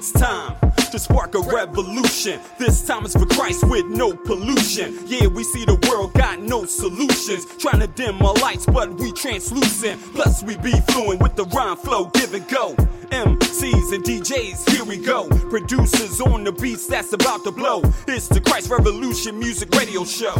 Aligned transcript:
it's 0.00 0.12
time 0.12 0.56
to 0.90 0.98
spark 0.98 1.34
a 1.34 1.40
revolution. 1.40 2.40
This 2.58 2.86
time 2.86 3.04
is 3.04 3.12
for 3.12 3.26
Christ 3.26 3.68
with 3.68 3.84
no 3.84 4.14
pollution. 4.14 4.98
Yeah, 5.04 5.26
we 5.26 5.44
see 5.44 5.66
the 5.66 5.76
world 5.90 6.14
got 6.14 6.40
no 6.40 6.64
solutions. 6.64 7.44
Trying 7.58 7.80
to 7.80 7.86
dim 7.86 8.22
our 8.22 8.32
lights, 8.36 8.64
but 8.64 8.94
we 8.94 9.12
translucent. 9.12 10.00
Plus, 10.14 10.42
we 10.42 10.56
be 10.56 10.72
fluent 10.88 11.20
with 11.20 11.36
the 11.36 11.44
rhyme 11.44 11.76
flow, 11.76 12.06
give 12.14 12.32
and 12.32 12.48
go. 12.48 12.72
MCs 13.10 13.92
and 13.92 14.02
DJs, 14.02 14.70
here 14.70 14.84
we 14.84 14.96
go. 14.96 15.28
Producers 15.50 16.18
on 16.22 16.44
the 16.44 16.52
beats 16.52 16.86
that's 16.86 17.12
about 17.12 17.44
to 17.44 17.52
blow. 17.52 17.82
It's 18.08 18.28
the 18.28 18.40
Christ 18.40 18.70
Revolution 18.70 19.38
Music 19.38 19.68
Radio 19.74 20.04
Show. 20.04 20.32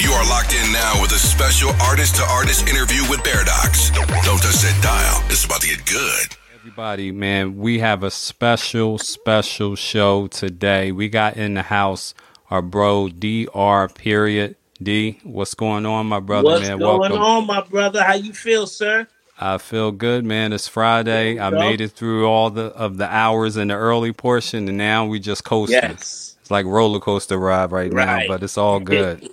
You 0.00 0.10
are 0.10 0.28
locked 0.28 0.52
in 0.52 0.72
now 0.72 1.00
with 1.00 1.12
a 1.12 1.22
special 1.22 1.70
artist 1.80 2.16
to 2.16 2.24
artist 2.24 2.66
interview 2.66 3.08
with 3.08 3.22
Paradox. 3.22 3.90
Don't 4.26 4.42
touch 4.42 4.66
that 4.66 4.78
dial. 4.82 5.22
It's 5.30 5.44
about 5.44 5.60
to 5.60 5.68
get 5.68 5.86
good. 5.86 6.43
Everybody, 6.68 7.12
man, 7.12 7.58
we 7.58 7.80
have 7.80 8.02
a 8.02 8.10
special, 8.10 8.96
special 8.96 9.76
show 9.76 10.28
today. 10.28 10.92
We 10.92 11.10
got 11.10 11.36
in 11.36 11.52
the 11.52 11.62
house 11.62 12.14
our 12.50 12.62
bro 12.62 13.10
DR 13.10 13.90
period. 13.94 14.56
D, 14.82 15.20
what's 15.24 15.52
going 15.52 15.84
on, 15.84 16.06
my 16.06 16.20
brother, 16.20 16.44
What's 16.46 16.62
man? 16.66 16.78
going 16.78 17.00
Welcome. 17.00 17.18
on, 17.20 17.46
my 17.46 17.60
brother? 17.60 18.02
How 18.02 18.14
you 18.14 18.32
feel, 18.32 18.66
sir? 18.66 19.06
I 19.38 19.58
feel 19.58 19.92
good, 19.92 20.24
man. 20.24 20.54
It's 20.54 20.66
Friday. 20.66 21.38
I 21.38 21.50
made 21.50 21.82
it 21.82 21.90
through 21.90 22.24
all 22.26 22.48
the 22.48 22.68
of 22.68 22.96
the 22.96 23.14
hours 23.14 23.58
in 23.58 23.68
the 23.68 23.74
early 23.74 24.14
portion, 24.14 24.66
and 24.66 24.78
now 24.78 25.04
we 25.04 25.20
just 25.20 25.44
coasting. 25.44 25.74
Yes, 25.82 26.38
It's 26.40 26.50
like 26.50 26.64
roller 26.64 26.98
coaster 26.98 27.36
ride 27.36 27.72
right, 27.72 27.92
now, 27.92 28.22
but 28.26 28.42
it's 28.42 28.56
all 28.56 28.80
good. 28.80 29.28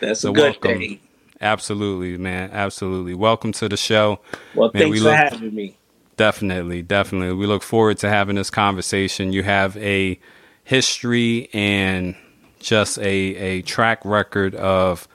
that's 0.00 0.20
So 0.22 0.30
a 0.30 0.34
good 0.34 0.42
welcome. 0.42 0.78
thing. 0.80 0.98
Absolutely, 1.40 2.16
man. 2.18 2.50
Absolutely. 2.52 3.14
Welcome 3.14 3.52
to 3.52 3.68
the 3.68 3.76
show. 3.76 4.18
Well, 4.56 4.72
Man, 4.74 4.82
thanks 4.82 4.94
we 4.94 4.98
for 4.98 5.04
look- 5.04 5.14
having 5.14 5.54
me. 5.54 5.76
Definitely, 6.18 6.82
definitely. 6.82 7.32
We 7.32 7.46
look 7.46 7.62
forward 7.62 7.98
to 7.98 8.08
having 8.08 8.34
this 8.34 8.50
conversation. 8.50 9.32
You 9.32 9.44
have 9.44 9.76
a 9.76 10.18
history 10.64 11.48
and 11.54 12.16
just 12.58 12.98
a 12.98 13.02
a 13.04 13.62
track 13.62 14.04
record 14.04 14.56
of 14.56 15.06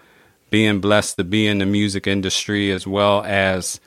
being 0.49 0.79
blessed 0.79 1.17
to 1.17 1.25
be 1.25 1.45
in 1.45 1.57
the 1.57 1.65
music 1.65 2.07
industry 2.07 2.71
as 2.71 2.87
well 2.87 3.21
as 3.25 3.81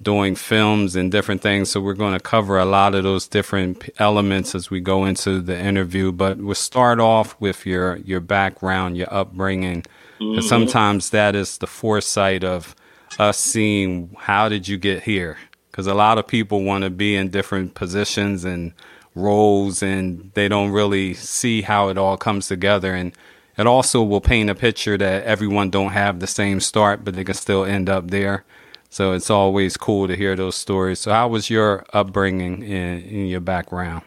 doing 0.00 0.34
films 0.36 0.96
and 0.96 1.12
different 1.12 1.42
things. 1.42 1.70
So 1.70 1.80
we're 1.82 1.92
going 1.92 2.14
to 2.14 2.20
cover 2.20 2.58
a 2.58 2.64
lot 2.64 2.94
of 2.94 3.04
those 3.04 3.28
different 3.28 3.90
elements 3.98 4.54
as 4.54 4.70
we 4.70 4.80
go 4.80 5.04
into 5.04 5.40
the 5.42 5.58
interview. 5.58 6.12
But 6.12 6.38
we'll 6.38 6.54
start 6.54 6.98
off 6.98 7.36
with 7.40 7.66
your 7.66 7.96
your 7.98 8.20
background, 8.20 8.96
your 8.96 9.12
upbringing. 9.12 9.82
'Cause 9.82 9.90
mm-hmm. 10.20 10.48
sometimes 10.48 11.10
that 11.10 11.36
is 11.36 11.58
the 11.58 11.66
foresight 11.66 12.42
of 12.42 12.74
us 13.18 13.36
seeing 13.36 14.16
how 14.18 14.48
did 14.48 14.66
you 14.66 14.78
get 14.78 15.02
here? 15.02 15.36
Because 15.74 15.88
a 15.88 15.94
lot 15.94 16.18
of 16.18 16.28
people 16.28 16.62
want 16.62 16.84
to 16.84 16.90
be 16.90 17.16
in 17.16 17.30
different 17.30 17.74
positions 17.74 18.44
and 18.44 18.72
roles, 19.16 19.82
and 19.82 20.30
they 20.34 20.46
don't 20.46 20.70
really 20.70 21.14
see 21.14 21.62
how 21.62 21.88
it 21.88 21.98
all 21.98 22.16
comes 22.16 22.46
together. 22.46 22.94
And 22.94 23.10
it 23.58 23.66
also 23.66 24.00
will 24.00 24.20
paint 24.20 24.48
a 24.50 24.54
picture 24.54 24.96
that 24.96 25.24
everyone 25.24 25.70
don't 25.70 25.90
have 25.90 26.20
the 26.20 26.28
same 26.28 26.60
start, 26.60 27.04
but 27.04 27.16
they 27.16 27.24
can 27.24 27.34
still 27.34 27.64
end 27.64 27.88
up 27.88 28.12
there. 28.12 28.44
So 28.88 29.14
it's 29.14 29.30
always 29.30 29.76
cool 29.76 30.06
to 30.06 30.14
hear 30.14 30.36
those 30.36 30.54
stories. 30.54 31.00
So 31.00 31.10
how 31.10 31.26
was 31.26 31.50
your 31.50 31.84
upbringing 31.92 32.62
in, 32.62 33.00
in 33.00 33.26
your 33.26 33.40
background? 33.40 34.04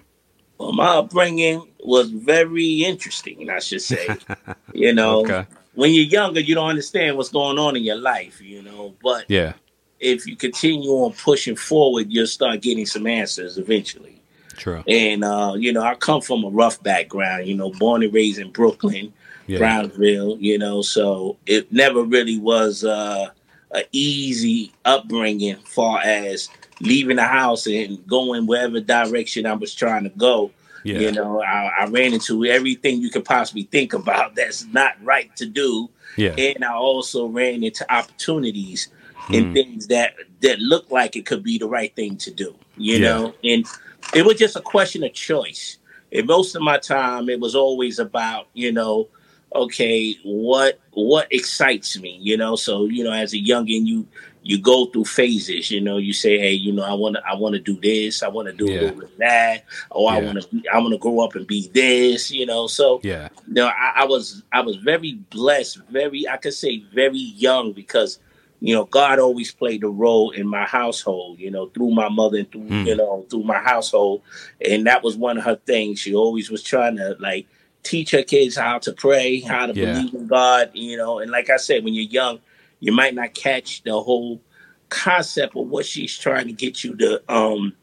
Well, 0.57 0.71
my 0.71 0.87
upbringing 0.99 1.67
was 1.83 2.11
very 2.11 2.85
interesting, 2.85 3.49
I 3.49 3.59
should 3.59 3.81
say. 3.81 4.15
you 4.73 4.93
know, 4.93 5.19
Okay. 5.19 5.45
when 5.75 5.93
you're 5.93 6.05
younger, 6.05 6.39
you 6.39 6.55
don't 6.55 6.69
understand 6.69 7.17
what's 7.17 7.27
going 7.27 7.59
on 7.59 7.75
in 7.75 7.83
your 7.83 7.97
life, 7.97 8.39
you 8.39 8.61
know. 8.61 8.95
But 9.03 9.25
Yeah. 9.27 9.51
If 9.99 10.25
you 10.27 10.35
continue 10.35 10.89
on 10.91 11.13
pushing 11.13 11.55
forward, 11.55 12.07
you'll 12.09 12.27
start 12.27 12.61
getting 12.61 12.85
some 12.85 13.07
answers 13.07 13.57
eventually. 13.57 14.21
True. 14.55 14.83
And 14.87 15.23
uh, 15.23 15.53
you 15.57 15.71
know, 15.71 15.81
I 15.81 15.95
come 15.95 16.21
from 16.21 16.43
a 16.43 16.49
rough 16.49 16.81
background. 16.81 17.47
You 17.47 17.55
know, 17.55 17.69
born 17.71 18.03
and 18.03 18.13
raised 18.13 18.39
in 18.39 18.51
Brooklyn, 18.51 19.13
Yeah. 19.45 19.59
Brownsville. 19.59 20.37
You 20.39 20.57
know, 20.57 20.81
so 20.81 21.37
it 21.45 21.71
never 21.71 22.03
really 22.03 22.39
was 22.39 22.83
uh, 22.83 23.27
a 23.71 23.83
easy 23.91 24.71
upbringing, 24.85 25.57
far 25.57 25.99
as 25.99 26.49
leaving 26.79 27.17
the 27.17 27.23
house 27.23 27.65
and 27.67 28.05
going 28.07 28.45
wherever 28.47 28.79
direction 28.79 29.45
I 29.45 29.53
was 29.53 29.73
trying 29.75 30.03
to 30.03 30.09
go. 30.09 30.51
Yeah. 30.83 30.99
You 30.99 31.11
know, 31.11 31.41
I, 31.41 31.71
I 31.81 31.85
ran 31.87 32.13
into 32.13 32.45
everything 32.45 33.01
you 33.01 33.09
could 33.09 33.25
possibly 33.25 33.63
think 33.63 33.93
about 33.93 34.35
that's 34.35 34.65
not 34.67 34.93
right 35.03 35.35
to 35.35 35.45
do, 35.45 35.89
Yeah. 36.15 36.33
and 36.37 36.63
I 36.63 36.73
also 36.73 37.27
ran 37.27 37.63
into 37.63 37.85
opportunities 37.93 38.87
and 39.33 39.47
Mm. 39.47 39.53
things 39.53 39.87
that 39.87 40.13
that 40.41 40.59
looked 40.59 40.91
like 40.91 41.15
it 41.15 41.25
could 41.25 41.43
be 41.43 41.57
the 41.57 41.67
right 41.67 41.95
thing 41.95 42.17
to 42.17 42.31
do. 42.31 42.55
You 42.77 42.99
Yeah. 42.99 43.07
know, 43.09 43.35
and 43.43 43.65
it 44.13 44.25
was 44.25 44.35
just 44.37 44.55
a 44.55 44.61
question 44.61 45.03
of 45.03 45.13
choice. 45.13 45.77
And 46.11 46.27
most 46.27 46.55
of 46.55 46.61
my 46.61 46.77
time, 46.77 47.29
it 47.29 47.39
was 47.39 47.55
always 47.55 47.99
about 47.99 48.47
you 48.53 48.71
know, 48.71 49.09
okay, 49.53 50.15
what 50.23 50.79
what 50.91 51.27
excites 51.31 51.99
me, 51.99 52.17
you 52.21 52.37
know. 52.37 52.55
So 52.55 52.85
you 52.85 53.03
know, 53.03 53.11
as 53.11 53.33
a 53.33 53.37
youngin, 53.37 53.85
you 53.85 54.07
you 54.43 54.57
go 54.59 54.85
through 54.85 55.05
phases. 55.05 55.69
You 55.71 55.81
know, 55.81 55.97
you 55.97 56.13
say, 56.13 56.37
hey, 56.39 56.53
you 56.53 56.71
know, 56.71 56.83
I 56.83 56.93
want 56.93 57.15
to 57.15 57.23
I 57.27 57.35
want 57.35 57.53
to 57.55 57.59
do 57.59 57.77
this, 57.81 58.23
I 58.23 58.29
want 58.29 58.47
to 58.47 58.53
do 58.53 58.67
Yeah. 58.69 58.75
a 58.75 58.79
little 58.81 58.95
bit 59.01 59.09
of 59.11 59.17
that. 59.17 59.65
Oh, 59.91 60.05
I 60.05 60.17
want 60.17 60.41
to 60.41 60.63
I 60.71 60.77
want 60.79 60.93
to 60.93 60.97
grow 60.99 61.19
up 61.19 61.35
and 61.35 61.45
be 61.45 61.67
this. 61.73 62.31
You 62.31 62.45
know, 62.45 62.67
so 62.67 63.01
Yeah. 63.03 63.29
no, 63.47 63.67
I, 63.67 63.93
I 63.97 64.05
was 64.05 64.43
I 64.53 64.61
was 64.61 64.77
very 64.77 65.13
blessed, 65.31 65.79
very 65.89 66.27
I 66.29 66.37
could 66.37 66.53
say 66.53 66.83
very 66.93 67.17
young 67.17 67.73
because 67.73 68.19
you 68.59 68.73
know 68.73 68.85
God 68.85 69.19
always 69.19 69.51
played 69.51 69.83
a 69.83 69.89
role 69.89 70.31
in 70.31 70.47
my 70.47 70.65
household. 70.65 71.39
You 71.39 71.51
know, 71.51 71.67
through 71.67 71.91
my 71.91 72.09
mother 72.09 72.39
and 72.39 72.51
through 72.51 72.61
Mm. 72.61 72.85
you 72.87 72.95
know 72.95 73.25
through 73.29 73.43
my 73.43 73.59
household, 73.59 74.21
and 74.61 74.85
that 74.87 75.03
was 75.03 75.15
one 75.17 75.37
of 75.37 75.43
her 75.43 75.59
things. 75.65 75.99
She 75.99 76.13
always 76.15 76.49
was 76.49 76.63
trying 76.63 76.97
to 76.97 77.15
like 77.19 77.47
teach 77.83 78.11
her 78.11 78.23
kids 78.23 78.57
how 78.57 78.79
to 78.79 78.91
pray, 78.93 79.39
how 79.41 79.67
to 79.67 79.73
Yeah. 79.73 79.93
believe 79.93 80.13
in 80.13 80.27
God. 80.27 80.71
You 80.73 80.97
know, 80.97 81.19
and 81.19 81.31
like 81.31 81.49
I 81.49 81.57
said, 81.57 81.83
when 81.83 81.93
you're 81.93 82.03
young, 82.05 82.39
you 82.79 82.91
might 82.91 83.15
not 83.15 83.33
catch 83.33 83.83
the 83.83 83.99
whole 84.01 84.41
concept 84.89 85.55
of 85.55 85.67
what 85.67 85.85
she's 85.85 86.17
trying 86.17 86.47
to 86.47 86.53
get 86.53 86.83
you 86.83 86.95
to 86.97 87.21
um 87.33 87.73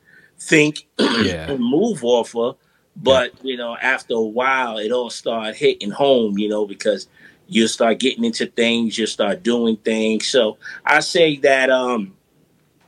think 0.41 0.87
Yeah. 0.99 1.51
and 1.51 1.61
move 1.63 2.03
off 2.05 2.34
of. 2.34 2.57
But 2.97 3.33
you 3.45 3.57
know, 3.57 3.77
after 3.77 4.15
a 4.15 4.21
while, 4.23 4.79
it 4.79 4.93
all 4.93 5.11
started 5.11 5.57
hitting 5.57 5.91
home. 5.91 6.39
You 6.39 6.49
know, 6.49 6.67
because 6.67 7.09
you 7.47 7.69
start 7.69 7.99
getting 7.99 8.25
into 8.25 8.47
things, 8.47 8.99
you 8.99 9.06
start 9.06 9.43
doing 9.43 9.77
things. 9.77 10.27
So 10.27 10.59
I 10.84 11.00
say 11.00 11.37
that 11.38 11.71
um 11.71 12.15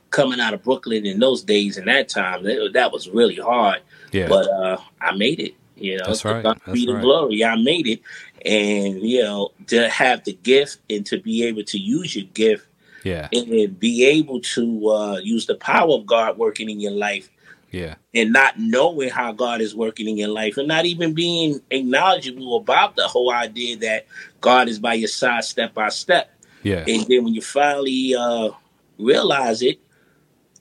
coming 0.09 0.39
out 0.39 0.53
of 0.53 0.63
Brooklyn 0.63 1.05
in 1.05 1.19
those 1.19 1.43
days 1.43 1.77
and 1.77 1.87
that 1.87 2.09
time, 2.09 2.43
that, 2.43 2.71
that 2.73 2.91
was 2.91 3.09
really 3.09 3.35
hard. 3.35 3.81
Yeah. 4.11 4.27
But 4.27 4.47
uh 4.49 4.77
I 5.01 5.15
made 5.15 5.39
it. 5.39 5.55
You 5.75 5.97
know, 5.97 6.05
That's 6.07 6.25
right. 6.25 6.43
That's 6.43 6.71
be 6.71 6.85
the 6.85 6.95
right. 6.95 7.01
glory. 7.01 7.43
I 7.43 7.55
made 7.55 7.87
it, 7.87 8.01
and 8.43 8.99
you 9.01 9.21
know, 9.21 9.51
to 9.67 9.87
have 9.89 10.23
the 10.23 10.33
gift 10.33 10.79
and 10.89 11.05
to 11.05 11.19
be 11.19 11.43
able 11.43 11.63
to 11.65 11.77
use 11.77 12.15
your 12.15 12.25
gift 12.33 12.67
yeah. 13.03 13.29
and 13.31 13.79
be 13.79 14.05
able 14.05 14.41
to 14.41 14.89
uh, 14.89 15.17
use 15.17 15.45
the 15.45 15.55
power 15.55 15.93
of 15.93 16.05
God 16.05 16.37
working 16.37 16.69
in 16.69 16.79
your 16.79 16.91
life 16.91 17.29
Yeah. 17.71 17.95
and 18.13 18.31
not 18.31 18.57
knowing 18.57 19.09
how 19.09 19.33
God 19.33 19.59
is 19.61 19.75
working 19.75 20.07
in 20.07 20.15
your 20.17 20.29
life 20.29 20.57
and 20.57 20.67
not 20.67 20.85
even 20.85 21.13
being 21.13 21.59
acknowledgeable 21.69 22.55
about 22.57 22.95
the 22.95 23.07
whole 23.07 23.31
idea 23.31 23.75
that 23.77 24.07
God 24.41 24.69
is 24.69 24.79
by 24.79 24.93
your 24.93 25.09
side 25.09 25.43
step 25.43 25.73
by 25.73 25.89
step. 25.89 26.31
Yeah. 26.63 26.85
And 26.87 27.05
then 27.07 27.23
when 27.25 27.33
you 27.33 27.41
finally 27.41 28.15
uh, 28.15 28.51
realize 28.97 29.61
it, 29.61 29.79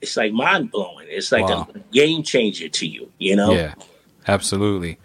it's 0.02 0.16
like 0.16 0.32
mind 0.32 0.70
blowing. 0.70 1.06
It's 1.08 1.32
like 1.32 1.48
Wow. 1.48 1.68
a 1.74 1.78
game 1.92 2.22
changer 2.22 2.68
to 2.68 2.86
you, 2.86 3.10
you 3.18 3.36
know? 3.36 3.52
Yeah, 3.52 3.74
absolutely. 4.28 4.98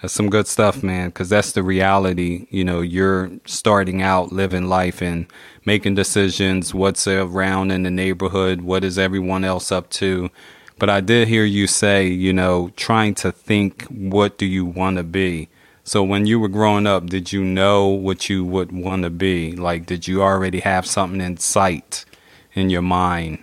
That's 0.00 0.14
some 0.14 0.30
good 0.30 0.46
stuff, 0.46 0.82
man, 0.84 1.08
because 1.08 1.28
that's 1.28 1.52
the 1.52 1.62
reality. 1.64 2.46
You 2.50 2.64
know, 2.64 2.80
you're 2.80 3.32
starting 3.46 4.00
out 4.00 4.30
living 4.32 4.68
life 4.68 5.02
and 5.02 5.26
making 5.64 5.96
decisions, 5.96 6.72
what's 6.72 7.06
around 7.08 7.72
in 7.72 7.82
the 7.82 7.90
neighborhood, 7.90 8.60
what 8.62 8.84
is 8.84 8.96
everyone 8.96 9.42
else 9.44 9.72
up 9.72 9.90
to. 9.90 10.30
But 10.78 10.90
I 10.90 11.00
did 11.00 11.28
hear 11.28 11.44
you 11.44 11.66
say, 11.66 12.06
you 12.06 12.32
know, 12.32 12.70
trying 12.76 13.14
to 13.16 13.32
think, 13.32 13.84
what 13.86 14.38
do 14.38 14.46
you 14.46 14.64
want 14.64 14.96
to 14.98 15.02
be? 15.02 15.48
So 15.84 16.02
when 16.02 16.26
you 16.26 16.38
were 16.38 16.48
growing 16.48 16.86
up, 16.86 17.06
did 17.06 17.32
you 17.32 17.42
know 17.42 17.86
what 17.88 18.28
you 18.28 18.44
would 18.44 18.70
want 18.72 19.02
to 19.04 19.10
be? 19.10 19.52
Like, 19.52 19.86
did 19.86 20.06
you 20.06 20.22
already 20.22 20.60
have 20.60 20.86
something 20.86 21.20
in 21.20 21.38
sight 21.38 22.04
in 22.52 22.70
your 22.70 22.82
mind? 22.82 23.38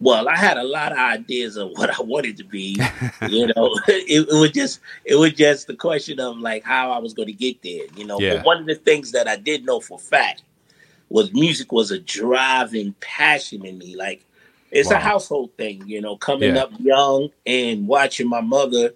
Well, 0.00 0.28
I 0.28 0.36
had 0.36 0.56
a 0.56 0.64
lot 0.64 0.92
of 0.92 0.98
ideas 0.98 1.56
of 1.56 1.70
what 1.76 1.90
I 1.90 2.02
wanted 2.02 2.38
to 2.38 2.44
be. 2.44 2.78
you 3.28 3.46
know, 3.48 3.70
it, 3.88 4.28
it 4.28 4.34
was 4.40 4.50
just 4.50 4.80
it 5.04 5.14
was 5.16 5.32
just 5.34 5.66
the 5.66 5.74
question 5.74 6.18
of 6.20 6.38
like 6.38 6.64
how 6.64 6.90
I 6.90 6.98
was 6.98 7.12
going 7.14 7.28
to 7.28 7.32
get 7.34 7.62
there. 7.62 7.84
You 7.96 8.04
know, 8.06 8.18
Yeah. 8.18 8.36
but 8.36 8.46
one 8.46 8.58
of 8.58 8.66
the 8.66 8.74
things 8.74 9.12
that 9.12 9.28
I 9.28 9.36
did 9.36 9.64
know 9.64 9.78
for 9.80 9.98
fact 9.98 10.42
was 11.10 11.32
music 11.32 11.70
was 11.70 11.90
a 11.90 11.98
driving 11.98 12.94
passion 13.00 13.64
in 13.66 13.78
me. 13.78 13.94
Like 13.94 14.24
it's 14.70 14.90
Wow. 14.90 14.96
a 14.96 15.00
household 15.00 15.50
thing. 15.56 15.82
You 15.86 16.00
know, 16.00 16.16
coming 16.16 16.54
Yeah. 16.54 16.62
up 16.62 16.72
young 16.80 17.30
and 17.46 17.86
watching 17.86 18.28
my 18.28 18.40
mother 18.40 18.94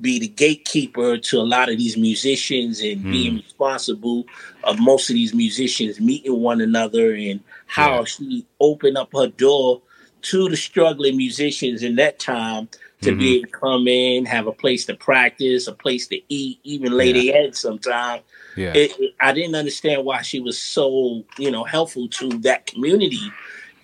be 0.00 0.18
the 0.18 0.26
gatekeeper 0.28 1.16
to 1.18 1.38
a 1.38 1.42
lot 1.42 1.68
of 1.70 1.78
these 1.78 1.96
musicians 1.96 2.80
and 2.80 3.00
Hmm. 3.00 3.12
being 3.12 3.34
responsible 3.36 4.26
of 4.64 4.80
most 4.80 5.08
of 5.08 5.14
these 5.14 5.32
musicians 5.32 6.00
meeting 6.00 6.40
one 6.40 6.60
another 6.60 7.14
and 7.14 7.40
how 7.66 8.00
Yeah. 8.00 8.04
she 8.04 8.44
opened 8.60 8.98
up 8.98 9.10
her 9.14 9.28
door 9.28 9.82
to 10.22 10.48
the 10.48 10.56
struggling 10.56 11.16
musicians 11.16 11.82
in 11.82 11.94
that 11.96 12.18
time 12.18 12.68
to 13.02 13.10
Mm-hmm. 13.10 13.18
be 13.20 13.36
able 13.36 13.46
to 13.46 13.52
come 13.52 13.86
in, 13.86 14.24
have 14.24 14.46
a 14.48 14.52
place 14.52 14.84
to 14.86 14.94
practice, 14.94 15.68
a 15.68 15.72
place 15.72 16.06
to 16.08 16.18
eat, 16.28 16.58
even 16.64 16.92
lay 16.96 17.12
Yeah. 17.12 17.32
their 17.32 17.42
head 17.42 17.56
sometime. 17.56 18.20
Yeah. 18.56 18.72
It, 18.74 18.98
it- 18.98 19.14
I 19.20 19.32
didn't 19.32 19.54
understand 19.54 20.04
why 20.04 20.22
she 20.22 20.40
was 20.40 20.58
so, 20.58 21.22
you 21.38 21.50
know, 21.52 21.62
helpful 21.64 22.08
to 22.08 22.28
that 22.40 22.66
community. 22.66 23.20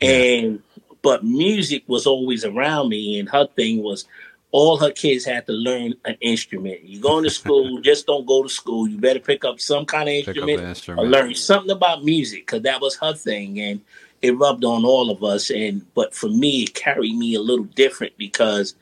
And 0.01 0.63
but 1.03 1.25
music 1.25 1.85
was 1.87 2.07
always 2.07 2.45
around 2.45 2.89
me, 2.89 3.19
and 3.19 3.29
her 3.29 3.47
thing 3.47 3.83
was 3.83 4.07
all 4.53 4.77
her 4.79 4.91
kids 4.91 5.25
had 5.25 5.47
to 5.47 5.53
learn 5.53 5.95
an 6.05 6.17
instrument. 6.21 6.83
You 6.83 7.01
going 7.01 7.25
to 7.25 7.31
school, 7.31 7.81
just 7.83 8.07
don't 8.07 8.27
go 8.27 8.43
to 8.43 8.49
school. 8.49 8.89
You 8.89 8.99
better 8.99 9.21
pick 9.21 9.45
up 9.45 9.61
some 9.61 9.87
kind 9.87 10.09
of 10.09 10.15
up 10.15 10.37
instrument 10.37 10.89
or 10.97 11.07
learn 11.07 11.35
something 11.35 11.71
about 11.71 12.05
music 12.05 12.47
because 12.47 12.63
that 12.63 12.81
was 12.81 12.97
her 12.97 13.15
thing, 13.15 13.61
and 13.61 13.81
it 14.23 14.37
rubbed 14.37 14.65
on 14.65 14.85
all 14.85 15.11
of 15.11 15.23
us. 15.23 15.51
And 15.51 15.87
but 15.95 16.15
for 16.15 16.29
me, 16.29 16.65
it 16.65 16.75
carried 16.75 17.17
me 17.17 17.35
a 17.35 17.41
little 17.41 17.65
different 17.65 18.17
because 18.17 18.75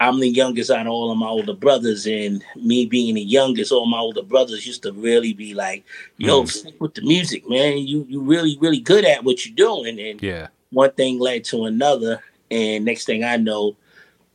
I'm 0.00 0.18
the 0.18 0.28
youngest 0.28 0.70
out 0.70 0.86
of 0.86 0.92
all 0.92 1.12
of 1.12 1.18
my 1.18 1.28
older 1.28 1.54
brothers, 1.54 2.06
and 2.06 2.44
me 2.56 2.86
being 2.86 3.14
the 3.14 3.22
youngest, 3.22 3.70
all 3.70 3.86
my 3.86 3.98
older 3.98 4.22
brothers 4.22 4.66
used 4.66 4.82
to 4.82 4.92
really 4.92 5.32
be 5.32 5.54
like, 5.54 5.84
"Yo, 6.18 6.42
Mm. 6.42 6.48
stick 6.50 6.80
with 6.80 6.94
the 6.94 7.02
music, 7.02 7.48
man. 7.48 7.78
You 7.78 8.06
you 8.08 8.20
really 8.20 8.58
really 8.60 8.80
good 8.80 9.04
at 9.04 9.24
what 9.24 9.44
you're 9.46 9.54
doing." 9.54 10.00
And 10.00 10.20
Yeah. 10.20 10.48
One 10.72 10.90
thing 10.92 11.18
led 11.20 11.44
to 11.44 11.64
another, 11.66 12.22
and 12.50 12.84
next 12.84 13.04
thing 13.04 13.22
I 13.24 13.36
know, 13.36 13.76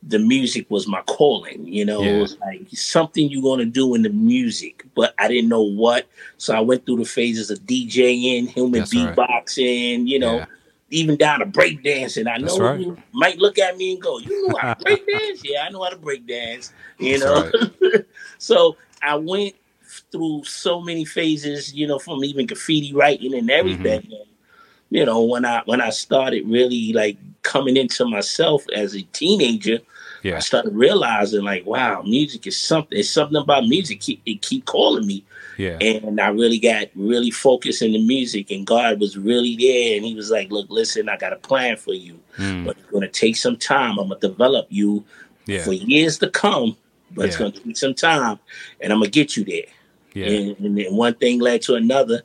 the 0.02 0.18
music 0.18 0.66
was 0.70 0.86
my 0.86 1.02
calling. 1.02 1.66
You 1.66 1.84
know, 1.84 2.02
Yeah. 2.02 2.10
it 2.10 2.20
was 2.20 2.38
like 2.38 2.66
something 2.72 3.28
you're 3.28 3.42
gonna 3.42 3.64
do 3.66 3.94
in 3.94 4.02
the 4.02 4.10
music, 4.10 4.84
but 4.94 5.14
I 5.18 5.28
didn't 5.28 5.48
know 5.48 5.62
what. 5.62 6.06
So 6.38 6.54
I 6.54 6.60
went 6.60 6.86
through 6.86 6.98
the 6.98 7.04
phases 7.04 7.50
of 7.50 7.58
DJing, 7.66 8.48
human 8.48 8.80
That's 8.80 8.94
right. 8.94 9.14
beatboxing, 9.16 10.06
you 10.06 10.18
know, 10.20 10.36
Yeah. 10.36 10.46
even 10.90 11.16
down 11.16 11.40
to 11.40 11.46
breakdancing. 11.46 12.28
I 12.32 12.38
know 12.38 12.58
right. 12.58 12.80
you 12.80 12.96
might 13.12 13.38
look 13.38 13.58
at 13.58 13.76
me 13.76 13.92
and 13.92 14.00
go, 14.00 14.18
"You 14.18 14.48
know 14.48 14.56
how 14.56 14.74
to 14.74 14.84
breakdance?" 14.84 15.40
yeah, 15.44 15.64
I 15.66 15.70
know 15.70 15.82
how 15.82 15.90
to 15.90 15.96
breakdance. 15.96 16.70
You 16.98 17.18
That's 17.18 17.52
know, 17.82 18.00
so 18.38 18.76
I 19.02 19.16
went 19.16 19.54
through 20.12 20.44
so 20.44 20.80
many 20.80 21.04
phases. 21.04 21.74
You 21.74 21.88
know, 21.88 21.98
from 21.98 22.24
even 22.24 22.46
graffiti 22.46 22.92
writing 22.94 23.34
and 23.34 23.50
everything. 23.50 24.02
Mm-hmm. 24.02 24.14
You 24.90 25.04
know, 25.04 25.22
when 25.22 25.44
I 25.44 25.62
when 25.66 25.80
I 25.80 25.90
started 25.90 26.44
really 26.46 26.92
like 26.92 27.16
coming 27.42 27.76
into 27.76 28.04
myself 28.06 28.64
as 28.74 28.94
a 28.94 29.02
teenager, 29.12 29.80
I 30.24 30.38
started 30.40 30.74
realizing 30.74 31.42
like, 31.44 31.64
wow, 31.66 32.02
music 32.02 32.46
is 32.46 32.56
something. 32.56 32.98
It's 32.98 33.10
something 33.10 33.36
about 33.36 33.66
music. 33.68 34.00
Keep, 34.00 34.22
it 34.26 34.42
keep 34.42 34.64
calling 34.64 35.06
me, 35.06 35.24
Yeah. 35.58 35.78
and 35.80 36.20
I 36.20 36.28
really 36.28 36.58
got 36.58 36.88
really 36.94 37.30
focused 37.30 37.82
in 37.82 37.92
the 37.92 38.04
music. 38.06 38.50
And 38.50 38.66
God 38.66 38.98
was 38.98 39.16
really 39.18 39.56
there, 39.56 39.96
and 39.96 40.04
He 40.06 40.14
was 40.14 40.30
like, 40.30 40.50
"Look, 40.50 40.66
listen, 40.70 41.08
I 41.08 41.16
got 41.18 41.32
a 41.32 41.36
plan 41.36 41.76
for 41.76 41.92
you, 41.94 42.18
Mm. 42.38 42.64
but 42.64 42.76
it's 42.78 42.90
gonna 42.90 43.08
take 43.08 43.36
some 43.36 43.56
time. 43.56 43.98
I'm 43.98 44.08
gonna 44.08 44.20
develop 44.20 44.66
you 44.70 45.04
Yeah. 45.46 45.64
for 45.64 45.72
years 45.72 46.18
to 46.18 46.28
come, 46.30 46.76
but 47.14 47.26
it's 47.26 47.36
gonna 47.36 47.50
take 47.52 47.76
some 47.76 47.94
time, 47.94 48.38
and 48.80 48.92
I'm 48.92 49.00
gonna 49.00 49.10
get 49.10 49.36
you 49.36 49.44
there." 49.44 49.66
Yeah. 50.14 50.26
And, 50.26 50.56
and 50.60 50.78
then 50.78 50.96
one 50.96 51.14
thing 51.14 51.38
led 51.40 51.62
to 51.62 51.74
another. 51.74 52.22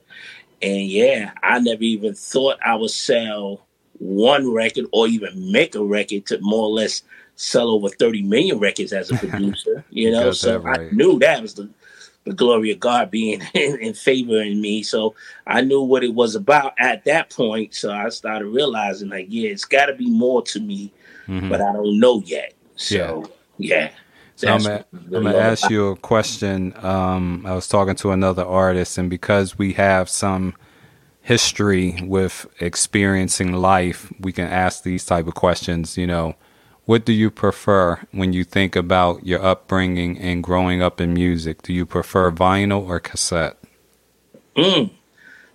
And 0.63 0.87
yeah, 0.87 1.33
I 1.43 1.59
never 1.59 1.83
even 1.83 2.13
thought 2.13 2.57
I 2.65 2.75
would 2.75 2.89
sell 2.89 3.67
one 3.99 4.51
record 4.51 4.85
or 4.91 5.07
even 5.07 5.51
make 5.51 5.75
a 5.75 5.83
record 5.83 6.25
to 6.27 6.39
more 6.41 6.63
or 6.63 6.71
less 6.71 7.03
sell 7.35 7.69
over 7.69 7.89
30 7.89 8.23
million 8.23 8.59
records 8.59 8.93
as 8.93 9.11
a 9.11 9.15
producer, 9.17 9.83
you 9.89 10.09
know? 10.11 10.31
So 10.31 10.59
right. 10.59 10.91
I 10.91 10.95
knew 10.95 11.19
that 11.19 11.41
was 11.41 11.55
the, 11.55 11.69
the 12.23 12.33
glory 12.33 12.71
of 12.71 12.79
God 12.79 13.11
being 13.11 13.41
in, 13.53 13.77
in 13.79 13.93
favor 13.93 14.41
in 14.41 14.61
me. 14.61 14.83
So 14.83 15.15
I 15.45 15.61
knew 15.61 15.81
what 15.81 16.03
it 16.03 16.13
was 16.13 16.35
about 16.35 16.73
at 16.79 17.03
that 17.05 17.29
point. 17.29 17.75
So 17.75 17.91
I 17.91 18.07
started 18.09 18.47
realizing, 18.47 19.09
like, 19.09 19.27
yeah, 19.29 19.49
it's 19.49 19.65
got 19.65 19.87
to 19.87 19.93
be 19.93 20.09
more 20.09 20.41
to 20.43 20.59
me, 20.59 20.91
Mhm. 21.27 21.49
but 21.49 21.61
I 21.61 21.73
don't 21.73 21.99
know 21.99 22.21
yet. 22.25 22.53
So 22.75 23.29
yeah. 23.57 23.91
So 24.35 24.47
I'm 24.47 24.63
gonna, 24.63 24.85
I'm 24.91 25.09
gonna 25.23 25.37
ask 25.37 25.69
you 25.69 25.89
a 25.89 25.95
question. 25.95 26.73
Um, 26.83 27.45
I 27.45 27.53
was 27.53 27.67
talking 27.67 27.95
to 27.95 28.11
another 28.11 28.43
artist, 28.43 28.97
and 28.97 29.09
because 29.09 29.57
we 29.57 29.73
have 29.73 30.09
some 30.09 30.55
history 31.21 31.99
with 32.01 32.45
experiencing 32.59 33.53
life, 33.53 34.11
we 34.19 34.31
can 34.31 34.47
ask 34.47 34.83
these 34.83 35.05
type 35.05 35.27
of 35.27 35.35
questions. 35.35 35.97
You 35.97 36.07
know, 36.07 36.35
what 36.85 37.05
do 37.05 37.13
you 37.13 37.31
prefer 37.31 37.99
when 38.11 38.33
you 38.33 38.43
think 38.43 38.75
about 38.75 39.25
your 39.25 39.43
upbringing 39.43 40.17
and 40.17 40.43
growing 40.43 40.81
up 40.81 40.99
in 40.99 41.13
music? 41.13 41.61
Do 41.61 41.73
you 41.73 41.85
prefer 41.85 42.31
vinyl 42.31 42.87
or 42.87 42.99
cassette? 42.99 43.57
Mm. 44.55 44.91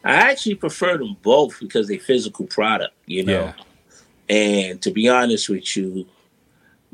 I 0.04 0.14
actually 0.14 0.54
prefer 0.54 0.96
them 0.96 1.16
both 1.22 1.60
because 1.60 1.88
they're 1.88 1.98
physical 1.98 2.46
product, 2.46 2.94
you 3.06 3.24
know. 3.24 3.52
Yeah. 4.28 4.34
And 4.34 4.82
to 4.82 4.90
be 4.90 5.08
honest 5.08 5.48
with 5.48 5.76
you, 5.76 6.06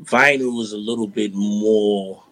vinyl 0.03 0.55
was 0.55 0.73
a 0.73 0.77
little 0.77 1.07
bit 1.07 1.33
more 1.33 2.23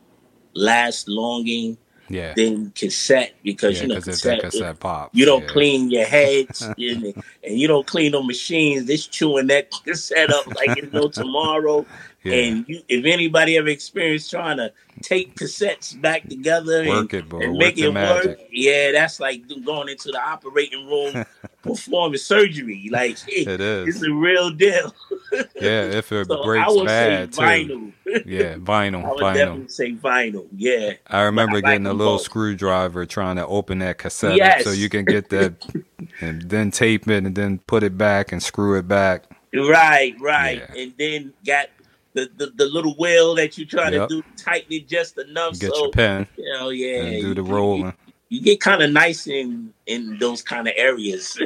last 0.54 1.08
longing 1.08 1.78
Yeah, 2.10 2.34
than 2.36 2.72
cassette 2.72 3.34
because 3.44 3.78
yeah, 3.78 3.82
you 3.84 3.88
know 3.90 4.02
cassette, 4.02 4.42
cassette 4.42 4.80
pop. 4.80 5.10
you 5.14 5.26
don't 5.26 5.44
yeah. 5.44 5.48
clean 5.50 5.90
your 5.90 6.06
heads 6.06 6.62
and, 6.78 7.06
and 7.44 7.58
you 7.60 7.68
don't 7.68 7.88
clean 7.88 8.12
no 8.12 8.22
machines. 8.22 8.86
This 8.86 9.08
chewing 9.08 9.48
that 9.48 9.72
cassette 9.86 10.30
up 10.30 10.48
like 10.56 10.78
it's 10.78 10.94
no 10.94 11.08
tomorrow. 11.10 11.86
Yeah. 12.24 12.36
And 12.36 12.70
you, 12.70 12.82
if 12.88 13.04
anybody 13.04 13.58
ever 13.58 13.68
experienced 13.68 14.32
trying 14.32 14.56
to 14.56 14.72
tape 15.02 15.36
cassettes 15.36 16.00
back 16.00 16.24
together 16.30 16.88
Work 16.88 17.12
and, 17.12 17.34
it, 17.34 17.44
and 17.44 17.58
make 17.58 17.78
it 17.78 17.94
work, 17.94 18.40
yeah, 18.50 18.94
that's 18.94 19.20
like 19.20 19.44
going 19.66 19.90
into 19.90 20.10
the 20.10 20.22
operating 20.22 20.88
room 20.88 21.26
performing 21.64 22.18
surgery. 22.20 22.88
Like 22.92 23.18
It 23.28 23.60
is. 23.60 23.96
it's 23.96 24.04
a 24.06 24.12
real 24.14 24.52
deal. 24.52 24.94
Yeah, 25.56 25.84
if 25.86 26.12
it 26.12 26.28
So 26.30 26.42
I 26.42 26.46
breaks 26.46 26.68
would 26.70 26.86
bad 26.86 27.34
say 27.34 27.64
too. 27.66 27.94
vinyl. 28.06 28.24
Yeah, 28.26 28.56
vinyl, 28.56 29.04
I 29.06 29.10
would 29.10 29.20
vinyl. 29.24 29.34
definitely 29.34 29.68
say 29.70 29.92
vinyl. 29.94 30.48
Yeah. 30.56 30.94
I 31.08 31.22
remember 31.24 31.56
like 31.56 31.64
getting 31.64 31.88
a 31.88 31.94
little 31.94 32.16
both. 32.18 32.22
screwdriver 32.24 33.06
trying 33.08 33.38
to 33.38 33.48
open 33.48 33.80
that 33.80 33.98
cassette 33.98 34.36
Yes. 34.36 34.64
so 34.64 34.72
you 34.72 34.90
can 34.90 35.06
get 35.06 35.30
that 35.30 35.54
and 36.22 36.44
then 36.44 36.70
tape 36.70 37.08
it 37.08 37.26
and 37.26 37.36
then 37.36 37.60
put 37.60 37.82
it 37.84 37.98
back 37.98 38.32
and 38.32 38.44
screw 38.44 38.78
it 38.78 38.88
back. 38.88 39.24
Right, 39.54 40.14
right. 40.20 40.60
Yeah. 40.76 40.82
And 40.82 40.94
then 41.00 41.34
got 41.46 41.68
the, 42.14 42.30
the, 42.38 42.48
the 42.56 42.66
little 42.66 42.94
wheel 43.00 43.34
that 43.36 43.58
you 43.58 43.66
try 43.66 43.90
Yep. 43.90 44.10
to 44.10 44.16
do 44.22 44.24
tighten 44.38 44.72
it 44.74 44.88
just 44.88 45.18
enough 45.18 45.58
Get 45.60 45.74
so 45.74 45.84
your 45.86 45.92
pen 45.92 46.28
you 46.38 46.54
know, 46.54 46.70
yeah. 46.70 47.02
and 47.04 47.22
do 47.22 47.34
the 47.34 47.42
rolling. 47.44 47.94
You, 48.34 48.42
get 48.42 48.62
kind 48.62 48.82
of 48.84 48.92
nice 48.92 49.28
in 49.28 49.74
in 49.88 50.18
those 50.20 50.42
kind 50.42 50.68
of 50.68 50.74
areas. 50.78 51.40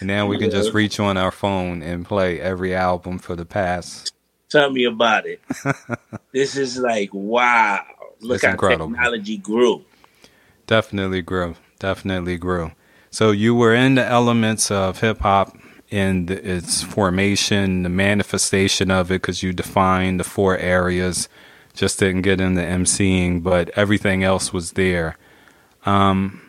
Now 0.00 0.26
we 0.26 0.38
can 0.38 0.50
just 0.50 0.74
reach 0.74 1.00
on 1.00 1.16
our 1.16 1.30
phone 1.32 1.82
and 1.82 2.04
play 2.06 2.40
every 2.40 2.74
album 2.74 3.18
for 3.18 3.36
the 3.36 3.46
past. 3.46 4.12
Tell 4.50 4.70
me 4.70 4.84
about 4.84 5.26
it. 5.26 5.40
this 6.32 6.56
is 6.56 6.78
like 6.78 7.10
wow. 7.12 7.84
Look 8.20 8.36
It's 8.36 8.44
how 8.44 8.52
incredible. 8.52 8.88
technology 8.88 9.38
grew. 9.38 9.84
Definitely 10.66 11.22
grew. 11.22 11.56
Definitely 11.78 12.38
grew. 12.38 12.72
So 13.10 13.30
you 13.32 13.54
were 13.54 13.74
in 13.74 13.96
the 13.96 14.04
elements 14.06 14.70
of 14.70 15.00
hip 15.00 15.20
hop 15.20 15.56
in 15.90 16.26
the, 16.26 16.56
its 16.56 16.82
formation, 16.82 17.82
the 17.84 17.88
manifestation 17.90 18.90
of 18.90 19.10
it, 19.10 19.16
because 19.22 19.42
you 19.42 19.52
defined 19.52 20.20
the 20.20 20.24
four 20.24 20.56
areas. 20.58 21.28
Just 21.74 21.98
didn't 22.00 22.22
get 22.22 22.40
into 22.40 22.62
MCing, 22.62 23.42
but 23.42 23.70
everything 23.76 24.24
else 24.24 24.52
was 24.52 24.72
there. 24.72 25.16
Um, 25.84 26.40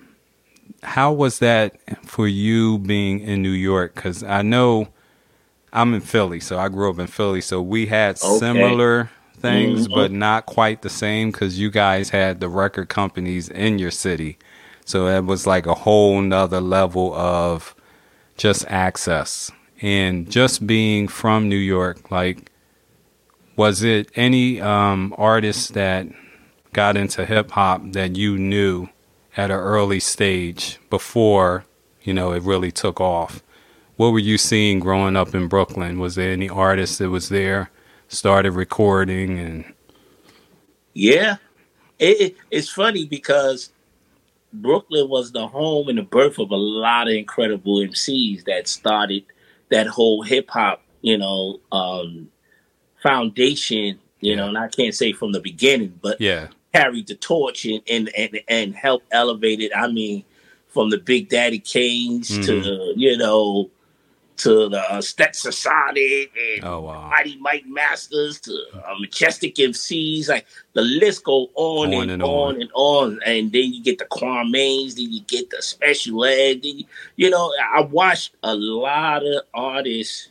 how 0.83 1.11
was 1.11 1.39
that 1.39 1.75
for 2.05 2.27
you 2.27 2.77
being 2.79 3.19
in 3.19 3.41
New 3.41 3.49
York? 3.51 3.95
Because 3.95 4.23
I 4.23 4.41
know 4.41 4.87
I'm 5.71 5.93
in 5.93 6.01
Philly, 6.01 6.39
so 6.39 6.59
I 6.59 6.69
grew 6.69 6.89
up 6.89 6.99
in 6.99 7.07
Philly, 7.07 7.41
so 7.41 7.61
we 7.61 7.87
had 7.87 8.17
Okay. 8.21 8.37
similar 8.39 9.09
things, 9.39 9.87
Mhm. 9.87 9.93
but 9.95 10.11
not 10.11 10.45
quite 10.45 10.81
the 10.83 10.89
same 10.89 11.31
because 11.31 11.59
you 11.59 11.69
guys 11.69 12.11
had 12.11 12.39
the 12.39 12.49
record 12.49 12.89
companies 12.89 13.49
in 13.49 13.79
your 13.79 13.91
city. 13.91 14.37
So 14.85 15.07
it 15.07 15.25
was 15.25 15.47
like 15.47 15.65
a 15.65 15.73
whole 15.73 16.21
nother 16.21 16.61
level 16.61 17.13
of 17.13 17.73
just 18.37 18.65
access. 18.67 19.51
And 19.81 20.29
just 20.29 20.65
being 20.67 21.07
from 21.07 21.49
New 21.49 21.57
York, 21.57 22.09
like, 22.11 22.49
was 23.55 23.83
it 23.83 24.09
any 24.15 24.61
um, 24.61 25.13
artists 25.17 25.69
that 25.69 26.07
got 26.71 26.95
into 26.97 27.25
hip 27.25 27.51
hop 27.51 27.91
that 27.91 28.15
you 28.15 28.37
knew 28.37 28.87
at 29.35 29.51
an 29.51 29.57
early 29.57 29.99
stage 29.99 30.79
before, 30.89 31.65
you 32.01 32.13
know, 32.13 32.31
it 32.33 32.43
really 32.43 32.71
took 32.71 33.01
off? 33.01 33.43
What 33.95 34.11
were 34.11 34.19
you 34.19 34.37
seeing 34.37 34.79
growing 34.79 35.15
up 35.15 35.35
in 35.35 35.47
Brooklyn? 35.47 35.99
Was 35.99 36.15
there 36.15 36.31
any 36.31 36.49
artist 36.49 36.99
that 36.99 37.09
was 37.09 37.29
there, 37.29 37.69
started 38.07 38.51
recording 38.51 39.39
and 39.39 39.73
Yeah. 40.93 41.37
It, 41.99 42.21
it, 42.21 42.35
it's 42.51 42.69
funny 42.69 43.05
because 43.05 43.71
Brooklyn 44.51 45.09
was 45.09 45.31
the 45.31 45.47
home 45.47 45.89
and 45.89 45.97
the 45.97 46.03
birth 46.03 46.39
of 46.39 46.51
a 46.51 46.55
lot 46.55 47.07
of 47.07 47.13
incredible 47.13 47.77
MCs 47.77 48.45
that 48.45 48.67
started 48.67 49.25
that 49.69 49.87
whole 49.87 50.21
hip 50.21 50.49
hop, 50.49 50.83
you 51.01 51.17
know, 51.17 51.59
um, 51.71 52.29
foundation, 53.01 53.99
you 54.21 54.35
know, 54.35 54.47
and 54.47 54.57
I 54.57 54.67
can't 54.67 54.93
say 54.93 55.11
from 55.13 55.31
the 55.31 55.39
beginning, 55.39 55.99
but 56.01 56.21
yeah, 56.21 56.47
carried 56.73 57.07
the 57.07 57.15
torch 57.15 57.65
and, 57.65 57.81
and, 57.89 58.09
and, 58.17 58.39
and 58.47 58.75
helped 58.75 59.05
elevate 59.11 59.59
it. 59.61 59.71
I 59.75 59.87
mean, 59.87 60.23
from 60.69 60.89
the 60.89 60.97
Big 60.97 61.29
Daddy 61.29 61.59
Kanes 61.59 62.43
to, 62.45 62.93
you 62.95 63.15
know, 63.17 63.69
to 64.37 64.67
the 64.69 64.79
uh, 64.91 64.97
Stetsasonic 64.99 66.31
and 66.55 66.65
Oh, 66.65 66.81
wow. 66.81 67.07
Mighty 67.09 67.37
Mike 67.39 67.65
Masters 67.67 68.39
to 68.41 68.51
uh, 68.73 68.95
Majestic 68.99 69.55
MCs. 69.55 70.27
Like 70.29 70.47
the 70.73 70.81
list 70.81 71.23
go 71.23 71.49
on, 71.53 71.93
On 71.93 72.01
and, 72.01 72.11
and 72.11 72.23
on 72.23 72.55
on. 72.55 72.61
and 72.61 72.71
on. 72.73 73.19
And 73.25 73.51
then 73.51 73.71
you 73.71 73.83
get 73.83 73.99
the 73.99 74.05
Quarmains, 74.05 74.95
then 74.95 75.11
you 75.11 75.21
get 75.21 75.51
the 75.51 75.61
Special 75.61 76.25
Ed. 76.25 76.63
Then 76.63 76.79
you, 76.79 76.85
you 77.17 77.29
know, 77.29 77.53
I 77.73 77.81
watched 77.81 78.33
a 78.41 78.55
lot 78.55 79.23
of 79.23 79.43
artists 79.53 80.29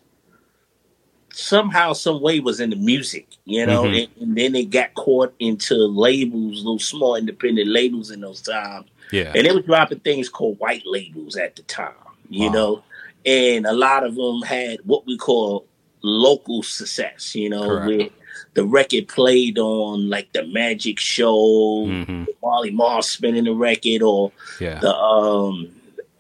somehow, 1.33 1.93
some 1.93 2.21
way 2.21 2.41
was 2.41 2.61
in 2.61 2.71
the 2.71 2.77
music, 2.77 3.27
you 3.45 3.65
know, 3.67 3.85
Mhm. 3.85 4.03
and, 4.05 4.23
and 4.23 4.37
then 4.37 4.55
it 4.55 4.71
got 4.71 4.95
caught 4.95 5.33
into 5.39 5.75
labels, 5.75 6.59
little 6.59 6.79
small 6.79 7.17
independent 7.17 7.69
labels 7.69 8.11
in 8.11 8.21
those 8.21 8.43
times. 8.43 8.87
Yeah. 9.11 9.33
And 9.35 9.47
they 9.47 9.53
were 9.53 9.61
dropping 9.63 10.01
things 10.01 10.29
called 10.29 10.59
white 10.59 10.83
labels 10.87 11.37
at 11.37 11.57
the 11.57 11.63
time, 11.63 11.93
you 12.31 12.47
Wow. 12.49 12.53
know, 12.53 12.83
and 13.27 13.67
a 13.67 13.73
lot 13.73 14.05
of 14.05 14.15
them 14.15 14.43
had 14.43 14.81
what 14.85 15.07
we 15.07 15.17
call 15.17 15.65
local 16.03 16.63
success, 16.63 17.35
you 17.35 17.49
know, 17.49 17.67
Correct. 17.69 17.87
where 17.87 18.09
the 18.55 18.65
record 18.65 19.09
played 19.09 19.59
on 19.59 20.11
like 20.11 20.33
the 20.33 20.45
Magic 20.47 20.99
Show, 20.99 21.87
hmm 21.87 22.25
Marley 22.43 22.71
Marl 22.71 23.03
spinning 23.03 23.45
the 23.45 23.55
record, 23.55 24.03
or 24.03 24.33
Yeah. 24.61 24.81
the 24.81 24.95
um, 24.95 25.69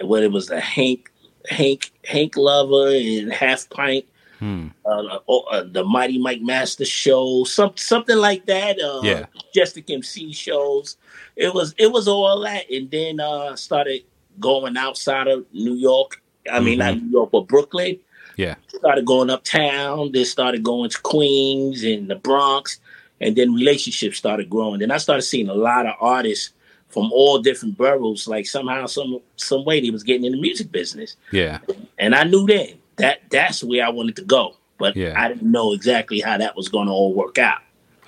what 0.01 0.23
it 0.23 0.31
was 0.33 0.47
the 0.47 0.61
Hank 0.61 1.11
Hank 1.49 1.91
Hank 2.05 2.37
Lover 2.37 2.89
and 2.95 3.33
Half 3.33 3.69
Pint 3.71 4.05
Hmm. 4.43 4.67
uh, 4.85 5.19
uh, 5.29 5.37
uh, 5.39 5.63
the 5.71 5.85
Mighty 5.85 6.19
Mike 6.19 6.43
Master 6.43 6.85
show, 6.85 7.45
some 7.45 7.77
something 7.77 8.17
like 8.17 8.45
that. 8.47 8.81
Uh, 8.81 9.01
Yeah. 9.05 9.27
Majestic 9.37 9.89
MC 9.89 10.33
shows. 10.33 10.97
It 11.37 11.55
was 11.55 11.77
it 11.79 11.93
was 11.93 12.09
all 12.09 12.41
that, 12.41 12.69
and 12.69 12.91
then 12.91 13.21
uh, 13.21 13.55
started 13.55 14.03
going 14.41 14.77
outside 14.77 15.29
of 15.29 15.47
New 15.53 15.75
York. 15.75 16.21
I 16.51 16.59
mean, 16.59 16.79
not 16.81 17.01
New 17.01 17.09
York, 17.11 17.31
but 17.31 17.47
Brooklyn. 17.47 18.01
Yeah. 18.37 18.57
Started 18.67 19.05
going 19.07 19.31
uptown. 19.31 20.11
Then 20.11 20.25
started 20.25 20.65
going 20.65 20.91
to 20.91 21.01
Queens 21.03 21.85
and 21.85 22.09
the 22.11 22.17
Bronx, 22.17 22.81
and 23.21 23.37
then 23.37 23.55
relationships 23.55 24.19
started 24.19 24.51
growing. 24.51 24.81
Then 24.81 24.91
I 24.91 24.97
started 24.99 25.23
seeing 25.23 25.49
a 25.51 25.55
lot 25.55 25.87
of 25.87 25.95
artists 26.01 26.51
from 26.89 27.13
all 27.13 27.39
different 27.41 27.79
boroughs. 27.79 28.27
Like 28.27 28.47
somehow, 28.47 28.87
some 28.87 29.21
some 29.37 29.65
way, 29.65 29.81
they 29.81 29.91
was 29.91 30.03
getting 30.03 30.25
in 30.25 30.33
the 30.33 30.41
music 30.41 30.73
business 30.73 31.15
Yeah. 31.31 31.59
and 31.97 32.17
I 32.17 32.25
knew 32.25 32.45
then 32.45 32.75
that 32.97 33.21
that's 33.31 33.63
where 33.65 33.85
I 33.85 33.89
wanted 33.91 34.17
to 34.17 34.23
go, 34.25 34.57
but 34.79 34.97
Yeah. 34.97 35.15
I 35.17 35.29
didn't 35.29 35.51
know 35.51 35.73
exactly 35.73 36.21
how 36.21 36.39
that 36.39 36.57
was 36.57 36.69
going 36.69 36.87
to 36.87 36.93
all 36.93 37.13
work 37.15 37.39
out. 37.39 37.59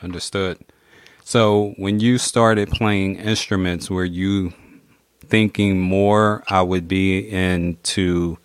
Understood. 0.02 0.58
So 1.24 1.72
when 1.78 2.00
you 2.00 2.18
started 2.18 2.70
playing 2.70 3.16
instruments, 3.16 3.90
were 3.90 4.04
you 4.04 4.52
thinking 5.26 5.80
more 5.80 6.44
I 6.48 6.62
would 6.62 6.86
be 6.86 7.18
into 7.30 8.38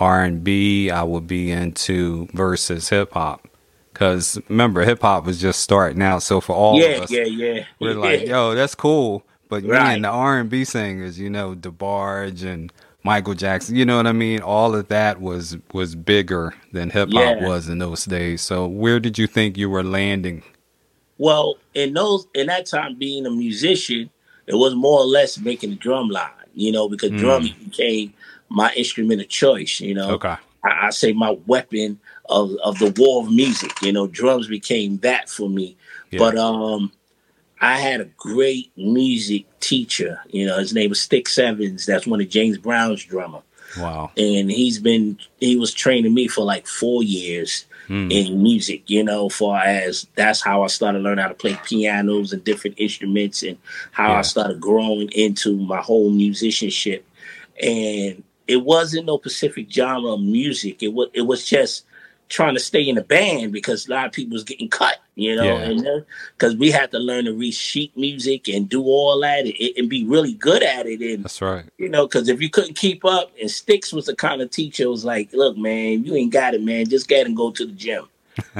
R 0.00 0.24
and 0.24 0.42
B, 0.42 0.90
I 0.90 1.04
would 1.04 1.26
be 1.28 1.52
into 1.52 2.26
versus 2.32 2.88
hip 2.88 3.12
hop? 3.12 3.46
Because 3.92 4.40
remember, 4.48 4.82
hip 4.82 5.02
hop 5.02 5.24
was 5.24 5.40
just 5.40 5.60
starting 5.60 6.02
out. 6.02 6.24
So 6.24 6.40
for 6.40 6.54
all 6.56 6.80
yeah, 6.80 6.86
of 6.96 7.02
us, 7.04 7.10
yeah, 7.12 7.22
yeah. 7.24 7.64
we're 7.78 7.92
yeah. 7.92 7.96
like, 8.00 8.26
yo, 8.26 8.54
that's 8.56 8.74
cool. 8.74 9.22
But 9.48 9.62
me 9.62 9.70
Right. 9.70 9.92
and 9.94 10.04
the 10.04 10.08
R 10.08 10.40
and 10.40 10.50
B 10.50 10.64
singers, 10.64 11.20
you 11.20 11.30
know, 11.30 11.54
DeBarge 11.54 12.42
and 12.44 12.72
Michael 13.04 13.34
Jackson, 13.34 13.76
you 13.76 13.84
know 13.84 13.98
what 13.98 14.06
I 14.06 14.12
mean? 14.12 14.40
All 14.40 14.74
of 14.74 14.88
that 14.88 15.20
was 15.20 15.58
was 15.74 15.94
bigger 15.94 16.54
than 16.72 16.88
hip 16.90 17.10
hop 17.12 17.36
Yeah. 17.36 17.46
was 17.46 17.68
in 17.68 17.78
those 17.78 18.06
days. 18.06 18.40
So 18.40 18.66
where 18.66 18.98
did 18.98 19.18
you 19.18 19.26
think 19.26 19.58
you 19.58 19.68
were 19.68 19.84
landing? 19.84 20.42
Well, 21.18 21.56
in 21.74 21.92
those 21.92 22.26
in 22.34 22.46
that 22.46 22.64
time, 22.66 22.96
being 22.96 23.26
a 23.26 23.30
musician, 23.30 24.08
it 24.46 24.54
was 24.54 24.74
more 24.74 25.00
or 25.00 25.04
less 25.06 25.38
making 25.38 25.70
the 25.70 25.76
drum 25.76 26.08
line, 26.08 26.30
you 26.54 26.72
know, 26.72 26.88
because 26.88 27.10
Mm. 27.10 27.18
drum 27.18 27.42
became 27.42 28.14
my 28.48 28.72
instrument 28.74 29.20
of 29.20 29.28
choice. 29.28 29.80
You 29.80 29.94
know, 29.94 30.12
Okay. 30.12 30.36
I, 30.64 30.86
I 30.86 30.90
say 30.90 31.12
my 31.12 31.36
weapon 31.46 32.00
of 32.30 32.52
of 32.64 32.78
the 32.78 32.92
war 32.96 33.22
of 33.22 33.30
music. 33.30 33.70
You 33.82 33.92
know, 33.92 34.06
drums 34.06 34.46
became 34.48 34.96
that 34.98 35.28
for 35.28 35.50
me. 35.50 35.76
Yeah. 36.10 36.20
But 36.20 36.38
um, 36.38 36.90
I 37.64 37.78
had 37.78 38.00
a 38.00 38.04
great 38.16 38.70
music 38.76 39.44
teacher. 39.60 40.20
You 40.28 40.46
know, 40.46 40.58
his 40.58 40.74
name 40.74 40.90
was 40.90 41.00
Stick 41.00 41.26
Evans. 41.38 41.86
That's 41.86 42.06
one 42.06 42.20
of 42.20 42.28
James 42.28 42.58
Brown's 42.58 43.04
drummer. 43.04 43.40
Wow. 43.78 44.12
and 44.16 44.52
he's 44.52 44.78
been 44.78 45.18
he 45.40 45.56
was 45.56 45.74
training 45.74 46.14
me 46.14 46.28
for 46.28 46.44
like 46.44 46.66
four 46.68 47.02
years 47.02 47.64
Hmm. 47.88 48.10
in 48.10 48.42
music 48.42 48.88
you 48.88 49.02
know 49.04 49.28
far 49.28 49.60
as 49.62 50.06
that's 50.14 50.40
how 50.40 50.62
i 50.62 50.68
started 50.68 51.02
learning 51.02 51.20
how 51.22 51.28
to 51.28 51.34
play 51.34 51.58
pianos 51.66 52.32
and 52.32 52.42
different 52.42 52.78
instruments 52.78 53.42
and 53.42 53.58
how 53.92 54.12
Yeah. 54.12 54.18
i 54.20 54.22
started 54.22 54.58
growing 54.58 55.10
into 55.12 55.54
my 55.56 55.82
whole 55.82 56.08
musicianship 56.08 57.04
and 57.62 58.22
it 58.46 58.62
wasn't 58.64 59.06
no 59.06 59.18
specific 59.18 59.70
genre 59.70 60.12
of 60.12 60.20
music 60.22 60.82
it 60.82 60.94
was 60.94 61.08
it 61.12 61.22
was 61.22 61.44
just 61.44 61.84
trying 62.28 62.54
to 62.54 62.60
stay 62.60 62.82
in 62.88 62.94
the 62.96 63.02
band 63.02 63.52
because 63.52 63.86
a 63.86 63.90
lot 63.90 64.06
of 64.06 64.12
people 64.12 64.32
was 64.34 64.44
getting 64.44 64.68
cut 64.68 64.96
you 65.14 65.36
know 65.36 65.44
Yeah. 65.44 65.98
because 66.36 66.54
uh, 66.54 66.56
we 66.58 66.70
had 66.70 66.90
to 66.92 66.98
learn 66.98 67.26
to 67.26 67.32
read 67.32 67.52
sheet 67.54 67.96
music 67.96 68.48
and 68.48 68.68
do 68.68 68.82
all 68.82 69.20
that 69.20 69.44
and, 69.44 69.54
and 69.76 69.88
be 69.88 70.04
really 70.04 70.32
good 70.34 70.62
at 70.62 70.86
it 70.86 71.00
and 71.00 71.24
That's 71.24 71.40
right. 71.40 71.64
you 71.78 71.88
know, 71.88 72.06
because 72.06 72.28
if 72.28 72.40
you 72.42 72.50
couldn't 72.50 72.74
keep 72.74 73.04
up, 73.04 73.30
and 73.40 73.50
Sticks 73.50 73.92
was 73.92 74.06
the 74.06 74.16
kind 74.16 74.42
of 74.42 74.50
teacher 74.50 74.88
was 74.88 75.04
like, 75.04 75.32
"Look, 75.32 75.56
man, 75.56 76.04
you 76.04 76.14
ain't 76.16 76.32
got 76.32 76.54
it, 76.54 76.62
man. 76.62 76.88
Just 76.88 77.06
get 77.08 77.26
and 77.26 77.36
go 77.36 77.50
to 77.52 77.64
the 77.66 77.72
gym." 77.72 78.08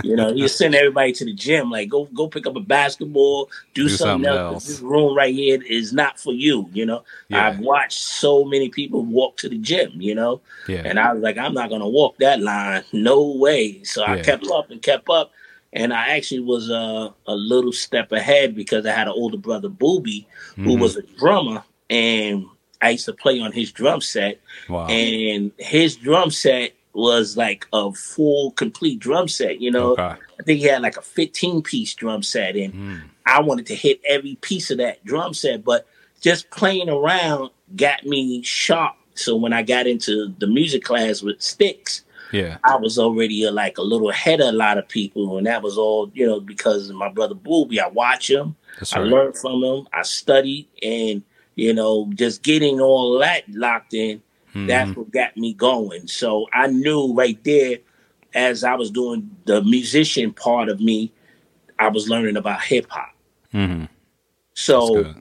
You 0.03 0.17
know, 0.17 0.31
you 0.33 0.49
send 0.61 0.75
everybody 0.75 1.13
to 1.13 1.25
the 1.25 1.33
gym, 1.33 1.71
like 1.71 1.89
go 1.89 2.05
go 2.07 2.29
pick 2.29 2.47
up 2.47 2.57
a 2.57 2.61
basketball, 2.61 3.47
do, 3.75 3.85
Do 3.85 3.89
something, 3.89 4.25
something 4.25 4.47
else. 4.53 4.67
This 4.67 4.81
room 4.81 5.17
right 5.17 5.35
here 5.35 5.61
is 5.63 5.93
not 5.93 6.19
for 6.19 6.33
you. 6.33 6.69
You 6.73 6.87
know, 6.87 7.05
Yeah. 7.29 7.49
I've 7.49 7.59
watched 7.61 7.99
so 7.99 8.45
many 8.45 8.69
people 8.69 9.05
walk 9.05 9.37
to 9.39 9.49
the 9.49 9.59
gym. 9.59 9.93
You 9.97 10.15
know, 10.15 10.41
Yeah. 10.69 10.83
and 10.85 10.99
I 10.99 11.13
was 11.13 11.23
like, 11.23 11.39
I'm 11.39 11.55
not 11.55 11.71
gonna 11.71 11.89
walk 11.89 12.19
that 12.19 12.41
line, 12.41 12.85
no 12.93 13.23
way. 13.33 13.83
So 13.85 14.05
I 14.05 14.17
Yeah. 14.17 14.23
kept 14.23 14.47
up 14.49 14.71
and 14.71 14.83
kept 14.83 15.09
up, 15.09 15.33
and 15.73 15.93
I 15.93 16.11
actually 16.17 16.41
was 16.41 16.71
uh, 16.71 17.11
a 17.27 17.35
little 17.35 17.73
step 17.73 18.13
ahead 18.13 18.55
because 18.55 18.87
I 18.87 18.93
had 18.93 19.09
an 19.09 19.15
older 19.15 19.39
brother, 19.39 19.69
Booby, 19.69 20.27
who 20.57 20.77
Mhm. 20.77 20.81
was 20.81 20.97
a 20.97 21.03
drummer, 21.03 21.65
and 21.91 22.47
I 22.81 22.91
used 22.91 23.07
to 23.07 23.13
play 23.13 23.41
on 23.41 23.53
his 23.53 23.73
drum 23.73 24.01
set, 24.01 24.41
wow. 24.69 24.87
and 24.87 25.53
his 25.59 25.97
drum 25.97 26.31
set 26.31 26.73
was 26.95 27.37
like 27.37 27.67
a 27.73 27.93
full, 27.93 28.53
complete 28.53 28.99
drum 29.01 29.29
set. 29.29 29.61
You 29.61 29.71
know, 29.71 29.93
okay. 29.93 30.03
I 30.41 30.43
think 30.45 30.61
he 30.61 30.67
had 30.67 30.83
like 30.83 30.97
a 30.97 31.03
15 31.03 31.63
piece 31.63 31.95
drum 31.95 32.23
set, 32.23 32.57
and 32.57 32.73
Mm. 32.75 33.01
I 33.27 33.41
wanted 33.41 33.67
to 33.67 33.75
hit 33.75 34.01
every 34.07 34.37
piece 34.37 34.71
of 34.71 34.79
that 34.79 35.05
drum 35.05 35.33
set, 35.35 35.65
but 35.65 35.87
just 36.21 36.51
playing 36.51 36.89
around 36.91 37.51
got 37.77 38.05
me 38.05 38.43
sharp. 38.43 38.95
So 39.15 39.35
when 39.37 39.53
I 39.53 39.63
got 39.63 39.87
into 39.87 40.35
the 40.39 40.47
music 40.47 40.83
class 40.85 41.23
with 41.23 41.41
Sticks, 41.41 42.03
Yeah. 42.33 42.59
I 42.65 42.77
was 42.77 42.99
already 42.99 43.47
uh, 43.47 43.53
like 43.53 43.79
a 43.79 43.83
little 43.83 44.11
ahead 44.11 44.41
of 44.41 44.49
a 44.49 44.53
lot 44.53 44.77
of 44.79 44.89
people, 44.89 45.39
and 45.39 45.47
that 45.47 45.63
was 45.63 45.79
all 45.79 46.11
you 46.15 46.27
know 46.27 46.41
because 46.41 46.91
of 46.91 46.97
my 46.97 47.09
brother 47.09 47.35
Booby. 47.35 47.81
I 47.81 47.89
watch 47.89 48.29
him, 48.31 48.57
That's 48.79 48.93
I 48.93 49.01
right. 49.01 49.09
learned 49.09 49.37
from 49.39 49.63
him, 49.63 49.87
I 49.93 50.03
studied, 50.03 50.67
and 50.83 51.23
you 51.55 51.73
know 51.73 52.11
just 52.15 52.43
getting 52.43 52.81
all 52.81 53.19
that 53.21 53.45
locked 53.49 53.95
in. 53.95 54.21
Mhm. 54.55 54.67
That's 54.69 54.97
what 54.97 55.11
got 55.11 55.37
me 55.37 55.53
going. 55.53 56.07
So 56.07 56.47
I 56.53 56.69
knew 56.69 57.13
right 57.13 57.43
there, 57.45 57.79
as 58.35 58.65
I 58.65 58.75
was 58.75 58.91
doing 58.91 59.31
the 59.45 59.63
musician 59.63 60.33
part 60.33 60.69
of 60.69 60.81
me, 60.81 61.13
I 61.79 61.89
was 61.89 62.09
learning 62.09 62.37
about 62.37 62.63
hip 62.63 62.87
hop. 62.89 63.15
Mhm. 63.53 63.89
So. 64.55 65.15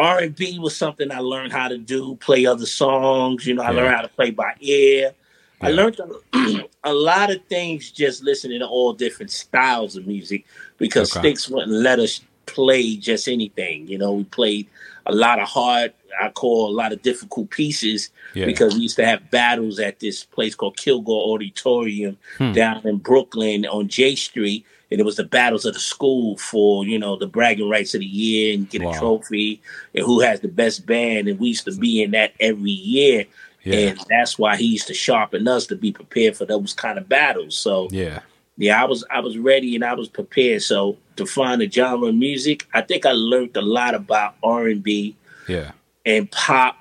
R 0.00 0.20
and 0.20 0.32
B 0.36 0.60
was 0.60 0.76
something 0.76 1.10
I 1.10 1.18
learned 1.18 1.52
how 1.52 1.66
to 1.66 1.76
do, 1.76 2.14
play 2.20 2.46
other 2.46 2.66
songs. 2.66 3.44
You 3.48 3.54
know, 3.54 3.62
I 3.62 3.70
Yeah. 3.70 3.78
learned 3.78 3.96
how 3.96 4.02
to 4.02 4.08
play 4.08 4.30
by 4.30 4.54
ear. 4.60 5.12
I 5.60 5.70
learned 5.70 5.98
a, 5.98 6.68
a 6.84 6.94
lot 6.94 7.32
of 7.32 7.44
things 7.48 7.90
just 7.90 8.22
listening 8.22 8.60
to 8.60 8.66
all 8.68 8.92
different 8.92 9.32
styles 9.32 9.96
of 9.96 10.06
music 10.06 10.44
because 10.76 11.10
Okay. 11.10 11.22
Sticks 11.22 11.48
wouldn't 11.48 11.72
let 11.72 11.98
us 11.98 12.20
play 12.46 12.94
just 12.94 13.26
anything. 13.26 13.88
You 13.88 13.98
know, 13.98 14.12
we 14.12 14.22
played 14.22 14.68
a 15.06 15.12
lot 15.12 15.40
of 15.40 15.48
hard, 15.48 15.92
I 16.20 16.30
call 16.30 16.68
a 16.70 16.74
lot 16.74 16.92
of 16.92 17.02
difficult 17.02 17.50
pieces 17.50 18.10
Yeah. 18.34 18.46
because 18.46 18.74
we 18.74 18.80
used 18.82 18.96
to 18.96 19.04
have 19.06 19.30
battles 19.30 19.78
at 19.78 20.00
this 20.00 20.24
place 20.24 20.54
called 20.54 20.76
Kilgore 20.76 21.32
Auditorium 21.34 22.16
Hmm. 22.38 22.52
down 22.52 22.86
in 22.86 22.96
Brooklyn 22.98 23.66
on 23.66 23.88
J 23.88 24.14
Street. 24.16 24.64
And 24.90 24.98
it 25.00 25.04
was 25.04 25.16
the 25.16 25.24
battles 25.24 25.66
of 25.66 25.74
the 25.74 25.80
school 25.80 26.38
for, 26.38 26.84
you 26.86 26.98
know, 26.98 27.16
the 27.16 27.26
bragging 27.26 27.68
rights 27.68 27.92
of 27.94 28.00
the 28.00 28.06
year 28.06 28.54
and 28.54 28.68
get 28.70 28.82
Wow. 28.82 28.92
a 28.92 28.98
trophy 28.98 29.60
and 29.94 30.04
who 30.04 30.20
has 30.20 30.40
the 30.40 30.48
best 30.48 30.86
band. 30.86 31.28
And 31.28 31.38
we 31.38 31.48
used 31.48 31.66
to 31.66 31.72
be 31.76 32.02
in 32.02 32.12
that 32.12 32.32
every 32.40 32.70
year. 32.70 33.26
yeah. 33.64 33.74
And 33.90 34.00
that's 34.08 34.38
why 34.38 34.56
he 34.56 34.64
used 34.64 34.86
to 34.86 34.94
sharpen 34.94 35.46
us 35.46 35.66
to 35.66 35.76
be 35.76 35.92
prepared 35.92 36.36
for 36.38 36.46
those 36.46 36.72
kind 36.72 36.96
of 36.98 37.06
battles. 37.08 37.54
So 37.58 37.88
yeah. 37.90 38.20
yeah, 38.56 38.82
I 38.82 38.86
was 38.86 39.04
I 39.10 39.20
was 39.20 39.36
ready 39.36 39.74
and 39.74 39.84
I 39.84 39.92
was 39.92 40.08
prepared. 40.08 40.62
So 40.62 40.96
to 41.16 41.26
find 41.26 41.60
a 41.60 41.70
genre 41.70 42.08
of 42.08 42.14
music, 42.14 42.66
I 42.72 42.80
think 42.80 43.04
I 43.04 43.12
learned 43.12 43.56
a 43.58 43.60
lot 43.62 43.94
about 43.94 44.36
R 44.42 44.68
and 44.68 44.82
B 44.82 45.16
Yeah. 45.48 45.72
And 46.08 46.30
pop 46.30 46.76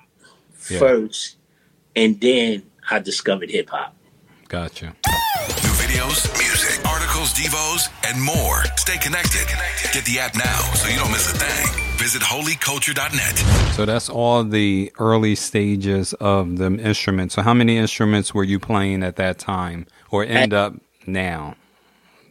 Yeah. 0.69 0.79
first, 0.79 1.36
and 1.96 2.19
then 2.22 2.63
I 2.89 3.00
discovered 3.00 3.51
hip 3.51 3.69
hop. 3.69 3.93
Gotcha. 4.48 4.86
New 4.86 5.74
videos, 5.84 6.31
music, 6.39 6.86
articles, 6.88 7.34
devos, 7.34 7.89
and 8.07 8.22
more. 8.22 8.63
Stay 8.77 8.98
connected. 8.98 9.46
Get 9.91 10.05
the 10.05 10.19
app 10.19 10.36
now 10.36 10.57
so 10.75 10.88
you 10.88 10.98
don't 10.98 11.12
miss 11.12 11.29
a 11.31 11.38
thing. 11.38 11.84
Visit 11.98 12.22
holyculture.net. 12.22 13.74
So 13.75 13.86
that's 13.86 14.07
all 14.10 14.43
the 14.46 14.91
early 15.00 15.36
stages 15.36 16.13
of 16.13 16.57
the 16.57 16.67
instruments. 16.79 17.36
So 17.36 17.41
how 17.41 17.53
many 17.53 17.77
instruments 17.77 18.34
were 18.34 18.43
you 18.46 18.60
playing 18.60 19.03
at 19.03 19.17
that 19.17 19.38
time 19.39 19.86
or 20.10 20.24
end 20.24 20.53
up 20.53 20.75
now? 21.05 21.55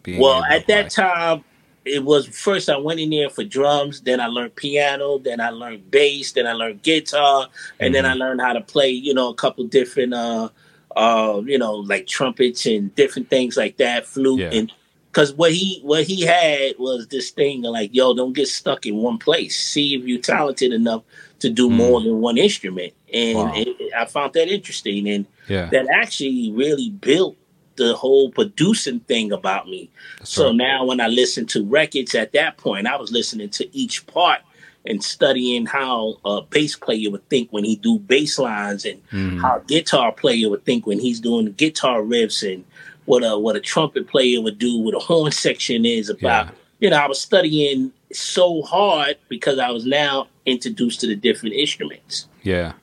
being 0.02 0.20
well, 0.20 0.42
at 0.44 0.66
that 0.68 0.88
time, 0.90 1.42
it 1.87 2.05
was 2.05 2.26
first 2.26 2.69
I 2.69 2.76
went 2.76 3.00
in 3.00 3.11
there 3.11 3.31
for 3.31 3.45
drums, 3.45 4.00
then 4.02 4.21
I 4.21 4.26
learned 4.26 4.57
piano, 4.57 5.19
then 5.19 5.40
I 5.40 5.50
learned 5.50 5.90
bass, 5.90 6.33
then 6.33 6.47
I 6.47 6.52
learned 6.52 6.83
guitar, 6.83 7.49
and 7.78 7.87
mm-hmm. 7.87 7.93
then 7.93 8.07
I 8.07 8.11
mm-hmm. 8.11 8.21
learned 8.21 8.40
how 8.40 8.52
to 8.52 8.61
play, 8.61 8.90
you 8.90 9.14
know, 9.14 9.28
a 9.28 9.35
couple 9.35 9.64
different 9.64 10.14
uh 10.14 10.49
uh, 10.97 11.43
you 11.45 11.59
know, 11.59 11.75
like 11.75 12.07
trumpets 12.07 12.64
and 12.64 12.95
different 12.95 13.28
things 13.28 13.57
like 13.57 13.76
that, 13.76 14.07
flute 14.07 14.40
yeah. 14.40 14.50
and 14.50 14.73
because 15.16 15.33
what 15.35 15.52
he 15.52 15.81
what 15.83 16.05
he 16.05 16.23
had 16.23 16.75
was 16.78 17.09
this 17.09 17.31
thing 17.31 17.62
like, 17.62 17.95
yo, 17.95 18.14
don't 18.14 18.35
get 18.35 18.49
stuck 18.49 18.85
in 18.85 18.97
one 18.97 19.19
place. 19.19 19.59
See 19.59 19.95
if 19.95 20.05
you're 20.05 20.21
talented 20.21 20.73
enough 20.73 21.02
to 21.38 21.50
do 21.50 21.69
mm. 21.69 21.73
more 21.73 22.00
than 22.02 22.21
one 22.21 22.37
instrument. 22.37 22.93
And 23.12 23.38
wow. 23.38 23.52
it, 23.55 23.95
I 23.95 24.07
found 24.07 24.33
that 24.35 24.49
interesting, 24.49 25.09
and 25.09 25.26
yeah. 25.49 25.66
that 25.71 25.87
actually 25.88 26.50
really 26.52 26.90
built 26.90 27.37
the 27.76 27.95
whole 27.95 28.30
producing 28.30 29.00
thing 29.00 29.33
about 29.33 29.68
me. 29.68 29.90
That's 30.18 30.30
so 30.30 30.49
right. 30.49 30.56
now 30.56 30.85
when 30.85 31.00
I 31.00 31.09
listen 31.09 31.47
to 31.47 31.64
records 31.64 32.14
at 32.14 32.33
that 32.33 32.56
point, 32.56 32.87
I 32.87 32.97
was 32.97 33.12
listening 33.12 33.50
to 33.50 33.76
each 33.76 34.06
part 34.06 34.40
and 34.87 35.02
studying 35.02 35.66
how 35.66 36.16
a 36.25 36.42
bass 36.42 36.76
player 36.76 37.11
would 37.11 37.28
think 37.28 37.52
when 37.52 37.64
he 37.64 37.76
do 37.76 37.99
bass 37.99 38.38
lines 38.38 38.85
and 38.85 39.06
mm. 39.09 39.40
how 39.40 39.59
a 39.59 39.64
guitar 39.64 40.12
player 40.12 40.49
would 40.49 40.64
think 40.64 40.87
when 40.87 40.99
he's 40.99 41.21
doing 41.21 41.52
guitar 41.52 42.00
riffs 42.00 42.50
and 42.50 42.64
what 43.04 43.23
a 43.23 43.38
what 43.38 43.56
a 43.56 43.61
trumpet 43.61 44.09
player 44.09 44.40
would 44.40 44.59
do, 44.59 44.78
what 44.78 44.95
a 44.95 44.99
horn 44.99 45.33
section 45.33 45.85
is 45.85 46.09
about. 46.09 46.47
Yeah. 46.47 46.50
You 46.78 46.90
know, 46.90 46.97
I 46.97 47.06
was 47.06 47.21
studying 47.21 47.92
so 48.12 48.62
hard 48.62 49.16
because 49.28 49.59
I 49.59 49.71
was 49.71 49.87
now 49.87 50.28
introduced 50.45 51.00
to 51.00 51.06
the 51.06 51.16
different 51.16 51.54
instruments. 51.54 52.28
Yeah. 52.42 52.75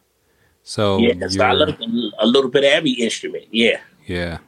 So 0.63 0.97
yeah, 0.97 1.27
so 1.27 1.43
I 1.43 1.51
learned 1.51 1.77
a 2.19 2.25
little 2.25 2.49
bit 2.49 2.63
of 2.63 2.71
every 2.71 2.91
instrument. 2.91 3.45
Yeah. 3.51 3.81
Yeah. 4.05 4.39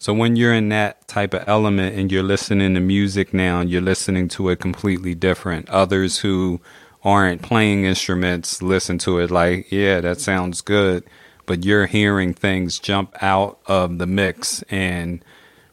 So 0.00 0.14
when 0.14 0.34
you're 0.34 0.54
in 0.54 0.70
that 0.70 1.06
type 1.08 1.34
of 1.34 1.46
element 1.46 1.94
and 1.94 2.10
you're 2.10 2.22
listening 2.22 2.72
to 2.72 2.80
music 2.80 3.34
now, 3.34 3.60
you're 3.60 3.82
listening 3.82 4.28
to 4.28 4.48
it 4.48 4.58
completely 4.58 5.14
different. 5.14 5.68
Others 5.68 6.20
who 6.20 6.62
aren't 7.04 7.42
playing 7.42 7.84
instruments 7.84 8.62
listen 8.62 8.96
to 8.96 9.18
it 9.18 9.30
like, 9.30 9.70
yeah, 9.70 10.00
that 10.00 10.18
sounds 10.18 10.62
good, 10.62 11.04
but 11.44 11.66
you're 11.66 11.84
hearing 11.84 12.32
things 12.32 12.78
jump 12.78 13.14
out 13.22 13.60
of 13.66 13.98
the 13.98 14.06
mix 14.06 14.62
and 14.70 15.22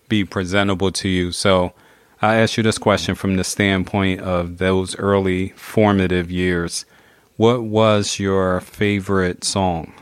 be 0.10 0.26
presentable 0.26 0.92
to 0.92 1.08
you. 1.08 1.32
So 1.32 1.72
I 2.22 2.36
ask 2.36 2.58
you 2.58 2.64
this 2.64 2.78
question 2.78 3.16
from 3.16 3.38
the 3.38 3.46
standpoint 3.46 4.20
of 4.20 4.58
those 4.58 4.94
early 4.98 5.54
formative 5.56 6.30
years. 6.30 6.84
What 7.38 7.64
was 7.64 8.20
your 8.20 8.60
favorite 8.60 9.46
song? 9.46 9.94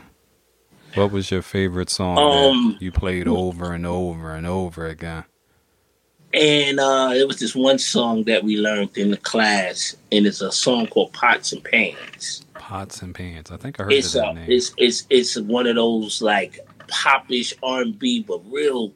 What 0.96 1.12
was 1.12 1.30
your 1.30 1.42
favorite 1.42 1.90
song 1.90 2.16
um, 2.16 2.72
that 2.72 2.82
you 2.82 2.90
played 2.90 3.28
over 3.28 3.72
and 3.72 3.84
over 3.84 4.34
and 4.34 4.46
over 4.46 4.86
again? 4.86 5.24
And 6.32 6.80
uh, 6.80 7.10
it 7.14 7.28
was 7.28 7.38
this 7.38 7.54
one 7.54 7.78
song 7.78 8.24
that 8.24 8.42
we 8.42 8.56
learned 8.56 8.96
in 8.96 9.10
the 9.10 9.18
class, 9.18 9.94
and 10.10 10.26
it's 10.26 10.40
a 10.40 10.50
song 10.50 10.86
called 10.86 11.12
"Pots 11.12 11.52
and 11.52 11.62
Pans." 11.62 12.46
Pots 12.54 13.02
and 13.02 13.14
Pans. 13.14 13.50
I 13.50 13.58
think 13.58 13.78
I 13.78 13.84
heard 13.84 13.92
it's 13.92 14.14
of 14.14 14.22
that 14.22 14.30
a, 14.30 14.34
name. 14.34 14.50
It's 14.50 14.72
it's 14.78 15.06
it's 15.10 15.38
one 15.38 15.66
of 15.66 15.76
those 15.76 16.22
like 16.22 16.60
popish 16.88 17.52
R 17.62 17.82
and 17.82 17.98
B, 17.98 18.24
but 18.26 18.40
real, 18.50 18.94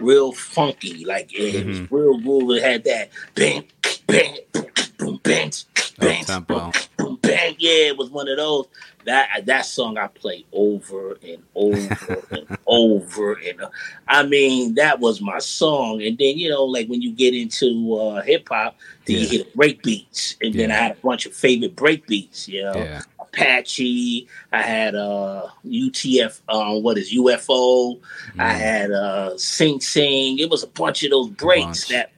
real 0.00 0.32
funky. 0.32 1.04
Like 1.04 1.30
it 1.34 1.56
mm-hmm. 1.56 1.68
was 1.68 1.92
real 1.92 2.20
groove. 2.20 2.56
It 2.56 2.62
had 2.62 2.84
that 2.84 3.10
bang, 3.34 3.64
bang, 4.06 4.38
boom, 4.50 4.66
boom, 4.96 5.20
bang, 5.22 5.52
bang, 5.98 6.24
boom, 6.24 6.72
boom, 6.96 7.18
bang. 7.20 7.54
Yeah, 7.58 7.88
it 7.88 7.98
was 7.98 8.08
one 8.08 8.28
of 8.28 8.38
those 8.38 8.66
that 9.04 9.46
that 9.46 9.66
song 9.66 9.98
I 9.98 10.08
play 10.08 10.44
over 10.52 11.18
and 11.22 11.42
over 11.54 12.22
and 12.30 12.58
over 12.66 13.34
and 13.34 13.62
uh, 13.62 13.70
I 14.08 14.24
mean 14.24 14.74
that 14.74 15.00
was 15.00 15.20
my 15.20 15.38
song. 15.38 16.02
And 16.02 16.18
then 16.18 16.38
you 16.38 16.50
know, 16.50 16.64
like 16.64 16.88
when 16.88 17.02
you 17.02 17.12
get 17.12 17.34
into 17.34 17.94
uh, 17.96 18.22
hip 18.22 18.48
hop, 18.48 18.76
then 19.06 19.16
yeah. 19.16 19.22
you 19.22 19.28
hit 19.28 19.54
break 19.54 19.82
beats, 19.82 20.36
and 20.40 20.54
yeah. 20.54 20.62
then 20.62 20.70
I 20.70 20.74
had 20.74 20.92
a 20.92 21.00
bunch 21.00 21.26
of 21.26 21.34
favorite 21.34 21.76
break 21.76 22.06
beats. 22.06 22.48
You 22.48 22.64
know, 22.64 22.76
yeah. 22.76 23.02
Apache. 23.20 24.28
I 24.52 24.62
had 24.62 24.94
uh, 24.94 25.48
UTF. 25.66 26.40
Um, 26.48 26.82
what 26.82 26.98
is 26.98 27.12
UFO? 27.14 28.00
I 28.38 28.52
had 28.52 28.90
uh, 28.90 29.36
Sing 29.36 29.80
Sing. 29.80 30.38
It 30.38 30.50
was 30.50 30.62
a 30.62 30.68
bunch 30.68 31.02
of 31.04 31.10
those 31.10 31.30
breaks 31.30 31.88
that 31.88 32.12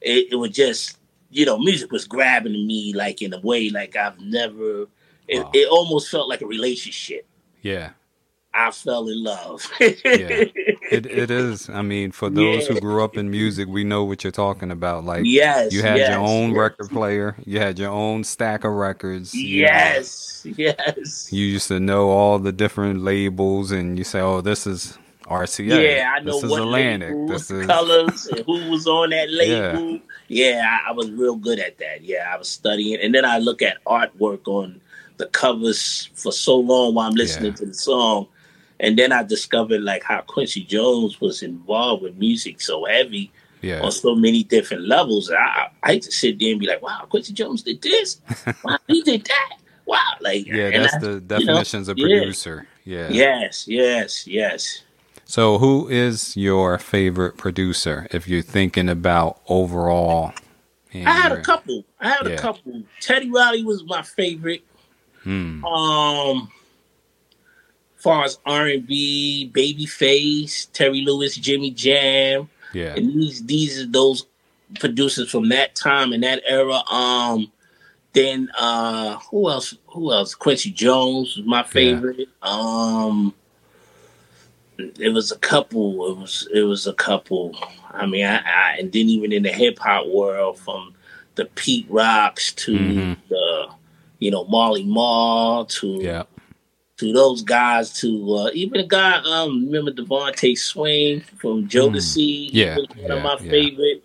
it, 0.00 0.32
it 0.32 0.36
was 0.36 0.50
just 0.50 0.98
you 1.30 1.46
know 1.46 1.58
music 1.58 1.92
was 1.92 2.06
grabbing 2.06 2.66
me 2.66 2.92
like 2.92 3.22
in 3.22 3.32
a 3.32 3.40
way 3.40 3.70
like 3.70 3.96
I've 3.96 4.18
never 4.20 4.86
wow. 5.32 5.50
it 5.54 5.68
almost 5.68 6.10
felt 6.10 6.28
like 6.28 6.42
a 6.42 6.46
relationship. 6.46 7.26
Yeah. 7.62 7.90
I 8.52 8.72
fell 8.72 9.08
in 9.08 9.22
love. 9.22 9.70
yeah, 9.80 9.90
it 10.04 11.06
it 11.06 11.30
is. 11.30 11.70
I 11.70 11.82
mean, 11.82 12.10
for 12.10 12.28
those 12.30 12.66
yeah. 12.66 12.74
who 12.74 12.80
grew 12.80 13.04
up 13.04 13.16
in 13.16 13.30
music, 13.30 13.68
we 13.68 13.84
know 13.84 14.02
what 14.02 14.24
you're 14.24 14.32
talking 14.32 14.72
about. 14.72 15.04
Like, 15.04 15.22
yes, 15.24 15.72
you 15.72 15.82
had 15.82 15.98
yes, 15.98 16.10
your 16.10 16.18
own 16.18 16.50
yes. 16.50 16.58
record 16.58 16.90
player, 16.90 17.36
you 17.46 17.60
had 17.60 17.78
your 17.78 17.90
own 17.90 18.24
stack 18.24 18.64
of 18.64 18.72
records. 18.72 19.32
Yes, 19.34 20.44
know, 20.44 20.54
yes. 20.58 21.32
You 21.32 21.44
used 21.44 21.68
to 21.68 21.78
know 21.78 22.08
all 22.08 22.40
the 22.40 22.50
different 22.50 23.02
labels, 23.02 23.70
and 23.70 23.96
you 23.96 24.02
say, 24.02 24.20
"Oh, 24.20 24.40
this 24.40 24.66
is 24.66 24.98
RCA. 25.30 25.96
Yeah, 25.96 26.12
I 26.16 26.20
know 26.20 26.40
this 26.40 26.50
what 26.50 26.60
is 26.60 26.66
Atlantic. 26.66 27.10
Label, 27.10 27.26
this 27.28 27.50
is 27.50 27.66
colors, 27.66 28.26
and 28.26 28.40
who 28.40 28.68
was 28.68 28.86
on 28.88 29.10
that 29.10 29.30
label. 29.30 30.00
Yeah, 30.26 30.54
yeah 30.54 30.78
I, 30.84 30.90
I 30.90 30.92
was 30.92 31.10
real 31.12 31.36
good 31.36 31.60
at 31.60 31.78
that. 31.78 32.02
Yeah, 32.02 32.30
I 32.32 32.36
was 32.36 32.48
studying, 32.48 33.00
and 33.00 33.14
then 33.14 33.24
I 33.24 33.38
look 33.38 33.62
at 33.62 33.82
artwork 33.84 34.46
on 34.46 34.80
the 35.20 35.26
covers 35.26 36.10
for 36.14 36.32
so 36.32 36.56
long 36.56 36.94
while 36.94 37.06
I'm 37.06 37.14
listening 37.14 37.52
yeah. 37.52 37.56
to 37.56 37.66
the 37.66 37.74
song. 37.74 38.26
And 38.80 38.98
then 38.98 39.12
I 39.12 39.22
discovered 39.22 39.82
like 39.82 40.02
how 40.02 40.22
Quincy 40.22 40.64
Jones 40.64 41.20
was 41.20 41.42
involved 41.42 42.02
with 42.02 42.16
music 42.16 42.60
so 42.60 42.86
heavy 42.86 43.30
yeah. 43.60 43.82
on 43.82 43.92
so 43.92 44.14
many 44.14 44.42
different 44.42 44.88
levels. 44.88 45.30
I, 45.30 45.70
I 45.82 45.92
hate 45.92 46.02
to 46.04 46.12
sit 46.12 46.38
there 46.38 46.50
and 46.50 46.58
be 46.58 46.66
like, 46.66 46.82
wow, 46.82 47.06
Quincy 47.08 47.34
Jones 47.34 47.62
did 47.62 47.82
this. 47.82 48.20
wow, 48.64 48.78
he 48.86 49.02
did 49.02 49.26
that. 49.26 49.58
Wow. 49.84 49.98
Like 50.20 50.46
Yeah, 50.46 50.70
that's 50.70 50.94
I, 50.94 50.98
the 50.98 51.20
definitions 51.20 51.88
you 51.88 51.94
know, 51.94 52.14
of 52.14 52.20
producer. 52.20 52.66
Yeah. 52.84 53.08
yeah. 53.10 53.40
Yes, 53.40 53.68
yes, 53.68 54.26
yes. 54.26 54.82
So 55.26 55.58
who 55.58 55.88
is 55.88 56.36
your 56.36 56.78
favorite 56.78 57.36
producer 57.36 58.08
if 58.10 58.26
you're 58.26 58.42
thinking 58.42 58.88
about 58.88 59.40
overall? 59.48 60.32
I 60.94 61.12
had 61.12 61.32
a 61.32 61.40
couple. 61.42 61.84
I 62.00 62.08
had 62.08 62.26
yeah. 62.26 62.32
a 62.32 62.38
couple. 62.38 62.82
Teddy 63.00 63.30
Riley 63.30 63.62
was 63.62 63.84
my 63.84 64.02
favorite. 64.02 64.64
Hmm. 65.22 65.64
Um, 65.64 66.50
far 67.96 68.24
as 68.24 68.38
R 68.46 68.66
and 68.66 68.86
B, 68.86 69.50
Babyface, 69.54 70.70
Terry 70.72 71.02
Lewis, 71.02 71.36
Jimmy 71.36 71.70
Jam, 71.70 72.48
yeah, 72.72 72.94
and 72.94 73.12
these 73.12 73.44
these 73.44 73.80
are 73.80 73.86
those 73.86 74.26
producers 74.78 75.30
from 75.30 75.48
that 75.48 75.74
time 75.74 76.12
and 76.12 76.22
that 76.22 76.42
era. 76.46 76.82
Um, 76.90 77.50
then 78.12 78.50
uh, 78.58 79.18
who 79.30 79.50
else? 79.50 79.76
Who 79.88 80.12
else? 80.12 80.34
Quincy 80.34 80.70
Jones 80.70 81.36
was 81.36 81.46
my 81.46 81.62
favorite. 81.62 82.18
Yeah. 82.18 82.24
Um, 82.42 83.34
it 84.78 85.12
was 85.12 85.30
a 85.30 85.38
couple. 85.38 86.10
It 86.10 86.16
was 86.18 86.48
it 86.52 86.62
was 86.62 86.86
a 86.86 86.94
couple. 86.94 87.56
I 87.90 88.06
mean, 88.06 88.24
I, 88.24 88.38
I 88.38 88.76
and 88.78 88.92
then 88.92 89.08
even 89.08 89.32
in 89.32 89.42
the 89.42 89.52
hip 89.52 89.78
hop 89.78 90.06
world, 90.06 90.58
from 90.58 90.94
the 91.34 91.44
Pete 91.44 91.86
Rocks 91.88 92.52
to 92.54 92.72
mm-hmm. 92.72 93.12
the 93.28 93.68
you 94.20 94.30
know, 94.30 94.44
Marley 94.44 94.84
Marl 94.84 95.64
to 95.64 95.88
yeah. 96.00 96.22
to 96.98 97.12
those 97.12 97.42
guys 97.42 97.92
to 98.00 98.34
uh, 98.34 98.50
even 98.54 98.80
a 98.80 98.86
guy 98.86 99.20
um 99.24 99.66
remember 99.66 99.90
DeVante 99.90 100.56
Swing 100.56 101.20
from 101.38 101.68
Jodeci. 101.68 102.46
Mm. 102.46 102.50
Yeah, 102.52 102.76
one 102.76 102.86
yeah, 102.96 103.12
of 103.14 103.22
my 103.22 103.36
yeah. 103.40 103.50
favorite. 103.50 104.04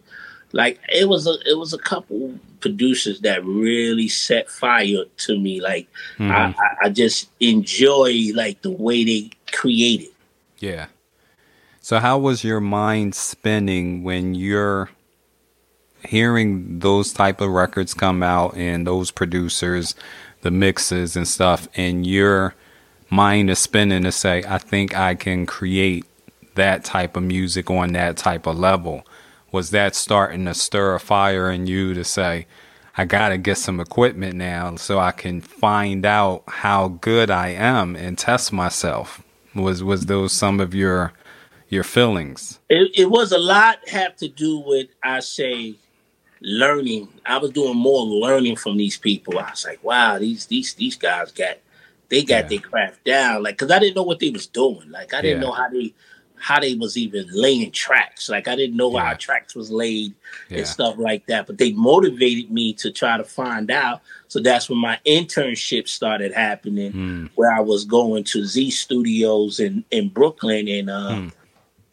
Like 0.53 0.79
it 0.89 1.07
was 1.07 1.27
a 1.27 1.35
it 1.45 1.57
was 1.57 1.73
a 1.73 1.77
couple 1.77 2.39
producers 2.61 3.19
that 3.21 3.45
really 3.45 4.07
set 4.07 4.49
fire 4.49 5.03
to 5.17 5.39
me. 5.39 5.61
Like 5.61 5.87
mm. 6.17 6.31
I, 6.31 6.55
I, 6.57 6.85
I 6.85 6.89
just 6.89 7.29
enjoy 7.39 8.31
like 8.33 8.61
the 8.61 8.71
way 8.71 9.03
they 9.03 9.29
created. 9.51 10.07
Yeah. 10.59 10.87
So 11.81 11.99
how 11.99 12.17
was 12.17 12.43
your 12.43 12.61
mind 12.61 13.13
spinning 13.13 14.03
when 14.03 14.33
you're 14.33 14.89
hearing 16.07 16.79
those 16.79 17.13
type 17.13 17.41
of 17.41 17.49
records 17.49 17.93
come 17.93 18.23
out 18.23 18.55
and 18.55 18.85
those 18.85 19.11
producers, 19.11 19.95
the 20.41 20.51
mixes 20.51 21.15
and 21.15 21.27
stuff, 21.27 21.67
and 21.75 22.05
your 22.05 22.55
mind 23.09 23.49
is 23.49 23.59
spinning 23.59 24.03
to 24.03 24.11
say, 24.11 24.43
I 24.47 24.57
think 24.57 24.95
I 24.95 25.15
can 25.15 25.45
create 25.45 26.05
that 26.55 26.83
type 26.83 27.15
of 27.15 27.23
music 27.23 27.69
on 27.69 27.93
that 27.93 28.17
type 28.17 28.47
of 28.47 28.57
level. 28.57 29.05
Was 29.51 29.69
that 29.71 29.95
starting 29.95 30.45
to 30.45 30.53
stir 30.53 30.95
a 30.95 30.99
fire 30.99 31.49
in 31.49 31.67
you 31.67 31.93
to 31.93 32.03
say, 32.03 32.47
I 32.97 33.05
got 33.05 33.29
to 33.29 33.37
get 33.37 33.57
some 33.57 33.79
equipment 33.79 34.35
now 34.35 34.75
so 34.77 34.99
I 34.99 35.11
can 35.11 35.41
find 35.41 36.05
out 36.05 36.43
how 36.47 36.87
good 36.87 37.29
I 37.29 37.49
am 37.49 37.95
and 37.95 38.17
test 38.17 38.53
myself? 38.53 39.21
Was 39.53 39.83
was 39.83 40.05
those 40.05 40.31
some 40.31 40.59
of 40.59 40.73
your 40.73 41.13
your 41.67 41.83
feelings? 41.83 42.59
It, 42.69 42.91
it 42.97 43.09
was 43.09 43.31
a 43.31 43.37
lot 43.37 43.87
have 43.89 44.15
to 44.17 44.27
do 44.27 44.59
with 44.59 44.87
I 45.03 45.19
say 45.19 45.75
learning. 46.41 47.07
I 47.25 47.37
was 47.37 47.51
doing 47.51 47.77
more 47.77 48.03
learning 48.05 48.55
from 48.57 48.77
these 48.77 48.97
people. 48.97 49.39
I 49.39 49.49
was 49.51 49.65
like, 49.65 49.83
wow, 49.83 50.19
these 50.19 50.45
these 50.47 50.73
these 50.75 50.95
guys 50.95 51.31
got 51.31 51.57
they 52.09 52.23
got 52.23 52.43
Yeah. 52.43 52.47
their 52.49 52.59
craft 52.59 53.03
down. 53.03 53.43
Like, 53.43 53.57
cause 53.57 53.71
I 53.71 53.79
didn't 53.79 53.95
know 53.95 54.03
what 54.03 54.19
they 54.19 54.29
was 54.29 54.45
doing. 54.47 54.89
Like, 54.91 55.13
I 55.13 55.21
didn't 55.21 55.41
Yeah. 55.41 55.47
know 55.47 55.51
how 55.53 55.69
they 55.69 55.93
how 56.37 56.59
they 56.59 56.75
was 56.75 56.97
even 56.97 57.25
laying 57.31 57.71
tracks. 57.71 58.29
Like, 58.29 58.47
I 58.47 58.55
didn't 58.55 58.75
know 58.75 58.91
Yeah. 58.93 59.05
how 59.05 59.13
tracks 59.15 59.55
was 59.55 59.71
laid 59.71 60.13
and 60.51 60.67
stuff 60.67 60.95
like 60.99 61.25
that. 61.27 61.47
But 61.47 61.57
they 61.57 61.71
motivated 61.71 62.51
me 62.51 62.73
to 62.73 62.91
try 62.91 63.17
to 63.17 63.23
find 63.23 63.71
out. 63.71 64.01
So 64.27 64.39
that's 64.41 64.69
when 64.69 64.77
my 64.77 64.99
internship 65.07 65.87
started 65.87 66.33
happening, 66.33 66.91
Mm. 66.93 67.29
where 67.35 67.51
I 67.51 67.61
was 67.61 67.85
going 67.85 68.25
to 68.25 68.45
Z 68.45 68.69
Studios 68.71 69.59
in 69.59 69.83
in 69.91 70.09
Brooklyn 70.09 70.67
and 70.67 70.89
uh, 70.89 71.09
Mm. 71.09 71.31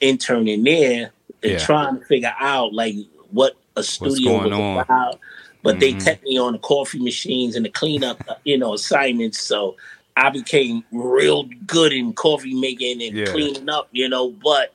interning 0.00 0.64
there 0.64 1.12
and 1.42 1.58
trying 1.58 1.98
to 1.98 2.04
figure 2.04 2.34
out 2.38 2.74
like 2.74 2.96
what 3.30 3.56
a 3.76 3.82
studio 3.82 4.32
going 4.32 4.52
was 4.52 4.60
on. 4.60 4.80
about. 4.82 5.20
But 5.62 5.80
they 5.80 5.94
Mhm. 5.94 6.04
kept 6.04 6.24
me 6.24 6.38
on 6.38 6.52
the 6.54 6.58
coffee 6.58 6.98
machines 6.98 7.54
and 7.56 7.64
the 7.64 7.70
cleanup, 7.70 8.20
uh, 8.28 8.34
you 8.44 8.58
know, 8.58 8.74
assignments. 8.74 9.40
So 9.40 9.76
I 10.16 10.30
became 10.30 10.84
real 10.90 11.44
good 11.66 11.92
in 11.92 12.12
coffee 12.14 12.54
making 12.54 13.02
and 13.02 13.16
Yeah. 13.16 13.26
cleaning 13.26 13.68
up, 13.68 13.88
you 13.92 14.08
know. 14.08 14.30
But 14.30 14.74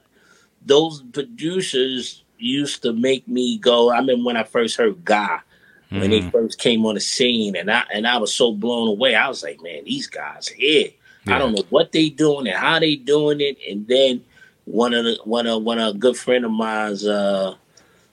those 0.66 1.02
producers 1.14 2.24
used 2.38 2.84
to 2.84 2.94
make 2.94 3.28
me 3.28 3.58
go. 3.58 3.92
I 3.92 4.02
mean, 4.02 4.24
when 4.24 4.38
I 4.38 4.44
first 4.44 4.78
heard 4.78 5.04
Guy 5.04 5.40
when 5.90 6.12
they 6.12 6.22
Mhm. 6.22 6.32
first 6.32 6.60
came 6.60 6.86
on 6.86 6.96
the 6.96 7.02
scene, 7.02 7.56
and 7.56 7.72
I 7.72 7.84
and 7.94 8.08
I 8.08 8.18
was 8.18 8.34
so 8.34 8.52
blown 8.54 8.88
away. 8.88 9.16
I 9.16 9.28
was 9.28 9.44
like, 9.44 9.62
man, 9.62 9.84
these 9.86 10.08
guys 10.08 10.48
here. 10.48 10.90
I 11.28 11.38
don't 11.38 11.54
know 11.54 11.64
what 11.70 11.92
they 11.92 12.10
doing 12.10 12.48
and 12.48 12.56
how 12.58 12.80
they 12.80 12.96
doing 12.96 13.42
it. 13.42 13.58
And 13.70 13.86
then 13.88 14.24
one 14.66 14.94
of 14.94 15.04
the 15.06 15.18
one 15.24 15.48
of 15.48 15.64
one 15.64 15.80
of 15.80 15.96
a 15.96 15.98
good 15.98 16.16
friend 16.18 16.46
of 16.46 16.52
mine's, 16.52 17.06
uh, 17.06 17.56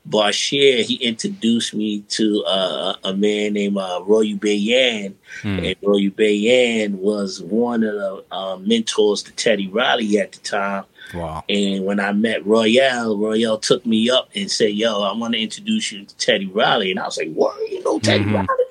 Bashir, 0.09 0.83
he 0.85 0.97
introduced 0.97 1.75
me 1.75 2.01
to 2.11 2.45
uh, 2.47 2.95
a 3.05 3.15
man 3.15 3.55
named 3.55 3.79
uh, 3.79 4.01
Roy 4.07 4.35
Bayan, 4.35 5.17
Mm. 5.43 5.67
and 5.67 5.77
Roy 5.83 6.11
Bayan 6.11 6.99
was 7.01 7.43
one 7.43 7.83
of 7.83 7.95
the 7.95 8.25
uh, 8.31 8.57
mentors 8.59 9.23
to 9.25 9.33
Teddy 9.33 9.69
Riley 9.69 10.19
at 10.19 10.33
the 10.33 10.39
time. 10.41 10.85
Wow. 11.13 11.43
And 11.49 11.85
when 11.85 12.01
I 12.01 12.13
met 12.13 12.45
Royale, 12.47 13.17
Royale 13.17 13.59
took 13.59 13.85
me 13.85 14.09
up 14.11 14.29
and 14.35 14.51
said, 14.51 14.73
"Yo, 14.75 15.03
I 15.03 15.13
want 15.17 15.35
to 15.35 15.41
introduce 15.41 15.91
you 15.93 16.05
to 16.05 16.17
Teddy 16.17 16.47
Riley." 16.47 16.91
And 16.91 17.01
I 17.01 17.05
was 17.07 17.17
like, 17.19 17.33
"What? 17.33 17.57
You 17.71 17.83
know 17.83 17.99
Teddy 17.99 18.25
Mhm. 18.25 18.35
Riley?" 18.35 18.65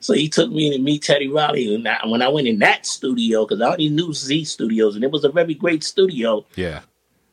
So 0.00 0.12
he 0.14 0.28
took 0.28 0.50
me 0.50 0.70
to 0.70 0.78
meet 0.82 1.02
Teddy 1.02 1.28
Riley. 1.28 1.74
And 1.74 1.86
I, 1.88 1.98
when 2.06 2.22
I 2.22 2.28
went 2.28 2.46
in 2.48 2.58
that 2.60 2.86
studio, 2.86 3.44
because 3.44 3.60
I 3.60 3.66
already 3.66 3.88
knew 3.88 4.12
Z 4.12 4.44
Studios, 4.44 4.94
and 4.94 5.04
it 5.04 5.10
was 5.10 5.24
a 5.24 5.28
very 5.28 5.54
great 5.54 5.82
studio. 5.84 6.44
Yeah. 6.56 6.80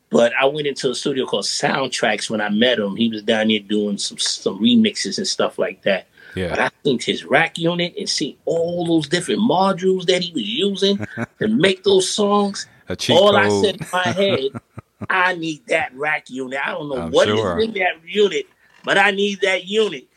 But 0.09 0.33
I 0.39 0.45
went 0.45 0.67
into 0.67 0.89
a 0.91 0.95
studio 0.95 1.25
called 1.25 1.45
Soundtracks 1.45 2.29
when 2.29 2.39
I 2.39 2.49
met 2.49 2.79
him. 2.79 2.95
He 2.95 3.09
was 3.09 3.23
down 3.23 3.47
there 3.47 3.59
doing 3.59 3.97
some 3.97 4.17
some 4.17 4.59
remixes 4.59 5.17
and 5.17 5.27
stuff 5.27 5.57
like 5.57 5.81
that. 5.83 6.07
But 6.33 6.41
Yeah. 6.41 6.65
I 6.65 6.69
think 6.83 7.03
his 7.03 7.23
rack 7.25 7.57
unit 7.57 7.95
and 7.97 8.09
see 8.09 8.37
all 8.45 8.85
those 8.85 9.07
different 9.07 9.41
modules 9.41 10.05
that 10.05 10.21
he 10.21 10.33
was 10.33 10.43
using 10.43 10.97
to 11.39 11.47
make 11.47 11.83
those 11.83 12.09
songs. 12.09 12.67
All 13.09 13.35
I 13.35 13.49
said 13.61 13.81
in 13.81 13.87
my 13.91 14.03
head, 14.03 14.41
I 15.09 15.35
need 15.35 15.65
that 15.67 15.95
rack 15.95 16.29
unit. 16.29 16.59
I 16.63 16.71
don't 16.71 16.89
know 16.89 17.03
I'm 17.03 17.11
what 17.11 17.29
is 17.29 17.37
sure. 17.39 17.59
in 17.59 17.73
that 17.73 17.95
unit, 18.05 18.45
but 18.83 18.97
I 18.97 19.11
need 19.11 19.41
that 19.41 19.65
unit. 19.65 20.07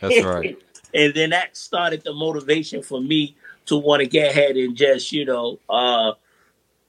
That's 0.00 0.24
right. 0.24 0.58
and 0.94 1.14
then 1.14 1.30
that 1.30 1.56
started 1.56 2.02
the 2.04 2.12
motivation 2.12 2.82
for 2.82 3.00
me 3.00 3.36
to 3.66 3.76
want 3.76 4.00
to 4.00 4.06
get 4.06 4.30
ahead 4.30 4.56
and 4.56 4.76
just, 4.76 5.12
you 5.12 5.24
know, 5.24 5.58
uh, 5.68 6.12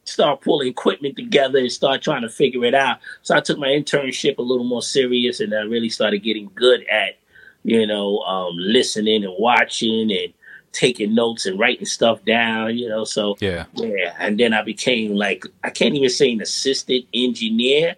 start 0.07 0.41
pulling 0.41 0.67
equipment 0.67 1.15
together 1.15 1.59
and 1.59 1.71
start 1.71 2.01
trying 2.01 2.21
to 2.21 2.29
figure 2.29 2.63
it 2.65 2.73
out. 2.73 2.99
So 3.21 3.35
I 3.35 3.41
took 3.41 3.57
my 3.57 3.67
internship 3.67 4.37
a 4.37 4.41
little 4.41 4.65
more 4.65 4.81
serious 4.81 5.39
and 5.39 5.53
I 5.53 5.61
really 5.61 5.89
started 5.89 6.19
getting 6.23 6.49
good 6.55 6.85
at, 6.89 7.17
you 7.63 7.85
know, 7.85 8.19
um, 8.19 8.55
listening 8.57 9.23
and 9.23 9.33
watching 9.37 10.11
and 10.11 10.33
taking 10.71 11.15
notes 11.15 11.45
and 11.45 11.59
writing 11.59 11.85
stuff 11.85 12.23
down, 12.25 12.77
you 12.77 12.87
know. 12.87 13.03
So 13.03 13.37
Yeah. 13.39 13.65
yeah, 13.75 14.15
and 14.19 14.39
then 14.39 14.53
I 14.53 14.61
became 14.61 15.15
like 15.15 15.45
I 15.63 15.69
can't 15.69 15.95
even 15.95 16.09
say 16.09 16.31
an 16.31 16.41
assistant 16.41 17.05
engineer, 17.13 17.95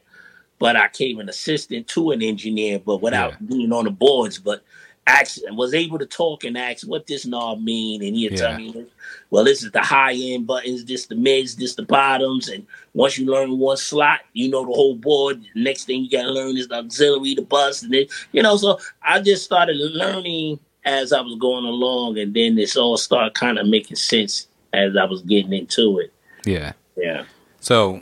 but 0.59 0.75
I 0.75 0.87
came 0.87 1.19
an 1.19 1.29
assistant 1.29 1.87
to 1.89 2.11
an 2.11 2.21
engineer, 2.21 2.79
but 2.79 3.01
without 3.01 3.31
Yeah. 3.31 3.47
being 3.47 3.71
on 3.73 3.85
the 3.85 3.91
boards. 3.91 4.39
But 4.39 4.63
asked, 5.09 5.43
was 5.51 5.73
able 5.73 5.97
to 5.99 6.05
talk 6.05 6.43
and 6.43 6.57
ask 6.57 6.87
what 6.87 7.07
this 7.07 7.25
knob 7.25 7.61
mean, 7.61 8.03
and 8.03 8.15
he'd 8.15 8.31
Yeah. 8.33 8.37
tell 8.37 8.57
me, 8.57 8.85
well, 9.29 9.43
this 9.43 9.63
is 9.63 9.71
the 9.71 9.81
high 9.81 10.13
end 10.13 10.47
buttons, 10.47 10.85
this 10.85 11.07
the 11.07 11.15
mids, 11.15 11.55
this 11.55 11.75
the 11.75 11.83
bottoms, 11.83 12.47
and 12.47 12.65
once 12.93 13.17
you 13.17 13.25
learn 13.25 13.57
one 13.57 13.77
slot, 13.77 14.21
you 14.33 14.49
know 14.49 14.65
the 14.65 14.71
whole 14.73 14.95
board. 14.95 15.41
Next 15.55 15.85
thing 15.85 16.03
you 16.03 16.09
got 16.09 16.23
to 16.23 16.31
learn 16.31 16.57
is 16.57 16.67
the 16.67 16.75
auxiliary, 16.75 17.35
the 17.35 17.41
bus, 17.41 17.83
and 17.83 17.93
then 17.93 18.05
you 18.31 18.41
know. 18.43 18.57
So 18.57 18.79
I 19.03 19.19
just 19.21 19.43
started 19.43 19.77
learning 19.77 20.59
as 20.85 21.11
I 21.11 21.21
was 21.21 21.35
going 21.35 21.65
along, 21.65 22.17
and 22.17 22.33
then 22.33 22.55
this 22.55 22.75
all 22.77 22.97
started 22.97 23.33
kind 23.33 23.59
of 23.59 23.67
making 23.67 23.97
sense 23.97 24.47
as 24.73 24.95
I 24.95 25.05
was 25.05 25.21
getting 25.23 25.53
into 25.53 25.99
it. 25.99 26.13
Yeah. 26.45 26.73
Yeah. 26.95 27.23
So, 27.59 28.01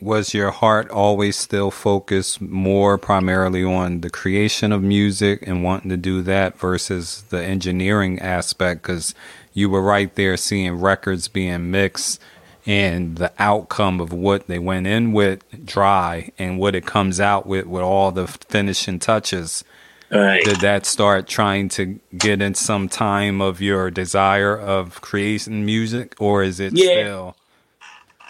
was 0.00 0.34
your 0.34 0.50
heart 0.50 0.90
always 0.90 1.36
still 1.36 1.70
focused 1.70 2.40
more 2.40 2.98
primarily 2.98 3.64
on 3.64 4.00
the 4.00 4.10
creation 4.10 4.72
of 4.72 4.82
music 4.82 5.42
and 5.46 5.62
wanting 5.64 5.90
to 5.90 5.96
do 5.96 6.22
that 6.22 6.58
versus 6.58 7.24
the 7.30 7.42
engineering 7.42 8.18
aspect? 8.20 8.82
Because 8.82 9.14
you 9.52 9.68
were 9.70 9.82
right 9.82 10.14
there 10.14 10.36
seeing 10.36 10.74
records 10.80 11.28
being 11.28 11.70
mixed 11.70 12.20
and 12.66 13.16
the 13.16 13.32
outcome 13.38 14.00
of 14.00 14.12
what 14.12 14.46
they 14.46 14.58
went 14.58 14.86
in 14.86 15.12
with 15.12 15.42
dry 15.64 16.30
and 16.38 16.58
what 16.58 16.74
it 16.74 16.84
comes 16.84 17.18
out 17.18 17.46
with 17.46 17.66
with 17.66 17.82
all 17.82 18.12
the 18.12 18.26
finishing 18.26 18.98
touches. 18.98 19.64
Right. 20.10 20.42
Did 20.44 20.60
that 20.60 20.86
start 20.86 21.26
trying 21.26 21.68
to 21.70 21.98
get 22.16 22.40
in 22.40 22.54
some 22.54 22.88
time 22.88 23.40
of 23.42 23.60
your 23.60 23.90
desire 23.90 24.58
of 24.58 25.00
creating 25.00 25.66
music, 25.66 26.14
or 26.18 26.42
is 26.42 26.60
it 26.60 26.72
Yeah. 26.74 26.84
still? 27.02 27.36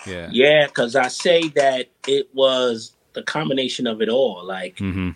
Yeah. 0.06 0.28
Yeah, 0.32 0.66
because 0.66 0.96
I 0.96 1.08
say 1.08 1.48
that 1.48 1.88
it 2.06 2.28
was 2.34 2.92
the 3.14 3.22
combination 3.22 3.86
of 3.86 4.00
it 4.02 4.08
all. 4.08 4.44
Like 4.44 4.76
Mm-hmm. 4.76 5.10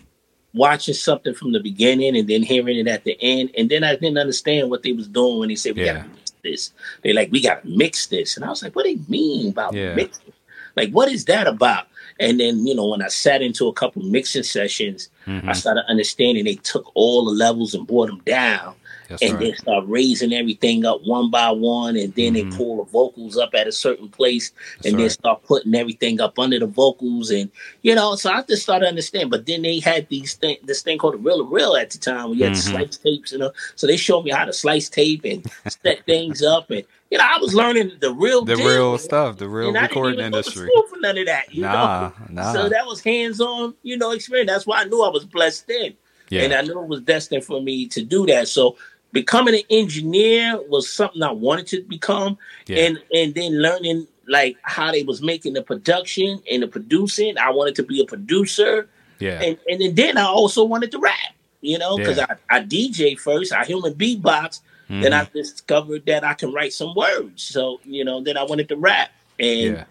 watching 0.53 0.93
something 0.93 1.33
from 1.33 1.51
the 1.51 1.59
beginning 1.59 2.15
and 2.17 2.27
then 2.27 2.43
hearing 2.43 2.77
it 2.77 2.87
at 2.87 3.03
the 3.05 3.17
end, 3.21 3.49
and 3.57 3.69
then 3.69 3.83
I 3.83 3.95
didn't 3.95 4.17
understand 4.17 4.69
what 4.69 4.83
they 4.83 4.93
was 4.93 5.07
doing 5.07 5.39
when 5.39 5.49
they 5.49 5.55
said 5.55 5.75
we 5.75 5.85
Yeah. 5.85 5.93
gotta 5.93 6.09
mix 6.09 6.31
this. 6.43 6.71
They 7.03 7.13
like 7.13 7.31
we 7.31 7.41
gotta 7.41 7.67
mix 7.67 8.07
this, 8.07 8.35
and 8.35 8.45
I 8.45 8.49
was 8.49 8.61
like, 8.63 8.75
what 8.75 8.85
do 8.85 8.95
they 8.95 9.01
mean 9.07 9.49
about 9.49 9.73
Yeah. 9.73 9.95
mixing? 9.95 10.33
Like, 10.75 10.91
what 10.91 11.11
is 11.11 11.25
that 11.25 11.47
about? 11.47 11.87
And 12.19 12.39
then 12.39 12.65
you 12.67 12.75
know 12.75 12.87
when 12.89 13.01
I 13.01 13.07
sat 13.07 13.41
into 13.41 13.67
a 13.67 13.73
couple 13.73 14.01
mixing 14.03 14.43
sessions, 14.43 15.09
Mm-hmm. 15.25 15.49
I 15.49 15.53
started 15.53 15.85
understanding 15.87 16.43
they 16.43 16.55
took 16.55 16.91
all 16.95 17.23
the 17.25 17.31
levels 17.31 17.73
and 17.73 17.87
brought 17.87 18.07
them 18.07 18.21
down. 18.25 18.75
That's 19.13 19.21
and 19.21 19.33
right. 19.35 19.45
then 19.45 19.55
start 19.57 19.83
raising 19.87 20.33
everything 20.33 20.85
up 20.85 21.03
one 21.05 21.29
by 21.29 21.51
one, 21.51 21.95
and 21.95 22.15
then 22.15 22.33
Mhm. 22.33 22.33
they 22.33 22.43
pull 22.45 22.77
the 22.83 22.91
vocals 22.91 23.37
up 23.37 23.53
at 23.53 23.67
a 23.67 23.71
certain 23.71 24.09
place, 24.09 24.51
That's 24.77 24.87
and 24.87 24.99
then 24.99 25.09
start 25.11 25.43
putting 25.43 25.75
everything 25.75 26.19
up 26.19 26.39
under 26.39 26.57
the 26.57 26.65
vocals, 26.65 27.29
and 27.29 27.51
you 27.83 27.93
know, 27.93 28.15
so 28.15 28.31
I 28.31 28.41
just 28.41 28.63
started 28.63 28.85
to 28.85 28.89
understand. 28.89 29.29
But 29.29 29.45
then 29.45 29.61
they 29.61 29.79
had 29.79 30.09
these 30.09 30.33
thing, 30.33 30.57
this 30.63 30.81
thing 30.81 30.97
called 30.97 31.13
a 31.13 31.17
reel 31.17 31.37
to 31.37 31.43
reel 31.43 31.75
at 31.75 31.91
the 31.91 31.99
time. 31.99 32.31
We 32.31 32.39
had 32.39 32.53
Mhm. 32.53 32.57
slice 32.57 32.97
tapes, 32.97 33.31
you 33.31 33.37
know, 33.37 33.51
so 33.75 33.85
they 33.85 33.97
showed 33.97 34.23
me 34.23 34.31
how 34.31 34.45
to 34.45 34.53
slice 34.53 34.89
tape 34.89 35.25
and 35.25 35.45
set 35.83 36.03
things 36.07 36.41
up, 36.41 36.71
and 36.71 36.83
you 37.11 37.19
know, 37.19 37.25
I 37.25 37.37
was 37.39 37.53
learning 37.53 37.91
the 37.99 38.11
real, 38.11 38.43
the 38.43 38.55
deal, 38.55 38.67
real 38.67 38.97
stuff, 38.97 39.37
the 39.37 39.47
real 39.47 39.67
and 39.69 39.77
I 39.77 39.81
didn't 39.81 39.89
recording 39.91 40.19
even 40.21 40.31
go 40.31 40.41
to 40.41 40.47
industry. 40.47 40.71
for 40.89 40.97
none 41.01 41.17
of 41.19 41.27
that. 41.27 41.53
You 41.53 41.61
Nah, 41.61 42.09
know? 42.09 42.13
nah. 42.31 42.51
So 42.53 42.69
that 42.69 42.87
was 42.87 43.01
hands 43.01 43.39
on, 43.39 43.75
you 43.83 43.95
know, 43.95 44.09
experience. 44.09 44.49
That's 44.49 44.65
why 44.65 44.81
I 44.81 44.85
knew 44.85 45.03
I 45.03 45.09
was 45.09 45.23
blessed 45.23 45.67
then, 45.67 45.93
yeah. 46.31 46.41
and 46.45 46.53
I 46.55 46.61
knew 46.61 46.81
it 46.81 46.87
was 46.87 47.01
destined 47.01 47.45
for 47.45 47.61
me 47.61 47.85
to 47.89 48.03
do 48.03 48.25
that. 48.25 48.47
So 48.47 48.77
becoming 49.13 49.55
an 49.55 49.61
engineer 49.69 50.59
was 50.67 50.91
something 50.91 51.23
I 51.23 51.31
wanted 51.31 51.67
to 51.67 51.81
become, 51.83 52.37
Yeah. 52.67 52.85
and 52.85 53.01
and 53.13 53.33
then 53.33 53.61
learning 53.61 54.07
like 54.27 54.57
how 54.63 54.91
they 54.91 55.03
was 55.03 55.21
making 55.21 55.53
the 55.53 55.61
production 55.61 56.41
and 56.51 56.63
the 56.63 56.67
producing. 56.67 57.37
I 57.37 57.51
wanted 57.51 57.75
to 57.75 57.83
be 57.83 58.01
a 58.01 58.05
producer, 58.05 58.89
yeah. 59.19 59.41
and 59.41 59.57
and 59.69 59.95
then, 59.95 60.17
I 60.17 60.25
also 60.25 60.63
wanted 60.65 60.91
to 60.91 60.99
rap. 60.99 61.15
You 61.61 61.77
know, 61.77 61.95
because 61.97 62.17
Yeah. 62.17 62.35
I, 62.49 62.57
I 62.57 62.59
DJ 62.61 63.17
first, 63.17 63.53
I 63.53 63.63
human 63.63 63.93
beatbox. 63.93 64.59
Then 64.89 65.13
Mhm. 65.13 65.21
I 65.21 65.27
discovered 65.33 66.05
that 66.07 66.25
I 66.25 66.33
can 66.33 66.51
write 66.51 66.73
some 66.73 66.93
words. 66.93 67.41
So 67.41 67.79
you 67.85 68.03
know, 68.03 68.19
then 68.21 68.35
I 68.37 68.43
wanted 68.43 68.67
to 68.69 68.75
rap, 68.75 69.11
and 69.39 69.75
yeah. 69.77 69.83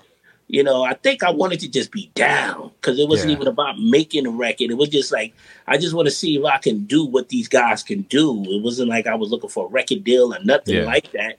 You 0.52 0.62
know, 0.62 0.82
I 0.84 0.92
think 0.92 1.22
I 1.22 1.30
wanted 1.30 1.60
to 1.60 1.68
just 1.68 1.90
be 1.90 2.10
down 2.14 2.70
because 2.80 2.98
it 2.98 3.08
wasn't 3.08 3.30
Yeah. 3.30 3.36
even 3.36 3.48
about 3.48 3.80
making 3.80 4.26
a 4.26 4.30
record. 4.30 4.70
It 4.70 4.76
was 4.76 4.90
just 4.90 5.10
like 5.10 5.32
I 5.66 5.78
just 5.78 5.94
want 5.94 6.06
to 6.06 6.12
see 6.14 6.36
if 6.36 6.44
I 6.44 6.58
can 6.58 6.84
do 6.84 7.04
what 7.04 7.30
these 7.30 7.48
guys 7.48 7.82
can 7.82 8.02
do. 8.02 8.44
It 8.44 8.62
wasn't 8.62 8.90
like 8.90 9.06
I 9.06 9.14
was 9.14 9.30
looking 9.30 9.48
for 9.48 9.64
a 9.66 9.68
record 9.68 10.04
deal 10.04 10.32
or 10.34 10.38
nothing 10.44 10.76
Yeah. 10.76 10.82
like 10.84 11.10
that. 11.12 11.38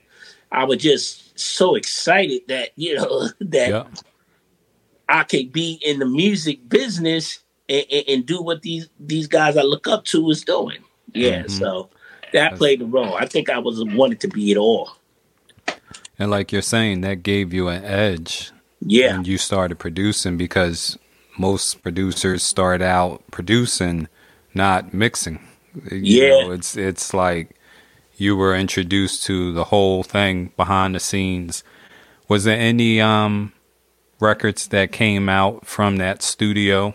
I 0.50 0.64
was 0.64 0.78
just 0.78 1.38
so 1.38 1.76
excited 1.76 2.42
that 2.48 2.70
you 2.76 2.96
know 2.96 3.28
that 3.40 3.68
Yeah. 3.70 3.84
I 5.08 5.22
could 5.22 5.52
be 5.52 5.78
in 5.84 6.00
the 6.00 6.06
music 6.06 6.68
business 6.68 7.38
and, 7.68 7.86
and, 7.92 8.04
and 8.08 8.26
do 8.26 8.42
what 8.42 8.62
these 8.62 8.88
these 8.98 9.28
guys 9.28 9.56
I 9.56 9.62
look 9.62 9.86
up 9.86 10.04
to 10.06 10.28
is 10.30 10.42
doing. 10.44 10.78
Yeah, 11.12 11.44
Mhm. 11.44 11.50
so 11.52 11.88
that 12.32 12.32
That's- 12.32 12.58
played 12.58 12.82
a 12.82 12.86
role. 12.86 13.14
I 13.14 13.26
think 13.26 13.48
I 13.48 13.58
was 13.58 13.82
wanted 13.84 14.18
to 14.20 14.28
be 14.28 14.50
it 14.50 14.56
all. 14.56 14.90
And 16.18 16.32
like 16.32 16.50
you're 16.50 16.62
saying, 16.62 17.02
that 17.02 17.22
gave 17.22 17.52
you 17.54 17.68
an 17.68 17.84
edge 17.84 18.50
Yeah, 18.86 19.12
when 19.12 19.24
you 19.24 19.38
started 19.38 19.78
producing 19.78 20.36
because 20.36 20.98
most 21.38 21.82
producers 21.82 22.42
start 22.42 22.82
out 22.82 23.22
producing, 23.30 24.08
not 24.54 24.94
mixing. 24.94 25.40
You 25.90 26.22
Yeah. 26.22 26.28
know, 26.28 26.50
it's 26.52 26.76
it's 26.76 27.14
like 27.14 27.56
you 28.16 28.36
were 28.36 28.56
introduced 28.56 29.24
to 29.26 29.52
the 29.52 29.64
whole 29.64 30.02
thing 30.04 30.52
behind 30.56 30.94
the 30.94 31.00
scenes. 31.00 31.64
Was 32.28 32.44
there 32.44 32.58
any 32.58 33.00
um 33.00 33.52
records 34.20 34.68
that 34.68 34.92
came 34.92 35.28
out 35.28 35.66
from 35.66 35.96
that 35.98 36.22
studio 36.22 36.94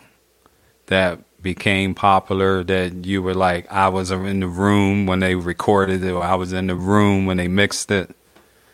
that 0.87 1.19
became 1.41 1.95
popular 1.95 2.63
that 2.63 3.05
you 3.05 3.21
were 3.23 3.35
like 3.35 3.71
I 3.71 3.89
was 3.89 4.11
in 4.11 4.41
the 4.41 4.47
room 4.47 5.07
when 5.07 5.19
they 5.19 5.35
recorded 5.35 6.03
it 6.03 6.11
or 6.11 6.23
I 6.23 6.35
was 6.35 6.53
in 6.53 6.67
the 6.67 6.75
room 6.75 7.25
when 7.27 7.37
they 7.37 7.47
mixed 7.47 7.91
it? 7.91 8.15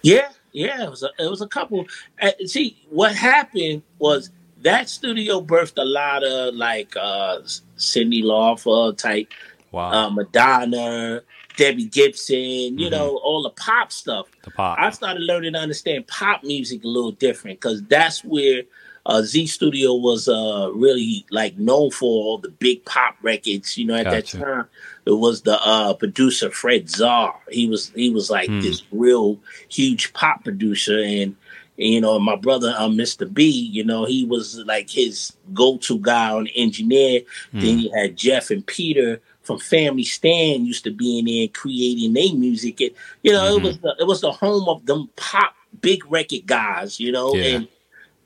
Yeah, 0.04 0.30
yeah, 0.56 0.84
it 0.86 0.89
was 0.89 1.04
a, 1.04 1.10
it 1.20 1.30
was 1.30 1.41
a 1.41 1.48
couple. 1.48 1.86
Uh, 2.22 2.32
see, 2.46 2.78
what 2.89 3.13
happened 3.15 3.84
was 4.00 4.32
that 4.62 4.89
studio 4.89 5.41
birthed 5.41 5.78
a 5.78 5.86
lot 5.86 6.24
of 6.24 6.56
like 6.56 6.96
uh 6.96 7.39
Cyndi 7.78 8.24
Lauper 8.24 8.98
type, 8.98 9.28
Wow. 9.72 9.91
uh, 9.91 10.10
Madonna, 10.10 11.22
Debbie 11.58 11.86
Gibson, 11.86 12.80
you 12.80 12.88
Mhm. 12.88 12.91
know, 12.91 13.18
all 13.18 13.44
the 13.44 13.50
pop 13.52 13.91
stuff. 13.91 14.28
the 14.44 14.52
pop. 14.52 14.78
I 14.80 14.89
started 14.91 15.24
learning 15.24 15.54
to 15.54 15.60
understand 15.60 16.08
pop 16.08 16.44
music 16.44 16.84
a 16.84 16.88
little 16.88 17.12
different 17.12 17.60
because 17.60 17.84
that's 17.84 18.24
where 18.24 18.63
uh, 19.08 19.22
Z 19.22 19.48
Studio 19.48 19.94
was 19.94 20.28
uh, 20.28 20.70
really 20.74 21.26
like 21.32 21.58
known 21.58 21.91
for 21.91 22.06
all 22.26 22.38
the 22.39 22.50
big 22.50 22.84
pop 22.86 23.15
records. 23.22 23.78
You 23.78 23.86
know, 23.88 23.96
at 23.96 24.06
Gotcha. 24.06 24.38
that 24.38 24.46
time, 24.46 24.65
it 25.06 25.12
was 25.12 25.41
the 25.44 25.60
uh, 25.65 25.94
producer 25.94 26.50
Fred 26.50 26.86
Zarr. 26.88 27.34
He 27.50 27.68
was 27.68 27.91
he 27.96 28.10
was 28.10 28.30
like 28.30 28.50
Hmm. 28.50 28.62
this 28.62 28.84
real 28.91 29.39
huge 29.70 30.13
pop 30.13 30.44
producer, 30.44 31.00
and, 31.00 31.36
you 31.78 32.02
know, 32.02 32.18
my 32.20 32.36
brother 32.36 32.74
uh, 32.78 32.88
Mr. 32.88 33.32
B. 33.32 33.44
You 33.50 33.84
know, 33.84 34.06
he 34.06 34.26
was 34.26 34.58
like 34.65 34.89
his 34.89 35.34
go 35.54 35.78
to 35.78 36.00
guy 36.00 36.32
on 36.32 36.48
engineer. 36.56 37.22
Then 37.54 37.78
Mm. 37.78 37.82
you 37.84 37.91
had 37.96 38.15
Jeff 38.18 38.50
and 38.50 38.65
Peter 38.65 39.22
from 39.44 39.60
Family 39.60 40.04
Stand 40.04 40.65
used 40.65 40.84
to 40.86 40.91
be 40.91 41.20
in 41.20 41.26
there 41.26 41.48
creating 41.50 42.13
their 42.13 42.34
music. 42.34 42.82
And, 42.82 42.91
you 43.22 43.32
know, 43.32 43.44
Mhm. 43.44 43.58
it 43.60 43.63
was 43.63 43.78
the, 43.80 43.96
it 44.00 44.08
was 44.08 44.22
the 44.22 44.32
home 44.32 44.68
of 44.68 44.86
them 44.88 45.10
pop 45.15 45.54
big 45.82 46.10
record 46.12 46.48
guys. 46.48 47.00
You 47.00 47.12
know, 47.12 47.36
Yeah. 47.36 47.58
and 47.58 47.68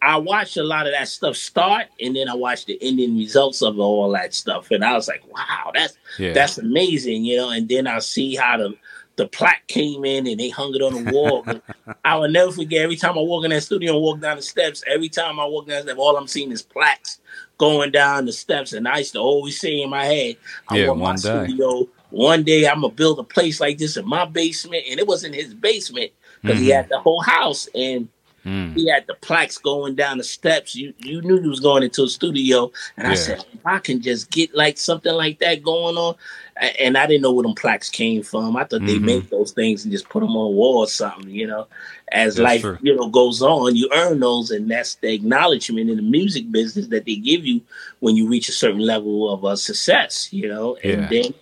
I 0.02 0.18
watched 0.18 0.58
a 0.58 0.64
lot 0.64 0.88
of 0.88 0.94
that 0.94 1.08
stuff 1.08 1.36
start, 1.36 1.88
and 2.00 2.16
then 2.16 2.30
I 2.30 2.34
watched 2.36 2.68
the 2.68 2.78
ending 2.82 3.18
results 3.18 3.62
of 3.62 3.80
all 3.80 4.10
that 4.12 4.34
stuff, 4.34 4.72
and 4.72 4.84
I 4.84 4.94
was 4.94 5.08
like, 5.08 5.24
wow, 5.32 5.72
that's 5.74 5.98
yeah. 6.18 6.34
that's 6.34 6.58
amazing, 6.58 7.26
you 7.26 7.38
know. 7.38 7.50
And 7.50 7.68
then 7.68 7.88
I 7.88 8.00
see 8.00 8.36
how 8.36 8.58
the 8.58 8.76
the 9.18 9.28
plaque 9.28 9.68
came 9.68 10.06
in 10.06 10.26
and 10.28 10.40
they 10.40 10.50
hung 10.50 10.74
it 10.74 10.82
on 10.82 10.94
the 10.94 11.00
wall. 11.00 11.46
I 12.06 12.16
will 12.16 12.30
never 12.30 12.52
forget. 12.52 12.84
Every 12.84 12.96
time 12.96 13.18
I 13.18 13.22
walk 13.22 13.44
in 13.44 13.50
that 13.52 13.62
studio 13.62 13.94
and 13.94 14.02
walk 14.02 14.22
down 14.22 14.38
the 14.38 14.42
steps, 14.42 14.84
every 14.88 15.10
time 15.10 15.38
I 15.40 15.46
walk 15.46 15.68
down 15.68 15.78
the 15.78 15.84
steps, 15.92 16.00
all 16.00 16.16
I'm 16.16 16.28
seeing 16.28 16.52
is 16.52 16.62
plaques 16.62 17.20
going 17.58 17.92
down 17.92 18.26
the 18.26 18.32
steps. 18.32 18.72
And 18.72 18.88
I 18.88 19.00
used 19.00 19.14
to 19.14 19.20
always 19.20 19.60
say 19.60 19.82
in 19.82 19.90
my 19.90 20.06
head, 20.06 20.38
I 20.70 20.78
Yeah, 20.78 20.88
want 20.88 21.00
my 21.00 21.14
day. 21.16 21.20
studio. 21.20 21.88
One 22.12 22.44
day 22.44 22.68
I'm 22.68 22.82
gonna 22.82 22.94
build 22.94 23.20
a 23.20 23.24
place 23.24 23.60
like 23.60 23.78
this 23.78 23.98
in 23.98 24.08
my 24.08 24.24
basement, 24.26 24.86
and 24.90 25.00
it 25.00 25.06
was 25.08 25.26
in 25.26 25.34
his 25.34 25.54
basement 25.54 26.12
because 26.42 26.60
he 26.62 26.70
Mhm. 26.70 26.76
had 26.76 26.90
the 26.90 27.00
whole 27.00 27.22
house 27.22 27.68
and 27.76 28.08
Mm. 28.46 28.74
he 28.76 28.88
had 28.90 29.06
the 29.08 29.16
plaques 29.16 29.58
going 29.58 29.96
down 29.96 30.18
the 30.18 30.24
steps. 30.24 30.76
You 30.76 30.94
you 31.00 31.22
knew 31.22 31.42
he 31.42 31.48
was 31.48 31.60
going 31.60 31.84
into 31.84 32.04
a 32.04 32.08
studio, 32.08 32.72
and 32.98 33.08
I 33.08 33.16
said, 33.16 33.44
if 33.54 33.66
I 33.66 33.80
can 33.80 34.02
just 34.02 34.30
get 34.32 34.56
like 34.56 34.78
something 34.78 35.14
like 35.14 35.40
that 35.40 35.62
going 35.64 35.98
on, 35.98 36.16
and 36.80 36.98
I 36.98 37.06
didn't 37.06 37.22
know 37.22 37.32
where 37.34 37.44
them 37.44 37.56
plaques 37.56 37.90
came 37.90 38.24
from. 38.24 38.56
I 38.56 38.64
thought 38.64 38.86
they 38.86 38.98
Mhm. 39.00 39.02
make 39.04 39.30
those 39.30 39.52
things 39.52 39.84
and 39.84 39.92
just 39.92 40.08
put 40.10 40.22
them 40.22 40.36
on 40.38 40.48
a 40.48 40.50
wall 40.52 40.78
or 40.78 40.88
something. 40.88 41.30
You 41.30 41.48
know, 41.48 41.68
as 42.12 42.36
That's 42.36 42.44
life 42.44 42.62
true. 42.62 42.78
you 42.82 42.96
know 42.96 43.10
goes 43.10 43.42
on, 43.42 43.76
you 43.76 43.90
earn 43.94 44.20
those, 44.20 44.52
and 44.52 44.70
that's 44.72 44.96
the 44.96 45.12
acknowledgement 45.14 45.90
in 45.90 45.98
the 45.98 46.02
music 46.02 46.52
business 46.52 46.88
that 46.88 47.06
they 47.06 47.16
give 47.16 47.46
you 47.46 47.62
when 48.00 48.16
you 48.16 48.28
reach 48.28 48.50
a 48.50 48.54
certain 48.54 48.80
level 48.82 49.32
of 49.34 49.44
uh, 49.46 49.56
success. 49.56 50.32
You 50.32 50.48
know, 50.48 50.76
and 50.84 51.02
Yeah. 51.04 51.08
then. 51.10 51.34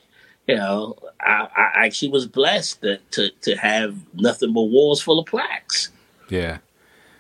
You 0.50 0.56
know, 0.56 0.96
I, 1.20 1.50
I 1.58 1.86
actually 1.86 2.08
was 2.10 2.26
blessed 2.26 2.82
to, 2.82 3.00
to 3.12 3.30
to 3.42 3.56
have 3.58 3.98
nothing 4.14 4.54
but 4.54 4.62
walls 4.62 5.02
full 5.02 5.20
of 5.20 5.26
plaques. 5.26 5.90
Yeah. 6.30 6.60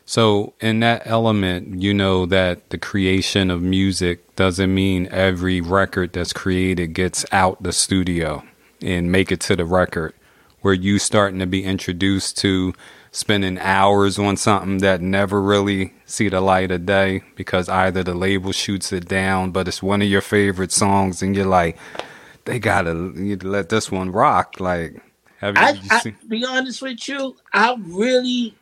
So, 0.10 0.54
in 0.62 0.80
that 0.80 1.02
element, 1.04 1.82
you 1.84 1.93
know 1.93 2.26
that 2.28 2.70
the 2.70 2.78
creation 2.78 3.52
of 3.52 3.62
music 3.62 4.38
doesn't 4.38 4.74
mean 4.74 5.10
every 5.12 5.60
record 5.60 6.13
that's 6.13 6.32
created 6.32 6.93
gets 6.93 7.26
out 7.34 7.62
the 7.62 7.74
studio 7.74 8.41
and 8.82 9.12
make 9.12 9.34
it 9.34 9.41
to 9.41 9.58
the 9.58 9.65
record. 9.65 10.13
Where 10.62 10.74
you 10.74 10.98
starting 10.98 11.39
to 11.39 11.46
be 11.46 11.65
introduced 11.65 12.38
to 12.38 12.74
spending 13.12 13.60
hours 13.60 14.17
on 14.17 14.38
something 14.38 14.78
that 14.78 15.02
never 15.02 15.41
really 15.41 15.93
see 16.06 16.30
the 16.30 16.39
light 16.39 16.72
of 16.72 16.86
day 16.86 17.24
because 17.36 17.67
either 17.67 18.02
the 18.02 18.13
label 18.13 18.54
shoots 18.54 18.93
it 18.93 19.10
down, 19.10 19.52
but 19.52 19.67
it's 19.67 19.84
one 19.84 20.02
of 20.02 20.08
your 20.08 20.22
favorite 20.22 20.72
songs, 20.72 21.22
and 21.22 21.36
you're 21.36 21.46
like, 21.46 21.78
they 22.46 22.60
gotta 22.60 23.12
you 23.13 23.36
let 23.43 23.67
this 23.67 23.91
one 23.91 24.13
rock. 24.13 24.62
Like, 24.62 25.02
have 25.39 25.58
you, 25.58 25.63
I, 25.63 25.82
I 25.91 26.15
be 26.30 26.46
honest 26.46 26.82
with 26.82 27.06
you, 27.10 27.36
I 27.52 27.76
really 27.78 28.56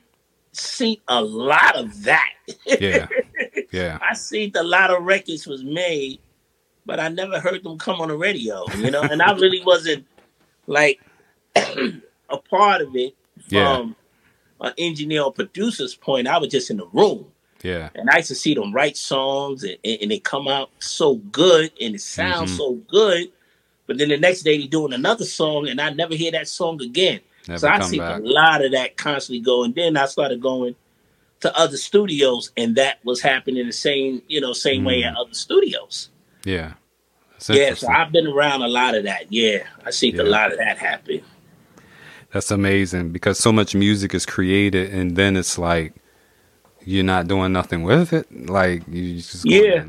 seen 0.55 0.97
a 1.07 1.21
lot 1.21 1.75
of 1.75 2.03
that. 2.03 2.29
yeah, 2.79 3.07
yeah, 3.71 3.99
I 4.01 4.13
seen 4.13 4.51
a 4.55 4.63
lot 4.63 4.91
of 4.91 5.03
records 5.03 5.47
was 5.47 5.63
made, 5.63 6.19
but 6.85 6.99
I 6.99 7.09
never 7.09 7.39
heard 7.39 7.63
them 7.63 7.77
come 7.77 8.01
on 8.01 8.07
the 8.09 8.17
radio, 8.17 8.65
you 8.77 8.91
know, 8.91 9.01
and 9.03 9.21
I 9.21 9.31
really 9.37 9.61
wasn't 9.63 10.05
like 10.67 10.99
a 11.55 12.37
part 12.49 12.81
of 12.81 12.95
it 12.95 13.13
Yeah. 13.49 13.77
from 13.77 13.95
an 14.61 14.73
engineer 14.77 15.23
or 15.23 15.31
producer's 15.33 15.95
point. 15.95 16.27
I 16.27 16.37
was 16.37 16.49
just 16.49 16.69
in 16.71 16.77
the 16.77 16.87
room. 16.87 17.27
yeah, 17.61 17.89
And 17.95 18.09
I 18.09 18.17
used 18.17 18.29
to 18.29 18.35
see 18.35 18.53
them 18.53 18.73
write 18.73 18.95
songs 18.97 19.63
and, 19.63 19.77
and, 19.83 19.97
and 20.03 20.11
they 20.11 20.19
come 20.19 20.47
out 20.47 20.69
so 20.79 21.15
good 21.15 21.71
and 21.81 21.95
it 21.95 22.01
sounds 22.01 22.53
Mhm. 22.53 22.57
so 22.57 22.73
good. 22.87 23.31
But 23.87 23.97
then 23.97 24.09
the 24.09 24.17
next 24.17 24.41
day 24.43 24.57
they're 24.57 24.67
doing 24.67 24.93
another 24.93 25.25
song 25.25 25.67
and 25.67 25.79
I 25.79 25.91
never 25.91 26.15
hear 26.15 26.31
that 26.31 26.47
song 26.47 26.81
again. 26.81 27.19
Never 27.47 27.59
so 27.59 27.67
I 27.67 27.79
see 27.81 27.99
back. 27.99 28.19
a 28.19 28.23
lot 28.23 28.63
of 28.63 28.71
that 28.73 28.97
constantly 28.97 29.41
going. 29.41 29.73
Then 29.73 29.97
I 29.97 30.05
started 30.05 30.41
going 30.41 30.75
to 31.41 31.57
other 31.57 31.77
studios 31.77 32.51
and 32.57 32.75
that 32.77 32.99
was 33.03 33.21
happening 33.21 33.65
the 33.67 33.73
same, 33.73 34.21
you 34.27 34.39
know, 34.41 34.53
same 34.53 34.83
way 34.83 35.01
Mm. 35.01 35.11
at 35.11 35.17
other 35.17 35.33
studios. 35.33 36.09
Yeah. 36.43 36.73
Yeah, 37.49 37.73
so. 37.75 37.87
I've 37.89 38.11
been 38.11 38.25
around 38.27 38.61
a 38.63 38.67
lot 38.67 38.95
of 38.95 39.03
that. 39.03 39.31
Yeah. 39.31 39.63
I 39.85 39.91
see 39.91 40.09
Yeah. 40.11 40.21
a 40.21 40.23
lot 40.23 40.51
of 40.51 40.57
that 40.57 40.77
happen. 40.77 41.21
That's 42.31 42.49
amazing 42.51 43.11
because 43.11 43.37
so 43.39 43.51
much 43.51 43.75
music 43.75 44.13
is 44.13 44.25
created 44.25 44.91
and 44.91 45.15
then 45.15 45.37
it's 45.37 45.57
like 45.57 45.93
you're 46.83 47.03
not 47.03 47.27
doing 47.27 47.51
nothing 47.53 47.83
with 47.83 48.13
it. 48.13 48.27
Like 48.49 48.83
you 48.87 49.15
just 49.15 49.45
Yeah. 49.45 49.83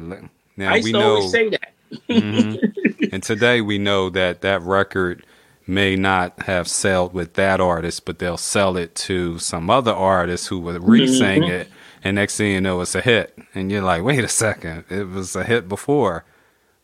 Now 0.57 0.73
I 0.73 0.77
used 0.77 0.85
we 0.87 0.93
to 0.93 0.99
know 0.99 1.15
always 1.17 1.31
say 1.31 1.49
that. 1.51 1.73
Mhm. 2.09 3.13
and 3.13 3.23
today 3.23 3.61
we 3.61 3.79
know 3.79 4.11
that 4.11 4.41
that 4.43 4.61
record 4.63 5.25
may 5.67 5.97
not 5.97 6.43
have 6.43 6.69
sold 6.69 7.13
with 7.13 7.35
that 7.35 7.61
artist, 7.61 8.05
but 8.05 8.19
they'll 8.19 8.37
sell 8.37 8.77
it 8.77 8.95
to 8.95 9.39
some 9.39 9.69
other 9.69 9.93
artist 9.93 10.49
who 10.49 10.59
would 10.61 10.83
re-sing 10.87 11.43
Mhm. 11.43 11.51
it, 11.51 11.69
and 12.05 12.15
next 12.15 12.37
thing 12.37 12.53
you 12.53 12.61
know, 12.61 12.81
it's 12.81 12.95
a 12.95 13.01
hit. 13.01 13.37
And 13.55 13.71
you're 13.73 13.83
like, 13.83 14.03
wait 14.03 14.23
a 14.23 14.29
second, 14.29 14.85
it 14.91 15.09
was 15.09 15.35
a 15.35 15.43
hit 15.45 15.69
before, 15.69 16.25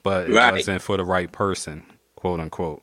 but 0.02 0.28
it 0.28 0.34
Right. 0.34 0.52
wasn't 0.54 0.82
for 0.82 0.96
the 0.96 1.04
right 1.04 1.30
person, 1.30 1.84
quote 2.16 2.40
unquote. 2.40 2.82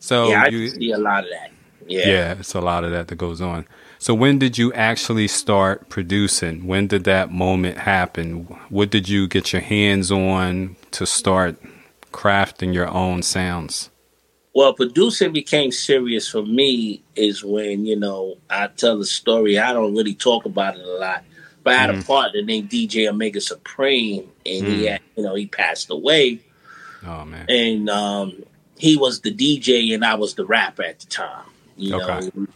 So 0.00 0.28
yeah, 0.28 0.44
I 0.44 0.48
you, 0.48 0.68
see 0.68 0.90
a 0.92 0.98
lot 0.98 1.24
of 1.24 1.30
that. 1.30 1.50
Yeah. 1.86 2.08
yeah, 2.08 2.32
it's 2.38 2.54
a 2.54 2.60
lot 2.60 2.84
of 2.84 2.90
that 2.90 3.08
that 3.08 3.16
goes 3.16 3.40
on. 3.40 3.66
So 3.98 4.14
when 4.14 4.38
did 4.38 4.58
you 4.58 4.72
actually 4.74 5.26
start 5.26 5.88
producing? 5.88 6.66
When 6.66 6.86
did 6.86 7.04
that 7.04 7.32
moment 7.32 7.78
happen? 7.78 8.46
What 8.68 8.90
did 8.90 9.08
you 9.08 9.26
get 9.26 9.52
your 9.52 9.62
hands 9.62 10.12
on 10.12 10.76
to 10.92 11.06
start 11.06 11.56
crafting 12.12 12.74
your 12.74 12.88
own 12.88 13.22
sounds? 13.22 13.90
Well, 14.54 14.72
producing 14.72 15.32
became 15.32 15.70
serious 15.70 16.28
for 16.28 16.42
me 16.42 17.02
is 17.14 17.44
when, 17.44 17.84
you 17.86 17.96
know, 17.96 18.38
I 18.50 18.68
tell 18.68 18.98
the 18.98 19.04
story. 19.06 19.58
I 19.58 19.72
don't 19.72 19.94
really 19.94 20.14
talk 20.14 20.46
about 20.46 20.76
it 20.76 20.84
a 20.84 20.88
lot. 20.98 21.24
But 21.62 21.74
I 21.74 21.76
had 21.78 21.90
a 21.90 21.94
Mhm. 21.94 22.06
partner 22.06 22.42
named 22.42 22.70
DJ 22.70 23.06
Omega 23.08 23.40
Supreme, 23.40 24.30
and 24.46 24.66
he 24.68 24.84
Mm. 24.84 24.90
had, 24.92 25.00
you 25.16 25.22
know, 25.22 25.34
he 25.34 25.46
passed 25.46 25.90
away. 25.90 26.40
Oh 27.06 27.24
man. 27.24 27.44
And 27.48 27.90
um, 27.90 28.42
he 28.78 28.96
was 28.96 29.20
the 29.20 29.30
DJ, 29.30 29.92
and 29.92 30.04
I 30.04 30.14
was 30.14 30.34
the 30.34 30.46
rapper 30.46 30.82
at 30.82 31.00
the 31.00 31.06
time. 31.06 31.46
You 31.76 31.94
Okay. 31.96 32.06
know, 32.34 32.46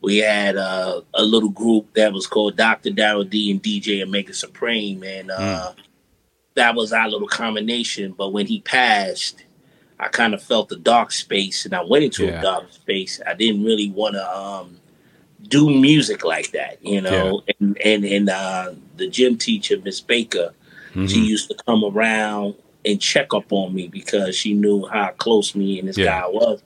we 0.00 0.18
had 0.18 0.56
uh, 0.56 1.02
a 1.14 1.24
little 1.24 1.50
group 1.50 1.92
that 1.94 2.12
was 2.12 2.26
called 2.26 2.56
Dr. 2.56 2.90
Daryl 2.90 3.28
D 3.28 3.50
and 3.50 3.62
DJ 3.62 4.02
Omega 4.02 4.32
Supreme, 4.32 5.02
and 5.04 5.30
uh, 5.30 5.72
that 6.54 6.74
was 6.74 6.92
our 6.92 7.08
little 7.08 7.28
combination. 7.28 8.12
But 8.12 8.30
when 8.32 8.46
he 8.46 8.60
passed, 8.60 9.44
I 10.02 10.08
kind 10.08 10.34
of 10.34 10.42
felt 10.42 10.68
the 10.68 10.76
dark 10.76 11.12
space, 11.12 11.64
and 11.64 11.74
I 11.74 11.82
went 11.82 12.04
into 12.04 12.24
Yeah. 12.26 12.38
a 12.40 12.42
dark 12.42 12.72
space. 12.72 13.20
I 13.26 13.34
didn't 13.34 13.64
really 13.64 13.90
want 13.90 14.14
to 14.16 14.36
um, 14.36 14.76
do 15.48 15.70
music 15.70 16.24
like 16.24 16.50
that, 16.52 16.84
you 16.84 17.00
know. 17.00 17.42
And 17.60 17.78
and 17.84 18.04
and 18.04 18.28
uh, 18.28 18.72
the 18.96 19.08
gym 19.08 19.38
teacher, 19.38 19.76
Miss 19.82 20.00
Baker, 20.00 20.52
she 21.06 21.20
Mhm. 21.20 21.26
used 21.26 21.48
to 21.50 21.54
come 21.66 21.84
around 21.84 22.54
and 22.84 23.00
check 23.00 23.32
up 23.32 23.52
on 23.52 23.72
me 23.74 23.86
because 23.86 24.34
she 24.36 24.54
knew 24.54 24.86
how 24.86 25.10
close 25.18 25.54
me 25.54 25.78
and 25.78 25.88
this 25.88 25.96
Yeah. 25.96 26.20
guy 26.22 26.26
was. 26.28 26.60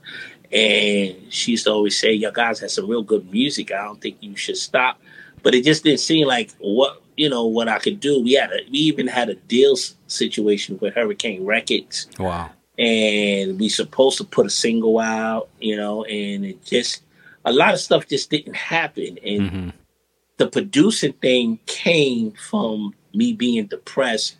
And 0.53 1.16
she 1.31 1.53
used 1.53 1.64
to 1.64 1.72
always 1.72 1.99
say, 1.99 2.12
"Your 2.12 2.33
guys 2.33 2.61
have 2.61 2.70
some 2.70 2.87
real 2.88 3.03
good 3.03 3.31
music. 3.31 3.70
I 3.72 3.85
don't 3.85 4.01
think 4.01 4.16
you 4.20 4.35
should 4.37 4.57
stop." 4.57 4.99
But 5.42 5.55
it 5.55 5.64
just 5.64 5.85
didn't 5.85 6.01
seem 6.01 6.27
like 6.27 6.53
what 6.59 7.03
you 7.16 7.29
know 7.29 7.46
what 7.46 7.68
I 7.68 7.79
could 7.79 7.99
do. 8.01 8.20
We 8.20 8.35
had 8.35 8.51
a, 8.51 8.61
we 8.70 8.79
even 8.79 9.07
had 9.07 9.29
a 9.29 9.35
deal 9.35 9.77
situation 10.07 10.79
with 10.81 10.94
Hurricane 10.94 11.44
Records. 11.44 12.07
Wow. 12.18 12.51
And 12.78 13.58
we 13.58 13.68
supposed 13.68 14.18
to 14.18 14.24
put 14.24 14.46
a 14.46 14.50
single 14.50 14.98
out, 14.98 15.48
you 15.60 15.76
know, 15.76 16.04
and 16.04 16.44
it 16.44 16.64
just 16.64 17.02
a 17.44 17.52
lot 17.52 17.72
of 17.72 17.80
stuff 17.80 18.08
just 18.08 18.28
didn't 18.28 18.56
happen. 18.56 19.18
And 19.24 19.40
mm-hmm. 19.40 19.68
the 20.36 20.48
producing 20.48 21.14
thing 21.14 21.58
came 21.66 22.32
from 22.32 22.94
me 23.14 23.32
being 23.32 23.66
depressed 23.66 24.36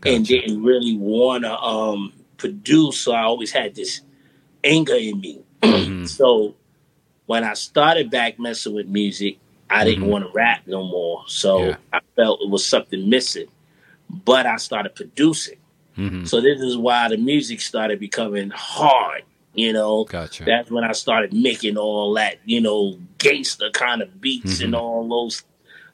gotcha. 0.00 0.14
and 0.14 0.26
didn't 0.26 0.62
really 0.62 0.96
want 0.96 1.44
to 1.44 1.58
um, 1.58 2.12
produce. 2.36 3.00
So 3.00 3.12
I 3.12 3.22
always 3.22 3.50
had 3.50 3.74
this 3.74 4.02
anger 4.62 4.94
in 4.94 5.20
me. 5.20 5.40
Mm-hmm. 5.62 6.04
so 6.06 6.56
when 7.26 7.44
I 7.44 7.54
started 7.54 8.10
back 8.10 8.38
messing 8.38 8.74
with 8.74 8.88
music, 8.88 9.38
I 9.70 9.84
didn't 9.84 10.02
mm-hmm. 10.02 10.10
want 10.10 10.24
to 10.26 10.32
rap 10.32 10.62
no 10.66 10.84
more. 10.84 11.24
So 11.28 11.68
yeah. 11.68 11.76
I 11.92 12.00
felt 12.16 12.42
it 12.42 12.50
was 12.50 12.66
something 12.66 13.08
missing. 13.08 13.46
But 14.10 14.44
I 14.44 14.56
started 14.56 14.94
producing. 14.94 15.56
Mm-hmm. 15.96 16.24
So 16.24 16.40
this 16.40 16.60
is 16.60 16.76
why 16.76 17.08
the 17.08 17.16
music 17.16 17.60
started 17.60 18.00
becoming 18.00 18.50
hard. 18.50 19.22
You 19.54 19.74
know, 19.74 20.04
gotcha. 20.04 20.44
that's 20.44 20.70
when 20.70 20.82
I 20.82 20.92
started 20.92 21.34
making 21.34 21.76
all 21.76 22.14
that, 22.14 22.38
you 22.46 22.60
know, 22.60 22.98
gangster 23.18 23.68
kind 23.70 24.00
of 24.00 24.18
beats 24.18 24.60
and 24.60 24.72
mm-hmm. 24.72 24.82
all 24.82 25.08
those 25.08 25.42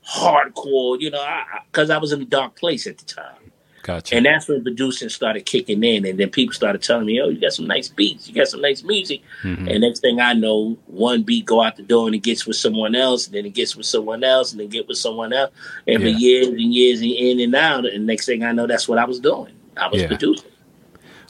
hardcore, 0.09 1.01
you 1.01 1.11
know, 1.11 1.27
because 1.71 1.91
I, 1.91 1.97
I 1.97 1.99
was 1.99 2.13
in 2.13 2.23
a 2.23 2.25
dark 2.25 2.55
place 2.55 2.87
at 2.87 2.99
the 2.99 3.05
time. 3.05 3.49
Gotcha. 3.83 4.17
And 4.17 4.27
that's 4.27 4.47
when 4.47 4.63
producing 4.63 5.09
started 5.09 5.47
kicking 5.47 5.83
in, 5.83 6.05
and 6.05 6.21
then 6.21 6.29
people 6.29 6.53
started 6.53 6.83
telling 6.83 7.07
me, 7.07 7.23
"Oh, 7.23 7.31
you 7.31 7.41
got 7.41 7.55
some 7.55 7.67
nice 7.67 7.89
beats, 7.89 8.29
you 8.29 8.35
got 8.35 8.49
some 8.49 8.61
nice 8.61 8.83
music." 8.83 9.23
Mm-hmm. 9.43 9.67
And 9.67 9.81
next 9.81 10.01
thing 10.01 10.21
I 10.21 10.35
know, 10.35 10.77
one 10.87 11.23
beat 11.23 11.47
go 11.47 11.63
out 11.63 11.77
the 11.77 11.83
door 11.83 12.07
and 12.07 12.15
it 12.15 12.19
gets 12.19 12.47
with 12.47 12.57
someone 12.57 12.95
else, 12.95 13.27
and 13.27 13.35
then 13.35 13.47
it 13.47 13.55
gets 13.55 13.77
with 13.77 13.87
someone 13.87 14.23
else, 14.25 14.53
and 14.53 14.61
then 14.61 14.69
get 14.69 14.89
with 14.89 14.99
someone 14.99 15.33
else, 15.33 15.53
and 15.87 16.03
yeah. 16.03 16.13
for 16.13 16.19
years 16.19 16.49
and 16.49 16.75
years 16.75 17.01
and 17.01 17.13
in 17.13 17.41
and 17.41 17.55
out. 17.55 17.87
And 17.87 18.07
next 18.07 18.27
thing 18.27 18.45
I 18.45 18.53
know, 18.53 18.67
that's 18.67 18.89
what 18.89 18.99
I 18.99 19.07
was 19.07 19.21
doing. 19.21 19.55
I 19.79 19.89
was 19.89 20.03
yeah. 20.03 20.09
producing. 20.09 20.51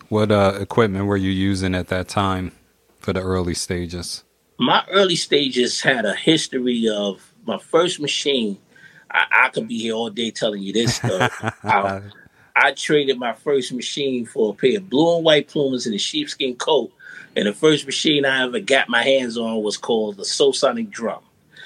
What 0.09 0.31
uh, 0.31 0.59
equipment 0.61 1.07
were 1.07 1.17
you 1.17 1.31
using 1.31 1.75
at 1.75 1.89
that 1.89 2.09
time 2.09 2.53
for 2.99 3.13
the 3.13 3.21
early 3.21 3.55
stages? 3.55 4.25
My 4.59 4.85
early 4.91 5.17
stages 5.17 5.81
had 5.81 6.05
a 6.05 6.15
history 6.15 6.89
of 6.89 7.33
my 7.47 7.59
first 7.59 8.01
machine. 8.01 8.59
I, 9.11 9.27
I 9.31 9.49
could 9.51 9.69
be 9.69 9.79
here 9.79 9.95
all 9.95 10.11
day 10.11 10.31
telling 10.31 10.63
you 10.63 10.73
this 10.73 10.97
stuff. 10.97 11.33
I, 11.65 12.03
I 12.57 12.73
traded 12.73 13.19
my 13.19 13.35
first 13.35 13.73
machine 13.73 14.27
for 14.27 14.51
a 14.51 14.55
pair 14.55 14.79
of 14.79 14.91
blue 14.91 15.17
and 15.17 15.25
white 15.25 15.49
Pumas 15.49 15.87
and 15.87 15.95
a 15.95 15.99
sheepskin 15.99 16.57
coat. 16.57 16.93
And 17.37 17.47
the 17.47 17.53
first 17.53 17.87
machine 17.87 18.25
I 18.25 18.45
ever 18.45 18.59
got 18.59 18.89
my 18.89 19.03
hands 19.03 19.37
on 19.37 19.63
was 19.63 19.77
called 19.77 20.17
the 20.17 20.25
Soulsonic 20.25 20.91
Drum. 20.91 21.23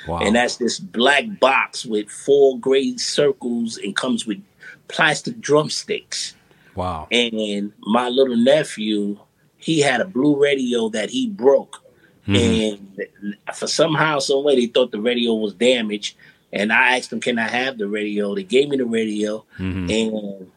Wow. 0.07 0.19
And 0.19 0.37
that's 0.37 0.57
this 0.57 0.79
black 0.79 1.25
box 1.41 1.87
with 1.87 2.11
four 2.11 2.59
gray 2.59 2.97
circles 2.97 3.79
and 3.79 3.97
comes 3.97 4.27
with 4.27 4.43
plastic 4.89 5.41
drumsticks. 5.41 6.35
Wow. 6.75 7.09
And 7.11 7.73
my 7.81 8.09
little 8.09 8.37
nephew, 8.37 9.19
he 9.57 9.81
had 9.81 10.01
a 10.01 10.07
blue 10.07 10.41
radio 10.41 10.89
that 10.91 11.11
he 11.11 11.29
broke. 11.29 11.83
Mm-hmm. 12.27 12.97
And 13.25 13.37
for 13.55 13.67
somehow, 13.67 14.19
some 14.19 14.45
way, 14.45 14.57
they 14.57 14.67
thought 14.67 14.93
the 14.93 15.01
radio 15.01 15.35
was 15.35 15.55
damaged. 15.55 16.17
And 16.53 16.73
I 16.73 16.99
asked 16.99 17.11
them, 17.11 17.21
"Can 17.21 17.39
I 17.39 17.49
have 17.49 17.79
the 17.79 17.89
radio?" 17.89 18.35
They 18.35 18.43
gave 18.43 18.69
me 18.69 18.77
the 18.77 18.85
radio, 18.85 19.45
mm-hmm. 19.59 19.91
and 19.91 20.51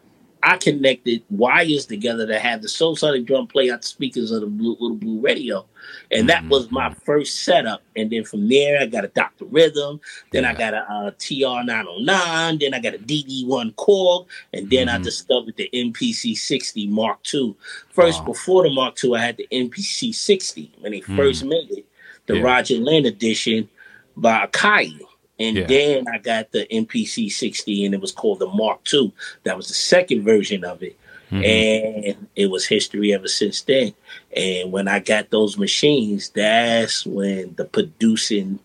I 0.46 0.58
connected 0.58 1.24
wires 1.32 1.88
together 1.88 2.28
to 2.28 2.38
have 2.38 2.62
the 2.62 2.68
Soulsonic 2.68 3.26
drum 3.26 3.48
play 3.48 3.72
out 3.72 3.82
the 3.82 3.88
speakers 3.88 4.30
of 4.30 4.42
the 4.42 4.48
blue, 4.48 4.74
little 4.80 4.96
blue 4.96 5.20
radio. 5.20 5.66
And 6.12 6.30
that 6.30 6.42
mm-hmm. 6.42 6.50
was 6.50 6.70
my 6.70 6.94
first 6.94 7.44
setup. 7.44 7.82
And 7.96 8.12
then 8.12 8.24
from 8.26 8.48
there, 8.48 8.80
I 8.80 8.86
got 8.86 9.04
a 9.04 9.08
Dr. 9.08 9.46
Rhythm. 9.46 10.00
Then 10.32 10.44
yeah. 10.44 10.52
I 10.52 10.54
got 10.54 10.74
a, 10.76 10.84
a 11.08 11.12
TR909. 11.14 12.60
Then 12.60 12.76
I 12.76 12.80
got 12.80 12.94
a 12.94 13.00
DD1 13.00 13.74
Korg. 13.74 14.28
And 14.54 14.70
then 14.70 14.86
mm-hmm. 14.86 15.02
I 15.02 15.04
discovered 15.04 15.56
the 15.58 15.68
MPC 15.74 16.38
60 16.38 16.88
Mark 16.88 17.22
II. 17.34 17.56
First, 17.90 18.20
wow. 18.20 18.26
before 18.28 18.64
the 18.64 18.70
Mark 18.70 19.04
II, 19.04 19.16
I 19.16 19.26
had 19.26 19.38
the 19.38 19.48
MPC 19.52 20.14
60 20.14 20.74
when 20.80 20.92
they 20.92 21.02
mm-hmm. 21.02 21.18
first 21.18 21.44
made 21.44 21.72
it, 21.72 21.88
the 22.28 22.36
yeah. 22.36 22.44
Roger 22.44 22.76
Linn 22.76 23.08
edition 23.08 23.68
by 24.16 24.46
Akai. 24.46 25.00
And 25.40 25.58
yeah. 25.58 25.66
then 25.66 26.06
I 26.08 26.18
got 26.18 26.52
the 26.52 26.66
MPC 26.72 27.32
60 27.32 27.86
and 27.86 27.94
it 27.94 28.02
was 28.02 28.12
called 28.12 28.40
the 28.40 28.48
Mark 28.48 28.82
II. 28.94 29.14
That 29.44 29.58
was 29.58 29.68
the 29.68 29.74
second 29.74 30.24
version 30.24 30.64
of 30.64 30.82
it. 30.82 30.98
Mm-hmm. 31.32 31.44
And 31.44 32.28
it 32.36 32.48
was 32.48 32.66
history 32.66 33.14
ever 33.14 33.28
since 33.28 33.62
then. 33.62 33.94
And 34.36 34.72
when 34.72 34.88
I 34.88 35.00
got 35.00 35.32
those 35.32 35.58
machines, 35.58 36.30
that's 36.30 37.06
when 37.06 37.56
the 37.56 37.66
producing 37.66 38.60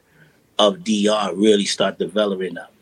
of 0.59 0.85
DR 0.85 1.33
really 1.35 1.65
started 1.65 1.99
developing 1.99 2.59
up. 2.59 2.73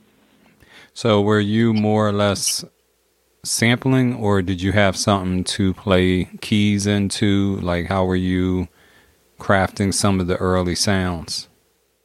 So 0.93 1.21
were 1.23 1.41
you 1.41 1.73
more 1.73 2.09
or 2.09 2.13
less 2.13 2.65
sampling 3.45 4.17
or 4.17 4.43
did 4.43 4.61
you 4.61 4.73
have 4.73 4.97
something 4.97 5.45
to 5.45 5.73
play 5.75 6.25
keys 6.41 6.87
into? 6.87 7.57
Like 7.61 7.87
how 7.87 8.05
were 8.05 8.17
you 8.17 8.69
crafting 9.39 9.95
some 9.95 10.19
of 10.19 10.27
the 10.27 10.37
early 10.37 10.75
sounds? 10.75 11.49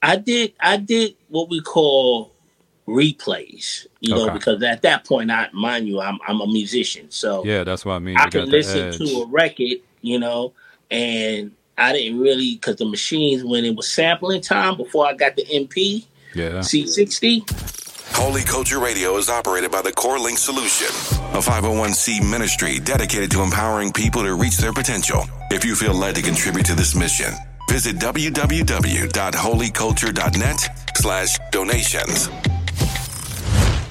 I 0.01 0.17
did 0.17 0.53
I 0.59 0.77
did 0.77 1.15
what 1.33 1.49
we 1.49 1.59
call 1.61 2.31
replays, 2.87 3.87
you 4.01 4.13
okay. 4.13 4.25
know, 4.25 4.33
because 4.33 4.61
at 4.61 4.83
that 4.83 5.03
point, 5.03 5.31
I 5.31 5.49
mind 5.51 5.87
you, 5.87 5.99
I'm 5.99 6.19
I'm 6.27 6.39
a 6.41 6.45
musician, 6.45 7.09
so 7.09 7.43
yeah, 7.43 7.63
that's 7.63 7.83
what 7.83 7.93
I 7.93 7.99
mean. 7.99 8.17
I 8.17 8.29
can 8.29 8.47
listen 8.47 8.91
to 8.91 9.21
a 9.23 9.27
record, 9.27 9.79
you 10.01 10.19
know, 10.19 10.53
and 10.91 11.51
I 11.75 11.91
didn't 11.91 12.19
really 12.19 12.53
because 12.53 12.75
the 12.75 12.85
machines 12.85 13.43
when 13.43 13.65
it 13.65 13.75
was 13.75 13.91
sampling 13.91 14.41
time 14.41 14.77
before 14.77 15.07
I 15.07 15.13
got 15.13 15.35
the 15.35 15.43
MP, 15.45 16.05
yeah, 16.35 16.59
C60. 16.59 17.71
Holy 18.15 18.43
Culture 18.43 18.79
Radio 18.79 19.17
is 19.17 19.27
operated 19.27 19.71
by 19.71 19.81
the 19.81 19.91
Core 19.91 20.19
Link 20.19 20.37
Solution, 20.37 20.85
a 21.33 21.41
501c 21.41 22.29
ministry 22.29 22.79
dedicated 22.79 23.31
to 23.31 23.41
empowering 23.41 23.91
people 23.91 24.21
to 24.21 24.35
reach 24.35 24.57
their 24.57 24.71
potential. 24.71 25.23
If 25.49 25.65
you 25.65 25.73
feel 25.73 25.95
led 25.95 26.13
to 26.15 26.21
contribute 26.21 26.67
to 26.67 26.75
this 26.75 26.93
mission 26.93 27.33
Visit 27.73 27.95
www.holyculture.net 27.95 30.69
slash 30.95 31.39
donations. 31.49 32.29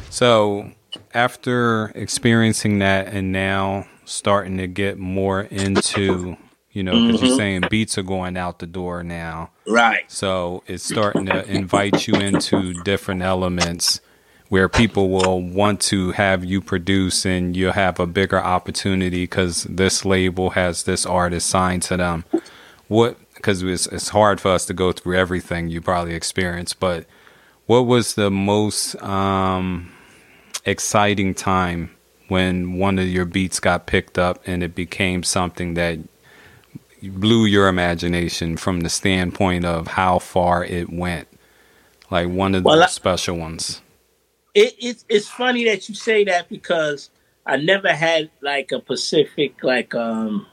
So 0.08 0.70
after 1.12 1.90
experiencing 1.96 2.78
that 2.78 3.08
and 3.08 3.32
now 3.32 3.88
starting 4.04 4.58
to 4.58 4.68
get 4.68 5.00
more 5.00 5.40
into, 5.40 6.36
you 6.70 6.84
know, 6.84 6.92
because 6.92 7.16
mm-hmm. 7.16 7.26
you're 7.26 7.36
saying 7.36 7.62
beats 7.70 7.98
are 7.98 8.04
going 8.04 8.36
out 8.36 8.60
the 8.60 8.68
door 8.68 9.02
now. 9.02 9.50
Right. 9.66 10.04
So 10.06 10.62
it's 10.68 10.84
starting 10.84 11.26
to 11.26 11.44
invite 11.50 12.06
you 12.06 12.14
into 12.14 12.74
different 12.84 13.22
elements 13.22 14.00
where 14.48 14.68
people 14.68 15.08
will 15.08 15.42
want 15.42 15.80
to 15.80 16.12
have 16.12 16.44
you 16.44 16.60
produce 16.60 17.26
and 17.26 17.56
you'll 17.56 17.72
have 17.72 17.98
a 17.98 18.06
bigger 18.06 18.40
opportunity 18.40 19.24
because 19.24 19.64
this 19.64 20.04
label 20.04 20.50
has 20.50 20.84
this 20.84 21.04
artist 21.04 21.48
signed 21.48 21.82
to 21.82 21.96
them. 21.96 22.24
What 22.86 23.18
because 23.42 23.60
it's, 23.62 23.86
it's 23.88 24.08
hard 24.10 24.40
for 24.40 24.52
us 24.52 24.64
to 24.66 24.72
go 24.72 24.92
through 24.92 25.18
everything 25.18 25.68
you 25.68 25.80
probably 25.80 26.14
experienced. 26.14 26.78
But 26.78 27.06
what 27.66 27.82
was 27.82 28.14
the 28.14 28.30
most 28.30 28.94
um, 29.02 29.92
exciting 30.64 31.34
time 31.34 31.90
when 32.28 32.78
one 32.78 33.00
of 33.00 33.08
your 33.08 33.24
beats 33.24 33.58
got 33.58 33.86
picked 33.86 34.16
up 34.16 34.40
and 34.46 34.62
it 34.62 34.76
became 34.76 35.24
something 35.24 35.74
that 35.74 35.98
blew 37.02 37.44
your 37.44 37.66
imagination 37.66 38.56
from 38.56 38.80
the 38.80 38.88
standpoint 38.88 39.64
of 39.64 39.88
how 39.88 40.20
far 40.20 40.64
it 40.64 40.90
went? 40.90 41.26
Like 42.12 42.28
one 42.28 42.54
of 42.54 42.62
the 42.62 42.68
well, 42.68 42.88
special 42.88 43.36
ones. 43.36 43.82
It, 44.54 44.74
it, 44.78 45.04
it's 45.08 45.28
funny 45.28 45.64
that 45.64 45.88
you 45.88 45.96
say 45.96 46.24
that 46.24 46.48
because 46.48 47.10
I 47.44 47.56
never 47.56 47.92
had 47.92 48.30
like 48.40 48.70
a 48.70 48.78
Pacific 48.78 49.64
like 49.64 49.94
um 49.94 50.46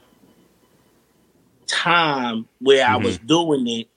time 1.70 2.46
where 2.58 2.84
mm-hmm. 2.84 2.94
I 2.94 2.98
was 2.98 3.18
mm-hmm. 3.18 3.26
doing 3.26 3.68
it 3.68 3.88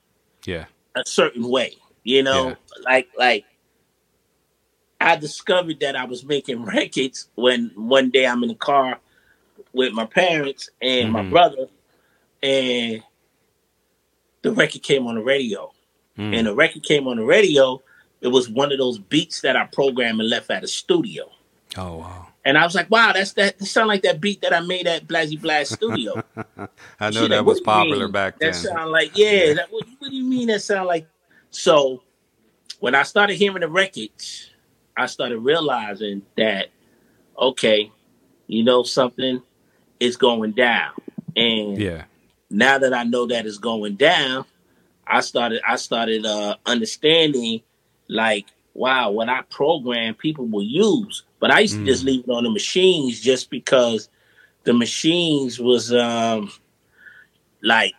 yeah 0.44 0.66
a 0.94 1.02
certain 1.06 1.48
way. 1.48 1.76
You 2.02 2.22
know, 2.22 2.48
yeah. 2.48 2.54
like 2.84 3.08
like 3.18 3.44
I 5.00 5.16
discovered 5.16 5.80
that 5.80 5.96
I 5.96 6.04
was 6.04 6.24
making 6.24 6.64
records 6.64 7.28
when 7.34 7.70
one 7.74 8.10
day 8.10 8.26
I'm 8.26 8.42
in 8.42 8.50
the 8.50 8.54
car 8.54 8.98
with 9.72 9.92
my 9.92 10.06
parents 10.06 10.70
and 10.80 11.06
mm-hmm. 11.06 11.12
my 11.12 11.30
brother 11.30 11.66
and 12.42 13.02
the 14.42 14.52
record 14.52 14.82
came 14.82 15.06
on 15.06 15.16
the 15.16 15.22
radio. 15.22 15.72
Mm. 16.18 16.36
And 16.36 16.46
the 16.46 16.54
record 16.54 16.84
came 16.84 17.08
on 17.08 17.16
the 17.16 17.24
radio. 17.24 17.82
It 18.20 18.28
was 18.28 18.48
one 18.48 18.70
of 18.70 18.78
those 18.78 18.98
beats 18.98 19.40
that 19.40 19.56
I 19.56 19.64
programmed 19.66 20.20
and 20.20 20.28
left 20.28 20.50
at 20.50 20.62
a 20.62 20.68
studio. 20.68 21.30
Oh 21.76 21.96
wow. 21.96 22.28
And 22.44 22.58
I 22.58 22.64
was 22.64 22.74
like, 22.74 22.90
wow, 22.90 23.12
that's 23.12 23.32
that, 23.32 23.58
that 23.58 23.66
sound 23.66 23.88
like 23.88 24.02
that 24.02 24.20
beat 24.20 24.42
that 24.42 24.52
I 24.52 24.60
made 24.60 24.86
at 24.86 25.06
Blazzy 25.06 25.40
Blast 25.40 25.72
Studio. 25.72 26.22
I 27.00 27.10
know 27.10 27.26
that 27.26 27.38
like, 27.38 27.46
was 27.46 27.60
popular 27.60 28.08
back 28.08 28.38
then. 28.38 28.52
That 28.52 28.56
sound 28.56 28.90
like, 28.90 29.16
yeah, 29.16 29.54
that, 29.54 29.72
what, 29.72 29.86
what, 29.98 30.10
do 30.10 30.16
you 30.16 30.24
mean 30.24 30.48
that 30.48 30.60
sound 30.60 30.86
like? 30.86 31.06
So 31.50 32.02
when 32.80 32.94
I 32.94 33.02
started 33.02 33.36
hearing 33.36 33.60
the 33.60 33.68
records, 33.68 34.50
I 34.96 35.06
started 35.06 35.38
realizing 35.38 36.22
that, 36.36 36.68
okay, 37.38 37.90
you 38.46 38.62
know 38.62 38.82
something, 38.82 39.42
is 39.98 40.16
going 40.16 40.52
down. 40.52 40.92
And 41.34 41.78
yeah. 41.78 42.04
now 42.50 42.78
that 42.78 42.92
I 42.92 43.04
know 43.04 43.26
that 43.26 43.46
it's 43.46 43.58
going 43.58 43.96
down, 43.96 44.44
I 45.06 45.20
started 45.20 45.60
I 45.66 45.76
started 45.76 46.24
uh 46.24 46.56
understanding 46.66 47.62
like 48.08 48.46
wow, 48.74 49.10
what 49.10 49.28
I 49.28 49.42
program 49.42 50.14
people 50.14 50.46
will 50.46 50.62
use. 50.64 51.22
But 51.40 51.50
I 51.50 51.60
used 51.60 51.76
to 51.78 51.84
just 51.84 52.04
leave 52.04 52.24
it 52.26 52.30
on 52.30 52.44
the 52.44 52.50
machines 52.50 53.20
just 53.20 53.50
because 53.50 54.08
the 54.64 54.72
machines 54.72 55.58
was 55.60 55.92
um 55.92 56.50
like 57.62 57.94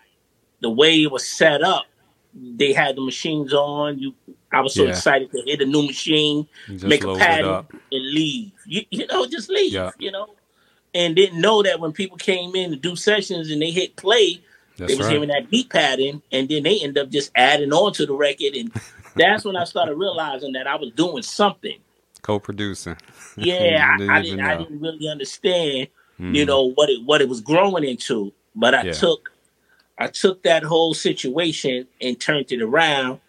the 0.61 0.69
way 0.69 1.01
it 1.03 1.11
was 1.11 1.27
set 1.27 1.61
up. 1.61 1.85
They 2.33 2.73
had 2.73 2.97
the 2.97 3.01
machines 3.01 3.53
on. 3.53 3.99
You, 3.99 4.13
I 4.51 4.61
was 4.61 4.73
so 4.73 4.83
Yeah. 4.83 4.89
excited 4.89 5.31
to 5.31 5.41
hit 5.45 5.61
a 5.61 5.65
new 5.65 5.85
machine, 5.87 6.47
make 6.67 7.03
a 7.03 7.15
pattern, 7.15 7.65
and 7.91 8.11
leave. 8.13 8.51
You, 8.65 8.83
you 8.91 9.07
know, 9.07 9.25
just 9.25 9.49
leave. 9.49 9.71
Yeah. 9.71 9.91
You 9.97 10.11
know, 10.11 10.35
and 10.93 11.15
didn't 11.15 11.39
know 11.39 11.63
that 11.63 11.79
when 11.79 11.91
people 11.91 12.17
came 12.17 12.55
in 12.55 12.71
to 12.71 12.75
do 12.75 12.95
sessions 12.95 13.51
and 13.51 13.61
they 13.61 13.71
hit 13.71 13.95
play, 13.95 14.41
That's 14.77 14.91
they 14.91 14.97
was 14.97 15.05
right. 15.07 15.13
hearing 15.13 15.29
that 15.29 15.49
beat 15.49 15.69
pattern, 15.69 16.21
and 16.31 16.49
then 16.49 16.63
they 16.63 16.79
end 16.79 16.97
up 16.97 17.09
just 17.09 17.31
adding 17.35 17.71
on 17.71 17.93
to 17.93 18.05
the 18.05 18.13
record, 18.13 18.55
and 18.55 18.71
that's 19.15 19.45
when 19.45 19.55
I 19.55 19.63
started 19.63 19.95
realizing 19.95 20.53
that 20.53 20.67
I 20.67 20.75
was 20.75 20.91
doing 20.91 21.23
something. 21.23 21.77
Co-producing. 22.21 22.97
Yeah, 23.37 23.97
didn't 23.97 24.09
I, 24.11 24.17
I 24.19 24.21
didn't. 24.21 24.39
I 24.41 24.57
didn't 24.57 24.79
really 24.81 25.09
understand, 25.09 25.89
Mhm. 26.19 26.35
you 26.35 26.45
know, 26.45 26.71
what 26.71 26.89
it 26.89 27.03
what 27.03 27.21
it 27.21 27.27
was 27.29 27.41
growing 27.41 27.83
into. 27.83 28.33
But 28.55 28.73
I 28.73 28.83
Yeah. 28.83 28.91
took, 28.93 29.31
I 29.97 30.07
took 30.07 30.43
that 30.43 30.63
whole 30.63 30.93
situation 30.93 31.87
and 32.01 32.19
turned 32.19 32.51
it 32.51 32.61
around. 32.61 33.19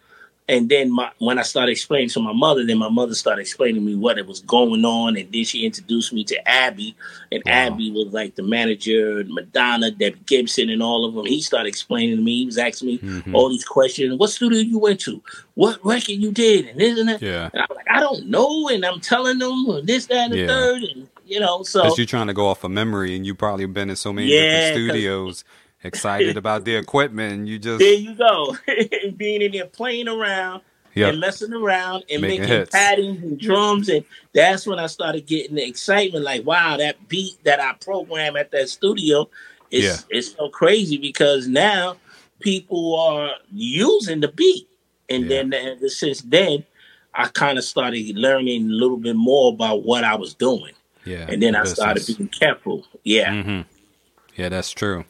And 0.49 0.69
then 0.69 0.91
my, 0.93 1.11
when 1.19 1.37
I 1.37 1.41
started 1.41 1.73
explaining 1.73 2.07
to 2.09 2.21
my 2.21 2.31
mother, 2.31 2.65
then 2.65 2.77
my 2.77 2.87
mother 2.87 3.13
started 3.15 3.41
explaining 3.41 3.75
to 3.75 3.81
me 3.81 3.95
what 3.95 4.17
it 4.17 4.25
was 4.27 4.39
going 4.39 4.85
on, 4.85 5.17
and 5.17 5.29
then 5.31 5.43
she 5.43 5.65
introduced 5.65 6.13
me 6.13 6.23
to 6.23 6.47
Abby, 6.47 6.95
and 7.33 7.43
Wow. 7.45 7.51
Abby 7.51 7.91
was 7.91 8.13
like 8.13 8.35
the 8.35 8.43
manager, 8.43 9.25
Madonna, 9.27 9.91
Debbie 9.91 10.21
Gibson, 10.25 10.69
and 10.69 10.81
all 10.81 11.03
of 11.03 11.15
them. 11.15 11.25
He 11.25 11.41
started 11.41 11.67
explaining 11.67 12.15
to 12.15 12.23
me. 12.23 12.39
He 12.39 12.45
was 12.45 12.57
asking 12.57 12.87
me 12.87 12.97
Mhm. 12.99 13.33
all 13.35 13.49
these 13.49 13.65
questions. 13.65 14.17
What 14.17 14.29
studio 14.29 14.59
you 14.59 14.79
went 14.79 15.01
to? 15.01 15.21
What 15.55 15.83
record 15.85 16.11
you 16.15 16.31
did? 16.31 16.67
And 16.67 16.81
isn't 16.81 17.09
it? 17.09 17.21
Yeah. 17.21 17.49
And 17.51 17.61
I'm 17.63 17.75
like, 17.75 17.87
I 17.91 17.99
don't 17.99 18.27
know. 18.27 18.69
And 18.69 18.85
I'm 18.85 19.01
telling 19.01 19.39
them 19.39 19.85
this, 19.85 20.05
that, 20.05 20.17
and 20.25 20.33
the 20.33 20.37
Yeah. 20.37 20.47
third. 20.47 20.83
And, 20.83 21.07
you 21.25 21.41
know, 21.41 21.63
so. 21.63 21.83
Because 21.83 21.97
you're 21.97 22.07
trying 22.07 22.27
to 22.27 22.33
go 22.33 22.47
off 22.47 22.63
of 22.63 22.71
memory, 22.71 23.17
and 23.17 23.25
you've 23.25 23.37
probably 23.37 23.65
been 23.65 23.89
in 23.89 23.97
so 23.97 24.13
many 24.13 24.29
Yeah, 24.29 24.43
different 24.43 24.63
studios, 24.91 25.43
excited 25.83 26.37
about 26.43 26.65
the 26.65 26.75
equipment, 26.75 27.33
and 27.33 27.47
you 27.49 27.59
just 27.59 27.79
there 27.79 27.93
you 27.93 28.15
go. 28.15 28.55
Being 29.17 29.41
in 29.41 29.51
there 29.51 29.65
playing 29.65 30.07
around 30.07 30.61
yeah, 30.93 31.09
and 31.09 31.19
messing 31.19 31.53
around 31.53 32.03
and 32.09 32.21
Making 32.21 32.47
making, 32.49 32.65
patterns 32.67 33.23
and 33.23 33.39
drums. 33.39 33.87
And 33.89 34.03
that's 34.33 34.65
when 34.65 34.79
I 34.79 34.87
started 34.87 35.25
getting 35.27 35.55
the 35.55 35.65
excitement 35.67 36.23
like, 36.25 36.45
wow, 36.45 36.77
that 36.77 37.07
beat 37.07 37.43
that 37.43 37.59
I 37.59 37.73
program 37.73 38.35
at 38.35 38.51
that 38.51 38.69
studio 38.69 39.29
is 39.69 39.83
Yeah. 40.09 40.17
it's 40.17 40.33
so 40.33 40.49
crazy 40.49 40.97
because 40.97 41.47
now 41.47 41.97
people 42.39 42.95
are 42.99 43.31
using 43.53 44.21
the 44.21 44.27
beat. 44.29 44.67
And 45.09 45.23
Yeah. 45.23 45.43
then 45.43 45.53
ever 45.53 45.89
since 45.89 46.21
then, 46.21 46.65
I 47.13 47.27
kind 47.29 47.57
of 47.57 47.63
started 47.63 48.15
learning 48.17 48.65
a 48.69 48.73
little 48.73 48.97
bit 48.97 49.15
more 49.15 49.51
about 49.53 49.83
what 49.83 50.03
I 50.03 50.15
was 50.15 50.33
doing. 50.33 50.73
yeah. 51.03 51.25
And 51.29 51.41
then 51.41 51.55
I 51.55 51.63
started 51.65 52.05
being 52.05 52.29
careful. 52.29 52.85
Yeah. 53.03 53.41
hmm 53.41 53.61
Yeah, 54.35 54.49
that's 54.49 54.71
true. 54.71 55.05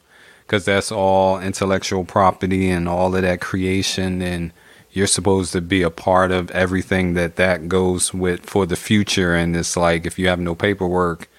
Because 0.48 0.66
that's 0.66 0.92
all 0.92 1.40
intellectual 1.40 2.06
property 2.06 2.70
and 2.70 2.88
all 2.88 3.14
of 3.16 3.22
that 3.22 3.42
creation, 3.42 4.22
and 4.22 4.52
you're 4.92 5.08
supposed 5.08 5.52
to 5.52 5.62
be 5.62 5.82
a 5.82 5.90
part 5.90 6.32
of 6.32 6.50
everything 6.52 7.14
that 7.14 7.36
that 7.36 7.68
goes 7.68 8.14
with 8.14 8.46
for 8.46 8.66
the 8.66 8.76
future. 8.76 9.34
And 9.36 9.56
it's 9.56 9.76
like 9.76 10.06
if 10.06 10.18
you 10.18 10.28
have 10.28 10.40
no 10.40 10.56
paperwork, 10.56 11.30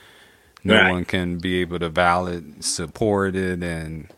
no 0.63 0.75
Right. 0.75 0.91
one 0.91 1.05
can 1.05 1.39
be 1.39 1.61
able 1.61 1.79
to 1.79 1.89
valid 1.89 2.63
support 2.63 3.35
it. 3.35 3.63
And 3.63 4.09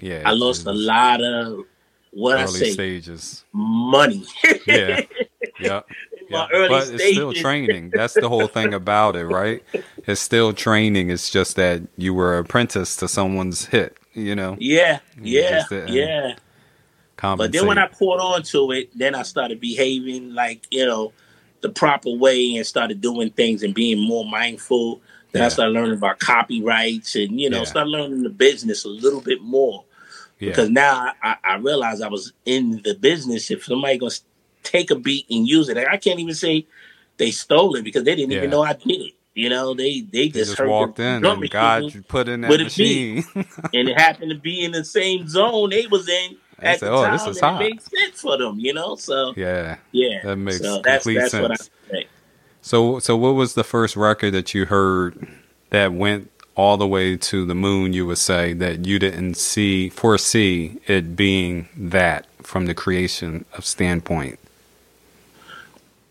yeah, 0.00 0.22
I 0.26 0.32
lost 0.32 0.66
a 0.66 0.72
lot 0.72 1.22
of 1.22 1.64
what 2.12 2.38
I 2.38 2.44
early 2.44 2.52
say 2.60 2.70
stages. 2.72 3.44
money. 3.52 4.26
Yeah, 4.66 5.02
yeah. 5.60 5.82
Yeah, 6.30 6.46
early 6.52 6.68
but 6.68 6.90
it's 6.90 7.08
still 7.10 7.34
training. 7.34 7.92
That's 7.92 8.16
the 8.16 8.28
whole 8.30 8.48
thing 8.48 8.74
about 8.74 9.16
it, 9.16 9.26
right? 9.26 9.62
It's 10.06 10.20
still 10.22 10.54
training. 10.54 11.10
It's 11.10 11.30
just 11.30 11.56
that 11.56 11.82
you 11.98 12.14
were 12.14 12.38
apprentice 12.38 12.96
to 12.96 13.08
someone's 13.08 13.66
hit, 13.66 13.98
you 14.14 14.34
know. 14.34 14.56
Yeah, 14.58 15.00
yeah, 15.22 15.64
yeah. 15.88 16.34
But 17.36 17.52
then 17.52 17.66
when 17.66 17.78
I 17.78 17.86
caught 17.88 18.20
on 18.20 18.42
to 18.44 18.72
it, 18.72 18.90
then 18.98 19.14
I 19.14 19.22
started 19.22 19.60
behaving 19.60 20.34
like, 20.34 20.66
you 20.70 20.84
know, 20.84 21.12
the 21.60 21.68
proper 21.68 22.10
way 22.10 22.56
and 22.56 22.66
started 22.66 23.00
doing 23.00 23.30
things 23.30 23.62
and 23.62 23.74
being 23.74 24.00
more 24.00 24.24
mindful. 24.24 25.00
Then 25.30 25.42
Yeah. 25.42 25.46
I 25.46 25.48
started 25.50 25.72
learning 25.72 25.94
about 25.98 26.18
copyrights 26.18 27.14
and, 27.14 27.40
you 27.40 27.48
know, 27.48 27.58
Yeah. 27.58 27.64
started 27.64 27.90
learning 27.90 28.22
the 28.24 28.30
business 28.30 28.84
a 28.84 28.88
little 28.88 29.20
bit 29.20 29.40
more. 29.40 29.84
yeah, 30.40 30.48
Because 30.48 30.70
now 30.70 31.12
I, 31.22 31.36
I 31.44 31.56
realized 31.56 32.02
I 32.02 32.08
was 32.08 32.32
in 32.44 32.82
the 32.82 32.94
business. 32.94 33.50
If 33.50 33.64
somebody 33.64 33.98
to 33.98 34.10
take 34.64 34.90
a 34.90 34.96
beat 34.96 35.26
and 35.30 35.46
use 35.46 35.68
it, 35.68 35.76
I 35.78 35.96
can't 35.98 36.18
even 36.18 36.34
say 36.34 36.66
they 37.18 37.30
stole 37.30 37.76
it 37.76 37.84
because 37.84 38.02
they 38.04 38.16
didn't 38.16 38.32
even 38.32 38.50
know 38.50 38.62
I 38.62 38.72
did 38.72 39.00
it. 39.00 39.12
You 39.34 39.48
know, 39.48 39.74
they 39.74 40.00
they 40.02 40.28
they 40.28 40.28
just, 40.28 40.56
just 40.56 40.64
walked 40.64 40.98
in 40.98 41.24
and 41.24 41.50
God 41.50 41.94
you 41.94 42.02
put 42.02 42.28
in 42.28 42.42
that 42.42 42.50
with 42.50 42.60
a 42.60 42.64
beat. 42.76 43.16
machine. 43.16 43.24
and 43.72 43.88
it 43.88 43.98
happened 43.98 44.30
to 44.30 44.38
be 44.38 44.64
in 44.64 44.72
the 44.72 44.84
same 44.84 45.26
zone 45.28 45.70
they 45.70 45.86
was 45.86 46.08
in 46.08 46.36
They 46.60 46.68
at 46.68 46.80
said, 46.80 46.88
the 46.88 46.92
"Oh, 46.92 47.02
time. 47.04 47.12
this 47.12 47.26
is 47.26 47.40
hot." 47.40 47.58
Made 47.60 47.80
sense 47.82 48.20
for 48.20 48.36
them, 48.36 48.58
you 48.60 48.74
know. 48.74 48.96
So 48.96 49.32
yeah. 49.36 49.78
yeah, 49.92 50.20
That 50.24 50.36
makes 50.36 50.58
so 50.58 50.80
that's 50.82 51.04
complete 51.04 51.18
that's 51.20 51.32
what 51.34 51.52
I 51.52 51.56
sense. 51.56 51.68
So 52.60 52.98
so 52.98 53.16
what 53.16 53.34
was 53.34 53.54
the 53.54 53.64
first 53.64 53.96
record 53.96 54.32
that 54.32 54.54
you 54.54 54.66
heard 54.66 55.26
that 55.70 55.92
went 55.92 56.30
all 56.54 56.76
the 56.76 56.86
way 56.86 57.16
to 57.16 57.46
the 57.46 57.54
moon? 57.54 57.92
You 57.92 58.06
would 58.06 58.18
say 58.18 58.52
that 58.54 58.86
you 58.86 58.98
didn't 58.98 59.34
see 59.34 59.88
foresee 59.88 60.78
it 60.86 61.16
being 61.16 61.68
that 61.76 62.26
from 62.42 62.66
the 62.66 62.74
creation 62.74 63.44
of 63.54 63.64
standpoint. 63.64 64.38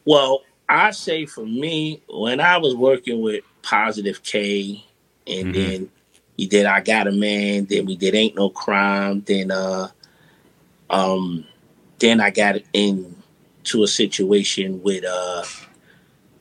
Well, 0.05 0.41
I 0.71 0.91
say 0.91 1.25
for 1.25 1.45
me, 1.45 2.01
when 2.09 2.39
I 2.39 2.57
was 2.57 2.75
working 2.75 3.21
with 3.21 3.43
Positive 3.61 4.23
K, 4.23 4.83
and 5.27 5.53
Mhm. 5.53 5.53
then 5.53 5.89
he 6.37 6.47
did 6.47 6.65
I 6.65 6.79
Got 6.81 7.07
a 7.07 7.11
Man, 7.11 7.65
then 7.65 7.85
we 7.85 7.95
did 7.97 8.15
Ain't 8.15 8.35
No 8.35 8.49
Crime, 8.49 9.21
then 9.27 9.51
uh, 9.51 9.89
um, 10.89 11.45
then 11.99 12.21
I 12.21 12.29
got 12.31 12.55
into 12.73 13.83
a 13.83 13.87
situation 13.87 14.81
with 14.81 15.03
uh. 15.05 15.43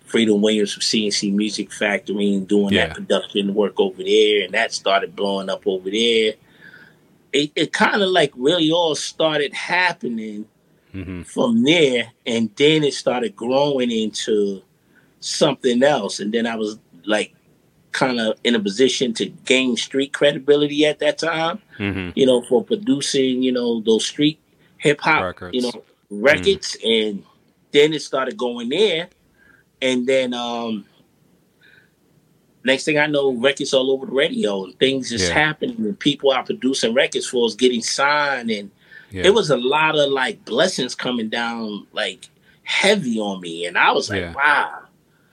Freedom 0.05 0.43
Williams 0.43 0.72
from 0.72 0.83
C+C 0.83 1.31
Music 1.31 1.72
Factory 1.72 2.35
and 2.35 2.49
doing 2.49 2.74
Yeah. 2.74 2.87
that 2.89 2.95
production 2.97 3.55
work 3.55 3.78
over 3.78 4.03
there, 4.03 4.43
and 4.43 4.53
that 4.55 4.72
started 4.72 5.14
blowing 5.14 5.49
up 5.49 5.64
over 5.68 5.89
there. 5.89 6.35
It, 7.33 7.53
it 7.55 7.72
kind 7.72 8.03
of 8.03 8.09
like 8.09 8.33
really 8.37 8.72
all 8.72 8.97
started 8.97 9.55
happening 9.55 10.47
hmm 10.93 11.22
from 11.22 11.62
there, 11.62 12.12
and 12.26 12.51
then 12.57 12.82
it 12.82 12.95
started 12.95 13.36
growing 13.36 13.91
into 13.91 14.62
something 15.20 15.82
else. 15.82 16.18
And 16.20 16.32
then 16.32 16.47
I 16.47 16.57
was 16.57 16.78
like, 17.05 17.34
kind 17.93 18.20
of 18.20 18.38
in 18.45 18.55
a 18.55 18.61
position 18.61 19.12
to 19.14 19.26
gain 19.26 19.76
street 19.76 20.12
credibility 20.12 20.86
at 20.86 20.99
that 21.01 21.18
time, 21.18 21.61
hmm 21.76 22.11
you 22.14 22.26
know, 22.26 22.43
for 22.43 22.64
producing, 22.64 23.43
you 23.43 23.53
know, 23.53 23.80
those 23.80 24.07
street 24.07 24.41
hip 24.78 25.01
hop, 25.01 25.22
Records. 25.22 25.55
you 25.55 25.62
know, 25.62 25.84
records. 26.11 26.76
And 26.84 27.24
then 27.72 27.93
it 27.93 28.03
started 28.03 28.36
going 28.36 28.68
there. 28.68 29.09
And 29.82 30.07
then, 30.07 30.34
um, 30.34 30.84
next 32.64 32.84
thing 32.84 32.99
I 32.99 33.07
know, 33.07 33.32
records 33.32 33.72
all 33.74 33.91
over 33.91 34.07
the 34.07 34.12
radio 34.12 34.64
and 34.64 34.78
things 34.78 35.11
just 35.11 35.28
Yeah. 35.28 35.34
happening 35.34 35.76
and 35.78 35.99
people 35.99 36.30
are 36.30 36.45
producing 36.45 36.95
records 36.95 37.26
for 37.26 37.47
us 37.47 37.55
getting 37.55 37.82
signed 37.82 38.51
and 38.51 38.70
Yeah. 39.11 39.26
it 39.26 39.34
was 39.34 39.50
a 39.50 39.56
lot 39.56 39.98
of 39.98 40.11
like 40.11 40.44
blessings 40.44 40.94
coming 40.94 41.28
down 41.28 41.86
like 41.92 42.28
heavy 42.62 43.18
on 43.18 43.40
me 43.40 43.66
and 43.66 43.76
i 43.76 43.90
was 43.92 44.08
like 44.11 44.20
Yeah. 44.20 44.32
wow 44.34 44.82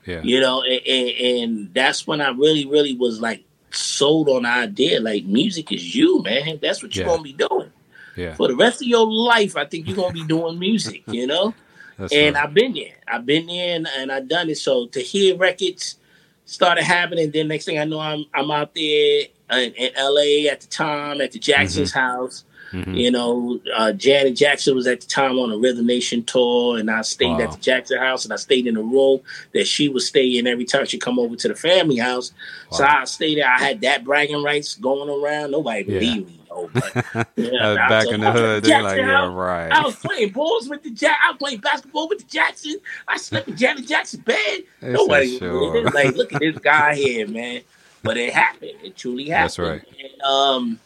yeah. 0.04 0.20
you 0.22 0.40
know 0.40 0.62
and, 0.62 0.86
and, 0.86 1.08
and 1.18 1.74
that's 1.74 2.06
when 2.06 2.20
i 2.20 2.30
really 2.30 2.66
really 2.66 2.94
was 2.94 3.20
like 3.20 3.44
sold 3.70 4.28
on 4.28 4.42
the 4.42 4.48
idea 4.48 5.00
like 5.00 5.24
music 5.24 5.70
is 5.72 5.94
you 5.94 6.22
man 6.22 6.58
that's 6.60 6.82
what 6.82 6.96
you're 6.96 7.06
Yeah. 7.06 7.12
gonna 7.12 7.22
be 7.22 7.32
doing 7.34 7.70
Yeah. 8.16 8.34
for 8.34 8.48
the 8.48 8.56
rest 8.56 8.82
of 8.82 8.88
your 8.88 9.06
life 9.06 9.56
i 9.56 9.64
think 9.64 9.86
you're 9.86 9.96
gonna 9.96 10.12
be 10.12 10.24
doing 10.24 10.58
music 10.58 11.02
you 11.06 11.26
know 11.26 11.54
That's 11.98 12.12
and 12.12 12.36
right. 12.36 12.44
I've 12.44 12.54
been 12.54 12.74
there. 12.74 12.94
I've 13.08 13.26
been 13.26 13.46
there 13.46 13.76
and, 13.76 13.88
and 13.96 14.12
I've 14.12 14.28
done 14.28 14.48
it. 14.48 14.58
So 14.58 14.86
to 14.88 15.00
hear 15.00 15.36
records 15.36 15.96
started 16.44 16.84
happening, 16.84 17.32
then 17.32 17.48
next 17.48 17.64
thing 17.64 17.78
I 17.78 17.84
know, 17.84 17.98
I'm 17.98 18.24
I'm 18.32 18.50
out 18.50 18.74
there 18.74 19.24
in, 19.50 19.72
in 19.72 19.92
LA 19.96 20.48
at 20.50 20.60
the 20.60 20.68
time 20.68 21.20
at 21.20 21.32
the 21.32 21.40
Jackson's 21.40 21.90
mm-hmm. 21.90 21.98
house. 21.98 22.44
Mhm. 22.72 22.96
You 22.98 23.10
know, 23.10 23.60
uh, 23.74 23.92
Janet 23.92 24.36
Jackson 24.36 24.74
was 24.74 24.86
at 24.86 25.00
the 25.00 25.06
time 25.06 25.38
on 25.38 25.50
a 25.50 25.56
Rhythm 25.56 25.86
Nation 25.86 26.22
tour, 26.24 26.78
and 26.78 26.90
I 26.90 27.00
stayed 27.02 27.28
Wow. 27.28 27.40
at 27.40 27.52
the 27.52 27.58
Jackson 27.58 27.98
house, 27.98 28.24
and 28.24 28.32
I 28.32 28.36
stayed 28.36 28.66
in 28.66 28.74
the 28.74 28.82
room 28.82 29.20
that 29.54 29.66
she 29.66 29.88
was 29.88 30.06
staying 30.06 30.46
every 30.46 30.64
time 30.66 30.84
she 30.86 30.98
come 30.98 31.18
over 31.18 31.34
to 31.36 31.48
the 31.48 31.54
family 31.54 31.96
house. 31.96 32.32
So 32.72 32.84
I 32.84 33.04
stayed 33.04 33.38
there. 33.38 33.48
I 33.48 33.58
had 33.58 33.80
that 33.82 34.04
bragging 34.04 34.42
rights 34.42 34.74
going 34.74 35.08
around. 35.08 35.52
Nobody 35.52 35.80
Yeah. 35.84 35.98
believed 35.98 36.26
me, 36.28 36.40
though. 36.48 36.70
But, 36.74 36.94
back 37.36 38.06
in 38.08 38.20
the 38.20 38.32
hood, 38.32 38.64
they're 38.64 38.82
like, 38.82 38.98
yeah, 38.98 39.32
right. 39.32 39.70
I 39.72 39.82
was 39.84 39.96
playing 39.96 40.30
balls 40.30 40.68
with 40.68 40.82
the 40.82 40.90
Jack. 40.90 41.18
I 41.24 41.30
was 41.30 41.38
playing 41.38 41.60
basketball 41.60 42.08
with 42.08 42.18
the 42.18 42.24
Jackson. 42.26 42.76
I 43.06 43.16
slept 43.16 43.48
in 43.48 43.56
Janet 43.56 43.86
Jackson's 43.86 44.24
bed. 44.24 44.62
They 44.80 44.92
Nobody 44.92 45.38
sure. 45.38 45.90
like, 45.90 46.14
look 46.16 46.32
at 46.34 46.40
this 46.40 46.58
guy 46.58 46.94
here, 46.96 47.26
man. 47.26 47.62
But 48.02 48.16
it 48.16 48.32
happened. 48.32 48.72
It 48.84 48.96
truly 48.96 49.28
happened. 49.28 49.44
That's 49.44 49.58
right. 49.58 49.82
And, 50.12 50.22
um, 50.22 50.80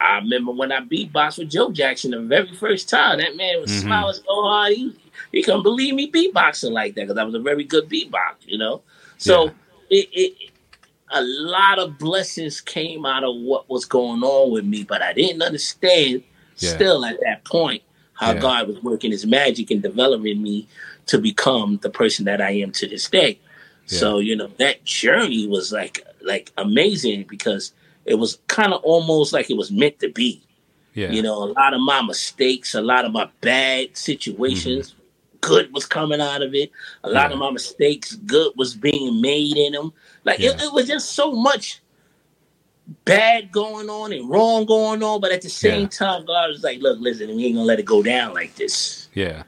I 0.00 0.18
remember 0.18 0.52
when 0.52 0.72
I 0.72 0.80
beat 0.80 1.12
Boss 1.12 1.38
with 1.38 1.50
Joe 1.50 1.70
Jackson 1.70 2.10
the 2.10 2.20
very 2.20 2.52
first 2.54 2.88
time. 2.88 3.18
That 3.18 3.36
man 3.36 3.60
was 3.60 3.70
Mhm. 3.70 3.82
smiling 3.82 4.14
so 4.14 4.42
hard. 4.42 4.72
He, 4.74 4.94
he 5.32 5.42
couldn't 5.42 5.62
believe 5.62 5.94
me 5.94 6.10
beatboxing 6.10 6.72
like 6.72 6.94
that 6.94 7.02
because 7.02 7.18
I 7.18 7.24
was 7.24 7.34
a 7.34 7.40
very 7.40 7.64
good 7.64 7.88
beatbox, 7.88 8.34
you 8.46 8.58
know. 8.58 8.82
So 9.18 9.44
yeah. 9.44 9.50
it, 9.90 10.08
it 10.12 10.50
a 11.10 11.22
lot 11.22 11.78
of 11.78 11.98
blessings 11.98 12.60
came 12.60 13.06
out 13.06 13.24
of 13.24 13.36
what 13.36 13.68
was 13.70 13.84
going 13.84 14.22
on 14.22 14.50
with 14.50 14.64
me, 14.64 14.82
but 14.82 15.02
I 15.02 15.12
didn't 15.12 15.40
understand 15.42 16.22
yeah. 16.58 16.74
still 16.74 17.04
at 17.04 17.20
that 17.20 17.44
point 17.44 17.82
how 18.14 18.32
yeah. 18.32 18.40
God 18.40 18.68
was 18.68 18.82
working 18.82 19.12
his 19.12 19.24
magic 19.24 19.70
and 19.70 19.82
developing 19.82 20.42
me 20.42 20.66
to 21.06 21.18
become 21.18 21.78
the 21.82 21.90
person 21.90 22.24
that 22.24 22.40
I 22.40 22.50
am 22.50 22.72
to 22.72 22.88
this 22.88 23.08
day. 23.08 23.38
So, 23.88 24.18
you 24.18 24.34
know, 24.34 24.48
that 24.58 24.84
journey 24.84 25.46
was 25.46 25.72
like 25.72 26.04
like 26.22 26.50
amazing 26.58 27.26
because 27.28 27.72
it 28.06 28.14
was 28.14 28.38
kind 28.46 28.72
of 28.72 28.82
almost 28.82 29.32
like 29.32 29.50
it 29.50 29.56
was 29.56 29.70
meant 29.70 29.98
to 30.00 30.08
be. 30.08 30.42
Yeah. 30.94 31.10
You 31.10 31.22
know, 31.22 31.34
a 31.34 31.52
lot 31.52 31.74
of 31.74 31.80
my 31.80 32.00
mistakes, 32.00 32.74
a 32.74 32.80
lot 32.80 33.04
of 33.04 33.12
my 33.12 33.28
bad 33.42 33.96
situations, 33.96 34.92
mm-hmm. 34.92 35.38
good 35.40 35.72
was 35.72 35.84
coming 35.84 36.22
out 36.22 36.40
of 36.40 36.54
it. 36.54 36.70
A 37.04 37.10
lot 37.10 37.28
yeah. 37.28 37.34
of 37.34 37.38
my 37.38 37.50
mistakes, 37.50 38.14
good 38.14 38.52
was 38.56 38.74
being 38.74 39.20
made 39.20 39.56
in 39.56 39.72
them. 39.72 39.92
Like 40.24 40.38
yeah. 40.38 40.50
it, 40.50 40.62
it, 40.62 40.72
was 40.72 40.86
just 40.86 41.12
so 41.12 41.32
much 41.32 41.82
bad 43.04 43.52
going 43.52 43.90
on 43.90 44.12
and 44.12 44.30
wrong 44.30 44.64
going 44.64 45.02
on, 45.02 45.20
but 45.20 45.32
at 45.32 45.42
the 45.42 45.50
same 45.50 45.88
time, 45.88 46.24
God 46.24 46.48
was 46.48 46.62
like, 46.62 46.80
"Look, 46.80 46.98
listen, 47.00 47.34
we 47.36 47.46
ain't 47.46 47.56
gonna 47.56 47.66
let 47.66 47.80
it 47.80 47.84
go 47.84 48.02
down 48.02 48.32
like 48.32 48.54
this." 48.54 49.08
Yeah. 49.12 49.42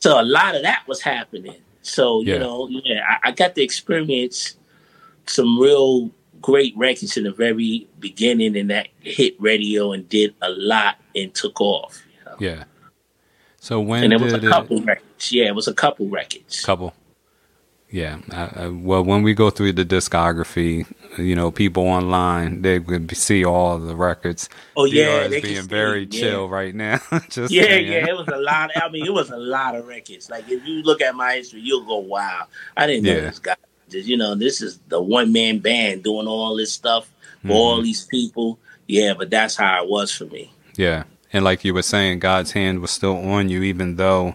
So 0.00 0.20
a 0.20 0.24
lot 0.24 0.54
of 0.54 0.62
that 0.62 0.82
was 0.86 1.00
happening. 1.00 1.56
So 1.82 2.20
you 2.20 2.38
know, 2.38 2.68
yeah, 2.68 3.04
I, 3.08 3.28
I 3.28 3.32
got 3.32 3.54
to 3.54 3.62
experience 3.62 4.56
some 5.26 5.58
real 5.58 6.10
great 6.40 6.76
records 6.76 7.16
in 7.16 7.24
the 7.24 7.32
very 7.32 7.86
beginning 7.98 8.56
and 8.56 8.70
that 8.70 8.88
hit 9.00 9.40
radio 9.40 9.92
and 9.92 10.08
did 10.08 10.34
a 10.42 10.50
lot 10.50 10.96
and 11.14 11.34
took 11.34 11.60
off. 11.60 12.02
You 12.12 12.24
know? 12.24 12.36
Yeah. 12.38 12.64
So 13.58 13.80
when 13.80 14.04
and 14.04 14.12
it 14.12 14.20
was 14.20 14.32
a 14.32 14.40
couple 14.40 14.78
it, 14.78 14.86
records. 14.86 15.32
Yeah, 15.32 15.46
it 15.46 15.54
was 15.54 15.68
a 15.68 15.74
couple 15.74 16.08
records. 16.08 16.64
Couple. 16.64 16.94
Yeah. 17.90 18.20
I, 18.30 18.50
I, 18.54 18.68
well, 18.68 19.04
when 19.04 19.22
we 19.22 19.34
go 19.34 19.50
through 19.50 19.72
the 19.72 19.84
discography, 19.84 20.86
you 21.18 21.34
know, 21.34 21.50
people 21.50 21.82
online 21.82 22.62
they 22.62 22.78
would 22.78 23.14
see 23.16 23.44
all 23.44 23.78
the 23.78 23.96
records. 23.96 24.48
Oh 24.76 24.84
yeah, 24.84 25.28
they 25.28 25.40
being 25.40 25.62
very 25.62 26.04
yeah. 26.04 26.20
chill 26.20 26.48
right 26.48 26.74
now. 26.74 27.00
Just 27.28 27.52
yeah, 27.52 27.64
saying. 27.64 27.92
yeah, 27.92 28.08
it 28.08 28.16
was 28.16 28.28
a 28.28 28.38
lot. 28.38 28.70
I 28.76 28.88
mean, 28.88 29.04
it 29.04 29.12
was 29.12 29.30
a 29.30 29.36
lot 29.36 29.74
of 29.74 29.86
records. 29.86 30.30
Like 30.30 30.48
if 30.48 30.64
you 30.66 30.82
look 30.82 31.02
at 31.02 31.14
my 31.14 31.34
history, 31.34 31.60
you'll 31.60 31.84
go, 31.84 31.98
"Wow, 31.98 32.46
I 32.76 32.86
didn't 32.86 33.04
know 33.04 33.20
this 33.20 33.40
guy 33.40 33.56
you 33.92 34.16
know, 34.16 34.34
this 34.34 34.60
is 34.60 34.78
the 34.88 35.00
one 35.00 35.32
man 35.32 35.58
band 35.58 36.02
doing 36.02 36.26
all 36.26 36.56
this 36.56 36.72
stuff 36.72 37.06
for 37.42 37.48
mm-hmm. 37.48 37.52
all 37.52 37.82
these 37.82 38.04
people. 38.04 38.58
Yeah, 38.86 39.14
but 39.14 39.30
that's 39.30 39.56
how 39.56 39.82
it 39.82 39.88
was 39.88 40.12
for 40.12 40.26
me. 40.26 40.52
Yeah. 40.76 41.04
And 41.32 41.44
like 41.44 41.64
you 41.64 41.74
were 41.74 41.82
saying, 41.82 42.18
God's 42.18 42.52
hand 42.52 42.80
was 42.80 42.90
still 42.90 43.16
on 43.16 43.48
you, 43.48 43.62
even 43.62 43.96
though 43.96 44.34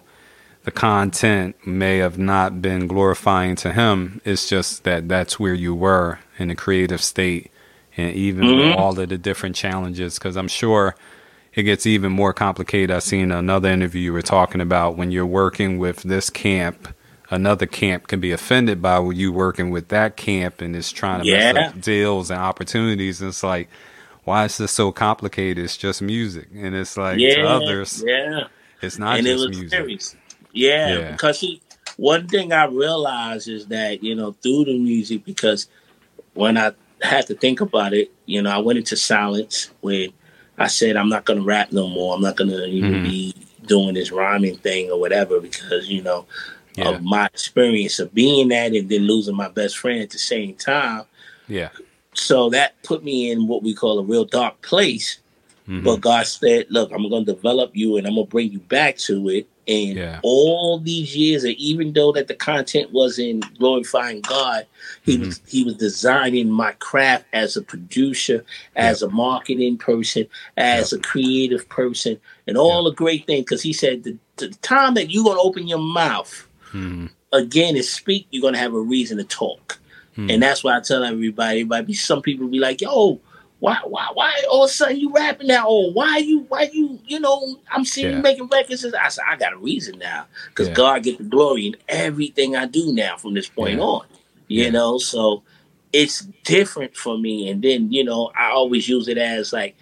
the 0.64 0.70
content 0.70 1.54
may 1.66 1.98
have 1.98 2.18
not 2.18 2.60
been 2.60 2.86
glorifying 2.86 3.54
to 3.56 3.72
Him. 3.72 4.20
It's 4.24 4.48
just 4.48 4.84
that 4.84 5.08
that's 5.08 5.38
where 5.38 5.54
you 5.54 5.74
were 5.74 6.18
in 6.38 6.48
the 6.48 6.54
creative 6.54 7.02
state. 7.02 7.50
And 7.96 8.14
even 8.14 8.44
mm-hmm. 8.44 8.78
all 8.78 8.98
of 8.98 9.08
the 9.08 9.16
different 9.16 9.56
challenges, 9.56 10.18
because 10.18 10.36
I'm 10.36 10.48
sure 10.48 10.96
it 11.54 11.62
gets 11.62 11.86
even 11.86 12.12
more 12.12 12.34
complicated. 12.34 12.90
I 12.90 12.98
seen 12.98 13.32
another 13.32 13.70
interview 13.70 14.00
you 14.00 14.12
were 14.12 14.22
talking 14.22 14.60
about 14.60 14.96
when 14.96 15.10
you're 15.10 15.24
working 15.24 15.78
with 15.78 16.02
this 16.02 16.28
camp 16.28 16.88
another 17.30 17.66
camp 17.66 18.06
can 18.06 18.20
be 18.20 18.32
offended 18.32 18.80
by 18.80 19.00
you 19.10 19.32
working 19.32 19.70
with 19.70 19.88
that 19.88 20.16
camp 20.16 20.60
and 20.60 20.76
is 20.76 20.92
trying 20.92 21.22
to 21.22 21.28
yeah. 21.28 21.52
mess 21.52 21.70
up 21.70 21.80
deals 21.80 22.30
and 22.30 22.40
opportunities. 22.40 23.20
And 23.20 23.28
it's 23.28 23.42
like, 23.42 23.68
why 24.24 24.44
is 24.44 24.58
this 24.58 24.72
so 24.72 24.92
complicated? 24.92 25.64
It's 25.64 25.76
just 25.76 26.02
music. 26.02 26.48
And 26.54 26.74
it's 26.74 26.96
like 26.96 27.18
yeah, 27.18 27.36
to 27.36 27.48
others, 27.48 28.02
yeah, 28.06 28.44
it's 28.82 28.98
not 28.98 29.18
and 29.18 29.26
just 29.26 29.44
it 29.44 29.50
music. 29.50 29.70
Serious. 29.70 30.16
Yeah, 30.52 30.98
yeah, 30.98 31.10
because 31.12 31.40
he, 31.40 31.60
one 31.96 32.28
thing 32.28 32.52
I 32.52 32.64
realized 32.64 33.48
is 33.48 33.66
that, 33.66 34.02
you 34.02 34.14
know, 34.14 34.32
through 34.42 34.64
the 34.64 34.78
music, 34.78 35.24
because 35.24 35.68
when 36.34 36.56
I 36.56 36.72
had 37.02 37.26
to 37.26 37.34
think 37.34 37.60
about 37.60 37.92
it, 37.92 38.10
you 38.24 38.40
know, 38.42 38.50
I 38.50 38.58
went 38.58 38.78
into 38.78 38.96
silence 38.96 39.70
when 39.80 40.12
I 40.58 40.68
said, 40.68 40.96
I'm 40.96 41.08
not 41.08 41.24
going 41.24 41.40
to 41.40 41.44
rap 41.44 41.72
no 41.72 41.88
more. 41.88 42.14
I'm 42.14 42.22
not 42.22 42.36
going 42.36 42.50
to 42.50 42.64
even 42.66 42.92
mm-hmm. 42.92 43.04
be 43.04 43.34
doing 43.66 43.94
this 43.94 44.10
rhyming 44.12 44.56
thing 44.56 44.90
or 44.90 44.98
whatever 44.98 45.40
because, 45.40 45.88
you 45.88 46.02
know, 46.02 46.26
yeah. 46.76 46.88
of 46.88 47.02
my 47.02 47.26
experience 47.26 47.98
of 47.98 48.14
being 48.14 48.48
that 48.48 48.72
and 48.72 48.88
then 48.88 49.02
losing 49.02 49.36
my 49.36 49.48
best 49.48 49.78
friend 49.78 50.02
at 50.02 50.10
the 50.10 50.18
same 50.18 50.54
time. 50.54 51.04
Yeah. 51.48 51.70
So 52.14 52.50
that 52.50 52.80
put 52.82 53.04
me 53.04 53.30
in 53.30 53.46
what 53.46 53.62
we 53.62 53.74
call 53.74 53.98
a 53.98 54.02
real 54.02 54.24
dark 54.24 54.60
place. 54.62 55.18
Mm-hmm. 55.68 55.84
But 55.84 56.00
God 56.00 56.26
said, 56.26 56.66
"Look, 56.70 56.92
I'm 56.92 57.08
going 57.08 57.24
to 57.24 57.34
develop 57.34 57.72
you, 57.74 57.96
and 57.96 58.06
I'm 58.06 58.14
going 58.14 58.26
to 58.26 58.30
bring 58.30 58.52
you 58.52 58.60
back 58.60 58.96
to 58.98 59.28
it." 59.28 59.48
And 59.68 59.96
yeah. 59.96 60.20
all 60.22 60.78
these 60.78 61.16
years, 61.16 61.42
and 61.42 61.56
even 61.56 61.92
though 61.92 62.12
that 62.12 62.28
the 62.28 62.34
content 62.34 62.92
wasn't 62.92 63.58
glorifying 63.58 64.20
God, 64.20 64.64
He 65.02 65.16
mm-hmm. 65.16 65.26
was 65.26 65.40
He 65.48 65.64
was 65.64 65.74
designing 65.74 66.48
my 66.50 66.72
craft 66.72 67.24
as 67.32 67.56
a 67.56 67.62
producer, 67.62 68.44
as 68.76 69.02
yep. 69.02 69.10
a 69.10 69.14
marketing 69.14 69.76
person, 69.76 70.28
as 70.56 70.92
yep. 70.92 71.00
a 71.00 71.02
creative 71.02 71.68
person, 71.68 72.20
and 72.46 72.56
all 72.56 72.84
yep. 72.84 72.92
the 72.92 72.96
great 72.96 73.26
things. 73.26 73.44
Because 73.44 73.62
He 73.62 73.72
said, 73.72 74.04
the, 74.04 74.16
the 74.36 74.50
time 74.62 74.94
that 74.94 75.10
you're 75.10 75.24
going 75.24 75.36
to 75.36 75.42
open 75.42 75.66
your 75.66 75.80
mouth 75.80 76.46
Mm. 76.72 77.10
Again, 77.32 77.76
is 77.76 77.92
speak, 77.92 78.26
you're 78.30 78.42
gonna 78.42 78.58
have 78.58 78.74
a 78.74 78.80
reason 78.80 79.18
to 79.18 79.24
talk. 79.24 79.78
Mm. 80.16 80.32
And 80.32 80.42
that's 80.42 80.64
why 80.64 80.76
I 80.76 80.80
tell 80.80 81.04
everybody, 81.04 81.60
everybody 81.60 81.94
some 81.94 82.22
people 82.22 82.48
be 82.48 82.58
like, 82.58 82.80
yo, 82.80 83.20
why 83.58 83.78
why 83.84 84.08
why 84.12 84.34
all 84.50 84.64
of 84.64 84.70
a 84.70 84.72
sudden 84.72 84.98
you 84.98 85.12
rapping 85.12 85.48
now? 85.48 85.66
Or 85.68 85.92
why 85.92 86.18
you 86.18 86.40
why 86.48 86.68
you 86.72 86.98
you 87.06 87.18
know 87.18 87.58
I'm 87.70 87.84
seeing 87.84 88.10
yeah. 88.10 88.16
you 88.16 88.22
making 88.22 88.48
records. 88.48 88.84
I 88.84 89.08
said 89.08 89.24
I 89.26 89.36
got 89.36 89.54
a 89.54 89.58
reason 89.58 89.98
now 89.98 90.26
because 90.48 90.68
yeah. 90.68 90.74
God 90.74 91.02
get 91.02 91.18
the 91.18 91.24
glory 91.24 91.66
in 91.66 91.76
everything 91.88 92.54
I 92.54 92.66
do 92.66 92.92
now 92.92 93.16
from 93.16 93.34
this 93.34 93.48
point 93.48 93.78
yeah. 93.78 93.84
on. 93.84 94.06
You 94.48 94.70
know, 94.70 94.98
so 94.98 95.42
it's 95.92 96.20
different 96.44 96.96
for 96.96 97.18
me. 97.18 97.48
And 97.48 97.62
then 97.62 97.90
you 97.90 98.04
know 98.04 98.30
I 98.38 98.50
always 98.50 98.88
use 98.88 99.08
it 99.08 99.18
as 99.18 99.52
like 99.52 99.76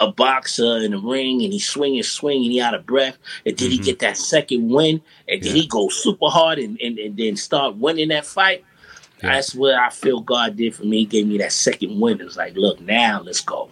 a 0.00 0.10
boxer 0.10 0.78
in 0.78 0.90
the 0.90 0.98
ring 0.98 1.42
and 1.42 1.52
he 1.52 1.58
swing 1.58 1.96
and 1.96 2.04
swing 2.04 2.42
and 2.42 2.52
he 2.52 2.60
out 2.60 2.74
of 2.74 2.86
breath. 2.86 3.16
And 3.44 3.56
did 3.56 3.72
mm-hmm. 3.72 3.82
he 3.82 3.90
get 3.90 3.98
that 4.00 4.16
second 4.16 4.68
win? 4.68 5.00
And 5.28 5.40
did 5.40 5.54
yeah. 5.54 5.62
he 5.62 5.66
go 5.66 5.88
super 5.88 6.28
hard 6.28 6.58
and, 6.58 6.80
and, 6.80 6.98
and 6.98 7.16
then 7.16 7.36
start 7.36 7.76
winning 7.76 8.08
that 8.08 8.26
fight? 8.26 8.64
Yeah. 9.22 9.34
That's 9.34 9.54
what 9.54 9.74
I 9.74 9.88
feel 9.90 10.20
God 10.20 10.56
did 10.56 10.74
for 10.74 10.84
me. 10.84 10.98
He 10.98 11.04
gave 11.06 11.26
me 11.26 11.38
that 11.38 11.52
second 11.52 11.98
win. 11.98 12.20
It 12.20 12.24
was 12.24 12.36
like, 12.36 12.54
look, 12.54 12.80
now 12.80 13.22
let's 13.22 13.40
go. 13.40 13.70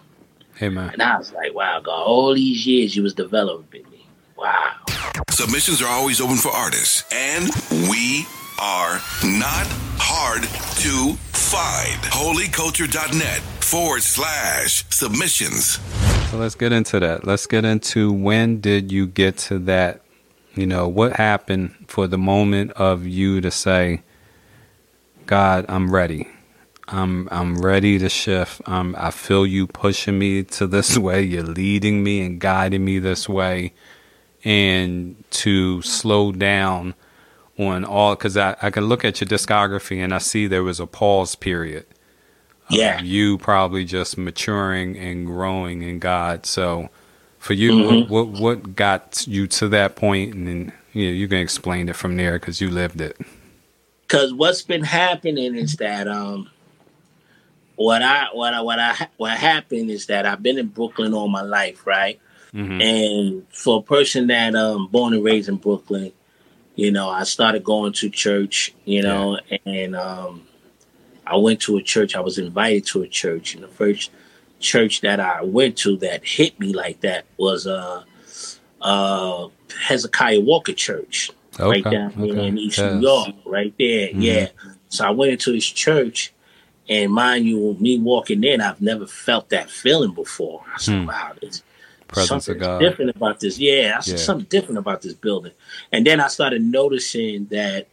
Hey 0.55 0.69
man. 0.69 0.89
And 0.91 1.01
I 1.01 1.17
was 1.17 1.31
like, 1.33 1.53
wow, 1.53 1.79
God, 1.81 2.03
all 2.03 2.33
these 2.33 2.65
years 2.65 2.95
you 2.95 3.03
was 3.03 3.13
developing 3.13 3.83
me. 3.91 4.07
Wow. 4.37 4.73
Submissions 5.29 5.81
are 5.81 5.89
always 5.89 6.21
open 6.21 6.37
for 6.37 6.49
artists. 6.49 7.03
And 7.13 7.49
we 7.89 8.25
are 8.59 9.01
not 9.23 9.67
hard 9.99 10.43
to 10.43 11.13
find. 11.33 12.01
Holyculture.net 12.03 13.41
forward 13.61 14.01
slash 14.01 14.85
submissions. 14.89 15.79
So 16.31 16.37
let's 16.37 16.55
get 16.55 16.71
into 16.71 16.99
that. 16.99 17.25
Let's 17.25 17.45
get 17.45 17.65
into 17.65 18.11
when 18.11 18.59
did 18.59 18.91
you 18.91 19.07
get 19.07 19.37
to 19.37 19.59
that? 19.59 20.01
You 20.55 20.65
know, 20.65 20.87
what 20.87 21.13
happened 21.13 21.75
for 21.87 22.07
the 22.07 22.17
moment 22.17 22.71
of 22.71 23.05
you 23.05 23.41
to 23.41 23.51
say, 23.51 24.01
God, 25.25 25.65
I'm 25.69 25.93
ready. 25.93 26.27
I'm 26.87 27.27
I'm 27.31 27.61
ready 27.61 27.97
to 27.99 28.09
shift. 28.09 28.61
Um, 28.67 28.95
I 28.97 29.11
feel 29.11 29.45
you 29.45 29.67
pushing 29.67 30.19
me 30.19 30.43
to 30.43 30.67
this 30.67 30.97
way. 30.99 31.21
You're 31.23 31.43
leading 31.43 32.03
me 32.03 32.21
and 32.21 32.39
guiding 32.39 32.85
me 32.85 32.99
this 32.99 33.27
way, 33.27 33.73
and 34.43 35.23
to 35.31 35.81
slow 35.81 36.31
down 36.31 36.95
on 37.57 37.85
all 37.85 38.15
because 38.15 38.37
I, 38.37 38.55
I 38.61 38.69
can 38.69 38.85
look 38.85 39.05
at 39.05 39.21
your 39.21 39.27
discography 39.27 40.03
and 40.03 40.13
I 40.13 40.19
see 40.19 40.47
there 40.47 40.63
was 40.63 40.79
a 40.79 40.87
pause 40.87 41.35
period. 41.35 41.85
Yeah. 42.69 43.01
you 43.01 43.37
probably 43.37 43.85
just 43.85 44.17
maturing 44.17 44.97
and 44.97 45.25
growing 45.25 45.81
in 45.81 45.99
God. 45.99 46.45
So 46.45 46.89
for 47.37 47.53
you, 47.53 47.71
mm-hmm. 47.73 48.11
what, 48.11 48.29
what, 48.29 48.41
what 48.41 48.75
got 48.75 49.27
you 49.27 49.47
to 49.47 49.67
that 49.69 49.95
point, 49.95 50.33
and 50.33 50.47
then 50.47 50.73
you 50.93 51.05
know, 51.05 51.11
you 51.11 51.27
can 51.27 51.37
explain 51.39 51.89
it 51.89 51.95
from 51.95 52.17
there 52.17 52.39
because 52.39 52.61
you 52.61 52.69
lived 52.69 53.01
it. 53.01 53.17
Because 54.01 54.33
what's 54.33 54.61
been 54.61 54.83
happening 54.83 55.55
is 55.55 55.75
that 55.77 56.07
um, 56.07 56.49
what 57.75 58.01
I 58.01 58.27
what 58.33 58.53
I 58.53 58.61
what 58.61 58.79
I 58.79 59.07
what 59.17 59.37
happened 59.37 59.89
is 59.89 60.07
that 60.07 60.25
I've 60.25 60.41
been 60.41 60.57
in 60.57 60.67
Brooklyn 60.67 61.13
all 61.13 61.27
my 61.27 61.41
life, 61.41 61.85
right? 61.85 62.19
Mm-hmm. 62.53 62.81
And 62.81 63.47
for 63.49 63.79
a 63.79 63.81
person 63.81 64.27
that 64.27 64.55
um 64.55 64.87
born 64.87 65.13
and 65.13 65.23
raised 65.23 65.49
in 65.49 65.57
Brooklyn, 65.57 66.13
you 66.75 66.91
know, 66.91 67.09
I 67.09 67.23
started 67.23 67.63
going 67.63 67.93
to 67.93 68.09
church, 68.09 68.73
you 68.85 69.01
know, 69.01 69.39
yeah. 69.49 69.57
and 69.65 69.95
um, 69.95 70.44
I 71.25 71.35
went 71.37 71.59
to 71.61 71.77
a 71.77 71.81
church. 71.81 72.15
I 72.15 72.19
was 72.19 72.37
invited 72.37 72.85
to 72.87 73.01
a 73.03 73.07
church, 73.07 73.55
and 73.55 73.63
the 73.63 73.67
first 73.67 74.11
church 74.59 75.01
that 75.01 75.19
I 75.19 75.41
went 75.41 75.77
to 75.79 75.97
that 75.97 76.25
hit 76.25 76.59
me 76.59 76.73
like 76.73 77.01
that 77.01 77.25
was 77.37 77.67
uh, 77.67 78.03
uh, 78.81 79.47
Hezekiah 79.87 80.39
Walker 80.41 80.73
Church, 80.73 81.31
okay. 81.59 81.81
right 81.81 81.83
down 81.83 82.13
okay. 82.17 82.47
in 82.47 82.57
East 82.57 82.77
yes. 82.77 82.93
New 82.93 83.01
York, 83.01 83.35
right 83.45 83.73
there. 83.77 84.09
Mm-hmm. 84.09 84.21
Yeah. 84.21 84.47
So 84.89 85.05
I 85.05 85.11
went 85.11 85.31
into 85.31 85.53
his 85.53 85.65
church, 85.65 86.33
and 86.87 87.11
mind 87.11 87.45
you, 87.45 87.75
me 87.79 87.99
walking 87.99 88.43
in, 88.43 88.61
I've 88.61 88.81
never 88.81 89.07
felt 89.07 89.49
that 89.49 89.69
feeling 89.69 90.13
before. 90.13 90.63
I 90.73 90.77
said, 90.77 90.95
mm. 90.95 91.07
"Wow, 91.07 91.33
this 91.41 91.63
Presence 92.07 92.45
something 92.45 92.61
of 92.61 92.67
God. 92.67 92.79
different 92.79 93.15
about 93.15 93.39
this. 93.39 93.57
Yeah, 93.57 93.95
I 93.97 94.01
said 94.01 94.19
Yeah. 94.19 94.25
something 94.25 94.47
different 94.49 94.77
about 94.77 95.01
this 95.01 95.13
building. 95.13 95.53
And 95.91 96.05
then 96.05 96.19
I 96.19 96.27
started 96.27 96.63
noticing 96.63 97.47
that 97.47 97.87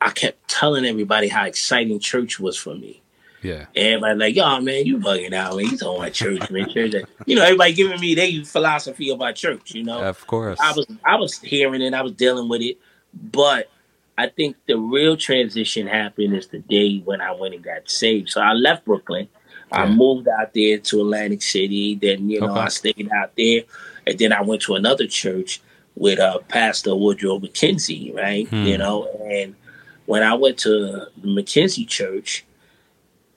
I 0.00 0.10
kept 0.10 0.48
telling 0.48 0.84
everybody 0.84 1.28
how 1.28 1.44
exciting 1.46 1.98
church 1.98 2.38
was 2.38 2.56
for 2.56 2.74
me. 2.74 3.02
Yeah. 3.42 3.66
Everybody 3.76 4.18
like, 4.18 4.36
yo, 4.36 4.60
man, 4.60 4.86
you 4.86 4.98
bugging 4.98 5.32
out, 5.32 5.56
man. 5.56 5.66
You 5.66 5.76
about 5.76 6.12
church, 6.12 6.50
man. 6.50 6.68
Church. 6.68 6.94
You 7.26 7.36
know, 7.36 7.42
everybody 7.42 7.72
giving 7.74 8.00
me 8.00 8.14
their 8.14 8.44
philosophy 8.44 9.10
about 9.10 9.36
church. 9.36 9.72
You 9.74 9.84
know, 9.84 10.02
Of 10.02 10.26
course. 10.26 10.58
I 10.60 10.72
was 10.72 10.86
I 11.04 11.16
was 11.16 11.38
hearing 11.38 11.80
it, 11.82 11.94
I 11.94 12.02
was 12.02 12.12
dealing 12.12 12.48
with 12.48 12.62
it, 12.62 12.78
but 13.14 13.70
I 14.18 14.28
think 14.28 14.56
the 14.66 14.78
real 14.78 15.16
transition 15.16 15.86
happened 15.86 16.34
is 16.34 16.48
the 16.48 16.58
day 16.60 16.98
when 17.04 17.20
I 17.20 17.32
went 17.32 17.54
and 17.54 17.62
got 17.62 17.88
saved. 17.88 18.30
So 18.30 18.40
I 18.40 18.52
left 18.52 18.84
Brooklyn. 18.84 19.28
I 19.72 19.86
moved 19.86 20.28
out 20.28 20.54
there 20.54 20.78
to 20.78 21.00
Atlantic 21.00 21.42
City. 21.42 21.96
Then 21.96 22.30
you 22.30 22.40
know 22.40 22.50
Okay. 22.50 22.60
I 22.60 22.68
stayed 22.68 23.10
out 23.12 23.32
there, 23.36 23.62
and 24.06 24.18
then 24.18 24.32
I 24.32 24.40
went 24.40 24.62
to 24.62 24.74
another 24.74 25.06
church 25.06 25.60
with 25.96 26.18
uh, 26.18 26.38
Pastor 26.48 26.94
Woodrow 26.94 27.40
McKenzie, 27.40 28.14
right? 28.14 28.48
Hmm. 28.48 28.64
You 28.64 28.78
know, 28.78 29.08
and 29.28 29.54
when 30.06 30.22
I 30.22 30.34
went 30.34 30.58
to 30.58 30.70
the 30.70 31.28
McKenzie 31.28 31.86
Church, 31.86 32.44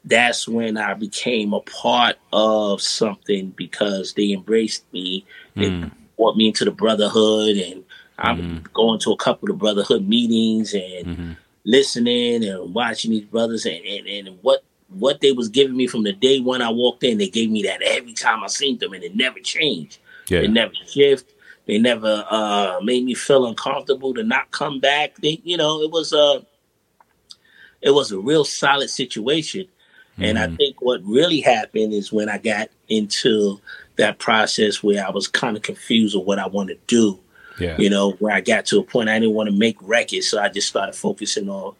that's 0.05 0.47
when 0.47 0.77
I 0.77 0.93
became 0.93 1.53
a 1.53 1.59
part 1.61 2.15
of 2.31 2.81
something 2.81 3.49
because 3.55 4.13
they 4.13 4.31
embraced 4.31 4.85
me. 4.93 5.25
They 5.55 5.69
Mm. 5.69 5.91
brought 6.17 6.37
me 6.37 6.47
into 6.47 6.65
the 6.65 6.71
brotherhood, 6.71 7.57
and 7.57 7.83
I'm 8.17 8.63
going 8.73 8.99
to 8.99 9.11
a 9.11 9.17
couple 9.17 9.49
of 9.51 9.57
brotherhood 9.59 10.07
meetings 10.07 10.73
and 10.73 11.05
Mhm. 11.05 11.37
listening 11.65 12.43
and 12.43 12.73
watching 12.73 13.11
these 13.11 13.25
brothers 13.25 13.65
and, 13.65 13.83
and, 13.85 14.07
and 14.07 14.37
what 14.41 14.63
what 14.97 15.21
they 15.21 15.31
was 15.31 15.49
giving 15.49 15.77
me 15.77 15.85
from 15.85 16.01
the 16.01 16.11
day 16.11 16.39
when 16.39 16.63
I 16.63 16.71
walked 16.71 17.03
in. 17.03 17.19
They 17.19 17.29
gave 17.29 17.51
me 17.51 17.61
that 17.61 17.79
every 17.83 18.13
time 18.13 18.43
I 18.43 18.47
seen 18.47 18.79
them, 18.79 18.93
and 18.93 19.03
it 19.03 19.15
never 19.15 19.39
changed. 19.39 19.99
Yeah. 20.27 20.41
They 20.41 20.47
never 20.47 20.73
shift. 20.87 21.29
They 21.67 21.77
never 21.77 22.25
uh, 22.27 22.79
made 22.81 23.05
me 23.05 23.13
feel 23.13 23.45
uncomfortable 23.45 24.15
to 24.15 24.23
not 24.23 24.49
come 24.49 24.79
back. 24.79 25.15
They, 25.17 25.39
you 25.43 25.57
know, 25.57 25.83
it 25.83 25.91
was 25.91 26.11
a, 26.11 26.43
it 27.81 27.91
was 27.91 28.11
a 28.11 28.19
real 28.19 28.43
solid 28.43 28.89
situation. 28.89 29.67
And 30.17 30.37
I 30.37 30.47
Mhm. 30.47 30.57
think 30.57 30.81
what 30.81 31.01
really 31.05 31.39
happened 31.39 31.93
is 31.93 32.11
when 32.11 32.27
I 32.27 32.37
got 32.37 32.69
into 32.89 33.61
that 33.95 34.19
process 34.19 34.83
where 34.83 35.05
I 35.05 35.09
was 35.11 35.27
kind 35.27 35.55
of 35.55 35.63
confused 35.63 36.15
of 36.15 36.23
what 36.23 36.39
I 36.39 36.47
want 36.47 36.69
to 36.69 36.77
do. 36.87 37.19
Yeah. 37.59 37.77
You 37.77 37.89
know, 37.89 38.11
where 38.19 38.33
I 38.33 38.41
got 38.41 38.65
to 38.67 38.79
a 38.79 38.83
point 38.83 39.09
I 39.09 39.19
didn't 39.19 39.33
want 39.35 39.49
to 39.49 39.55
make 39.55 39.77
records, 39.81 40.27
so 40.27 40.39
I 40.39 40.49
just 40.49 40.67
started 40.67 40.95
focusing 40.95 41.49
on 41.49 41.73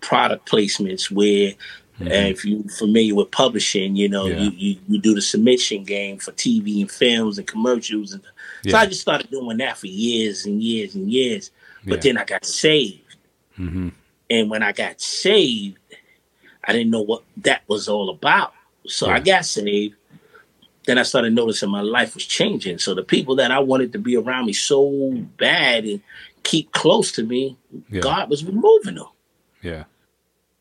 product 0.00 0.50
placements. 0.50 1.10
Where, 1.10 1.54
Mhm. 2.00 2.06
uh, 2.10 2.28
if 2.30 2.44
you're 2.44 2.62
familiar 2.64 3.14
with 3.14 3.30
publishing, 3.30 3.96
you 3.96 4.08
know, 4.08 4.26
Yeah. 4.26 4.38
you, 4.40 4.50
you 4.56 4.76
you 4.88 4.98
do 4.98 5.14
the 5.14 5.20
submission 5.22 5.84
game 5.84 6.18
for 6.18 6.32
TV 6.32 6.80
and 6.82 6.90
films 6.90 7.38
and 7.38 7.46
commercials, 7.46 8.12
and 8.12 8.22
so 8.22 8.28
Yeah. 8.70 8.78
I 8.80 8.86
just 8.86 9.00
started 9.02 9.30
doing 9.30 9.56
that 9.58 9.76
for 9.78 9.86
years 9.86 10.46
and 10.46 10.62
years 10.62 10.94
and 10.94 11.10
years. 11.10 11.50
But 11.86 12.04
Yeah. 12.04 12.12
then 12.12 12.18
I 12.18 12.24
got 12.24 12.44
saved, 12.46 13.16
Mhm. 13.58 13.92
And 14.30 14.50
when 14.50 14.62
I 14.62 14.72
got 14.72 15.00
saved, 15.00 15.78
I 16.64 16.72
didn't 16.72 16.90
know 16.90 17.02
what 17.02 17.22
that 17.38 17.62
was 17.68 17.88
all 17.88 18.10
about. 18.10 18.52
So 18.86 19.08
I 19.08 19.20
got 19.20 19.44
saved. 19.44 19.94
Then 20.86 20.98
I 20.98 21.02
started 21.02 21.34
noticing 21.34 21.70
my 21.70 21.82
life 21.82 22.14
was 22.14 22.24
changing. 22.24 22.78
So 22.78 22.94
the 22.94 23.02
people 23.02 23.36
that 23.36 23.50
I 23.50 23.58
wanted 23.58 23.92
to 23.92 23.98
be 23.98 24.16
around 24.16 24.46
me 24.46 24.52
so 24.54 25.12
bad 25.36 25.84
and 25.84 26.00
keep 26.44 26.72
close 26.72 27.12
to 27.12 27.22
me, 27.22 27.56
Yeah. 27.90 28.00
God 28.00 28.30
was 28.30 28.44
removing 28.44 28.94
them. 28.94 29.08
Yeah. 29.62 29.84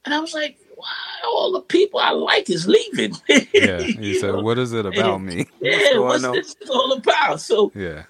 And 0.03 0.13
I 0.13 0.19
was 0.19 0.33
like, 0.33 0.57
why 0.75 0.87
all 1.25 1.53
the 1.53 1.61
people 1.61 1.99
I 1.99 2.11
like 2.11 2.49
is 2.49 2.67
leaving? 2.67 3.15
Yeah. 3.53 3.79
You 3.99 4.19
said, 4.19 4.35
what 4.35 4.57
is 4.57 4.73
it 4.73 4.85
about 4.85 5.21
me? 5.21 5.45
yeah, 5.61 5.97
What's 5.97 6.23
what's 6.23 6.55
this 6.55 6.69
all 6.69 6.91
about? 6.93 7.39
So 7.41 7.71
Yeah. 7.73 8.03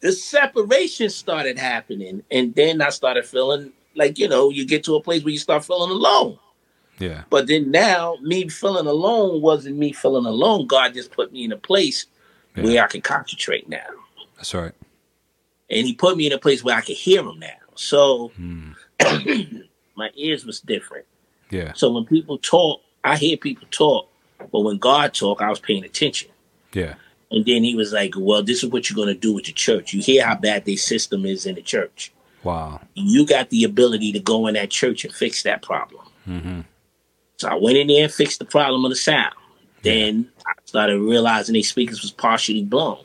the 0.00 0.12
separation 0.12 1.10
started 1.10 1.58
happening. 1.58 2.22
And 2.30 2.54
then 2.54 2.80
I 2.80 2.88
started 2.90 3.26
feeling 3.26 3.72
like, 3.98 4.18
you 4.18 4.28
know, 4.28 4.48
you 4.50 4.64
get 4.64 4.84
to 4.84 4.94
a 4.96 5.02
place 5.02 5.22
where 5.24 5.32
you 5.32 5.38
start 5.38 5.64
feeling 5.64 5.90
alone. 5.90 6.38
Yeah. 6.98 7.24
But 7.30 7.46
then 7.46 7.70
now, 7.70 8.16
me 8.22 8.48
feeling 8.48 8.86
alone 8.86 9.40
wasn't 9.42 9.76
me 9.76 9.92
feeling 9.92 10.24
alone. 10.26 10.66
God 10.66 10.94
just 10.94 11.10
put 11.12 11.32
me 11.32 11.44
in 11.44 11.52
a 11.52 11.56
place 11.56 12.06
Yeah. 12.56 12.64
where 12.64 12.84
I 12.84 12.86
can 12.86 13.02
concentrate 13.02 13.68
now. 13.68 13.86
That's 14.36 14.54
right. 14.54 14.72
And 15.70 15.86
he 15.86 15.94
put 15.94 16.16
me 16.16 16.26
in 16.26 16.32
a 16.32 16.38
place 16.38 16.64
where 16.64 16.76
I 16.76 16.80
could 16.80 16.96
hear 16.96 17.20
him 17.20 17.38
now. 17.38 17.58
So 17.74 18.32
Mm. 18.40 18.74
my 19.96 20.10
ears 20.14 20.44
was 20.44 20.60
different. 20.60 21.06
Yeah. 21.50 21.72
So 21.74 21.90
when 21.92 22.04
people 22.04 22.38
talk, 22.38 22.80
I 23.04 23.16
hear 23.16 23.36
people 23.36 23.66
talk. 23.70 24.08
But 24.52 24.60
when 24.60 24.78
God 24.78 25.14
talk, 25.14 25.40
I 25.42 25.50
was 25.50 25.60
paying 25.60 25.84
attention. 25.84 26.30
Yeah. 26.72 26.94
And 27.30 27.44
then 27.44 27.62
he 27.64 27.74
was 27.74 27.92
like, 27.92 28.14
well, 28.16 28.42
this 28.42 28.62
is 28.62 28.70
what 28.70 28.88
you're 28.88 28.96
going 28.96 29.14
to 29.14 29.20
do 29.20 29.34
with 29.34 29.44
the 29.44 29.52
church. 29.52 29.92
You 29.92 30.00
hear 30.00 30.24
how 30.26 30.34
bad 30.36 30.64
their 30.64 30.76
system 30.76 31.26
is 31.26 31.44
in 31.46 31.54
the 31.56 31.62
church. 31.62 32.12
Wow. 32.44 32.80
You 32.94 33.26
got 33.26 33.50
the 33.50 33.64
ability 33.64 34.12
to 34.12 34.20
go 34.20 34.46
in 34.46 34.54
that 34.54 34.70
church 34.70 35.04
and 35.04 35.12
fix 35.14 35.42
that 35.42 35.62
problem. 35.62 36.04
hmm 36.24 36.60
So 37.38 37.48
I 37.48 37.54
went 37.54 37.76
in 37.78 37.86
there 37.88 38.04
and 38.04 38.12
fixed 38.12 38.38
the 38.38 38.44
problem 38.44 38.84
of 38.84 38.90
the 38.90 38.96
sound. 38.96 39.34
Then 39.82 40.30
I 40.46 40.52
started 40.64 41.00
realizing 41.00 41.52
these 41.54 41.68
speakers 41.68 42.02
was 42.02 42.10
partially 42.10 42.64
blown. 42.64 42.98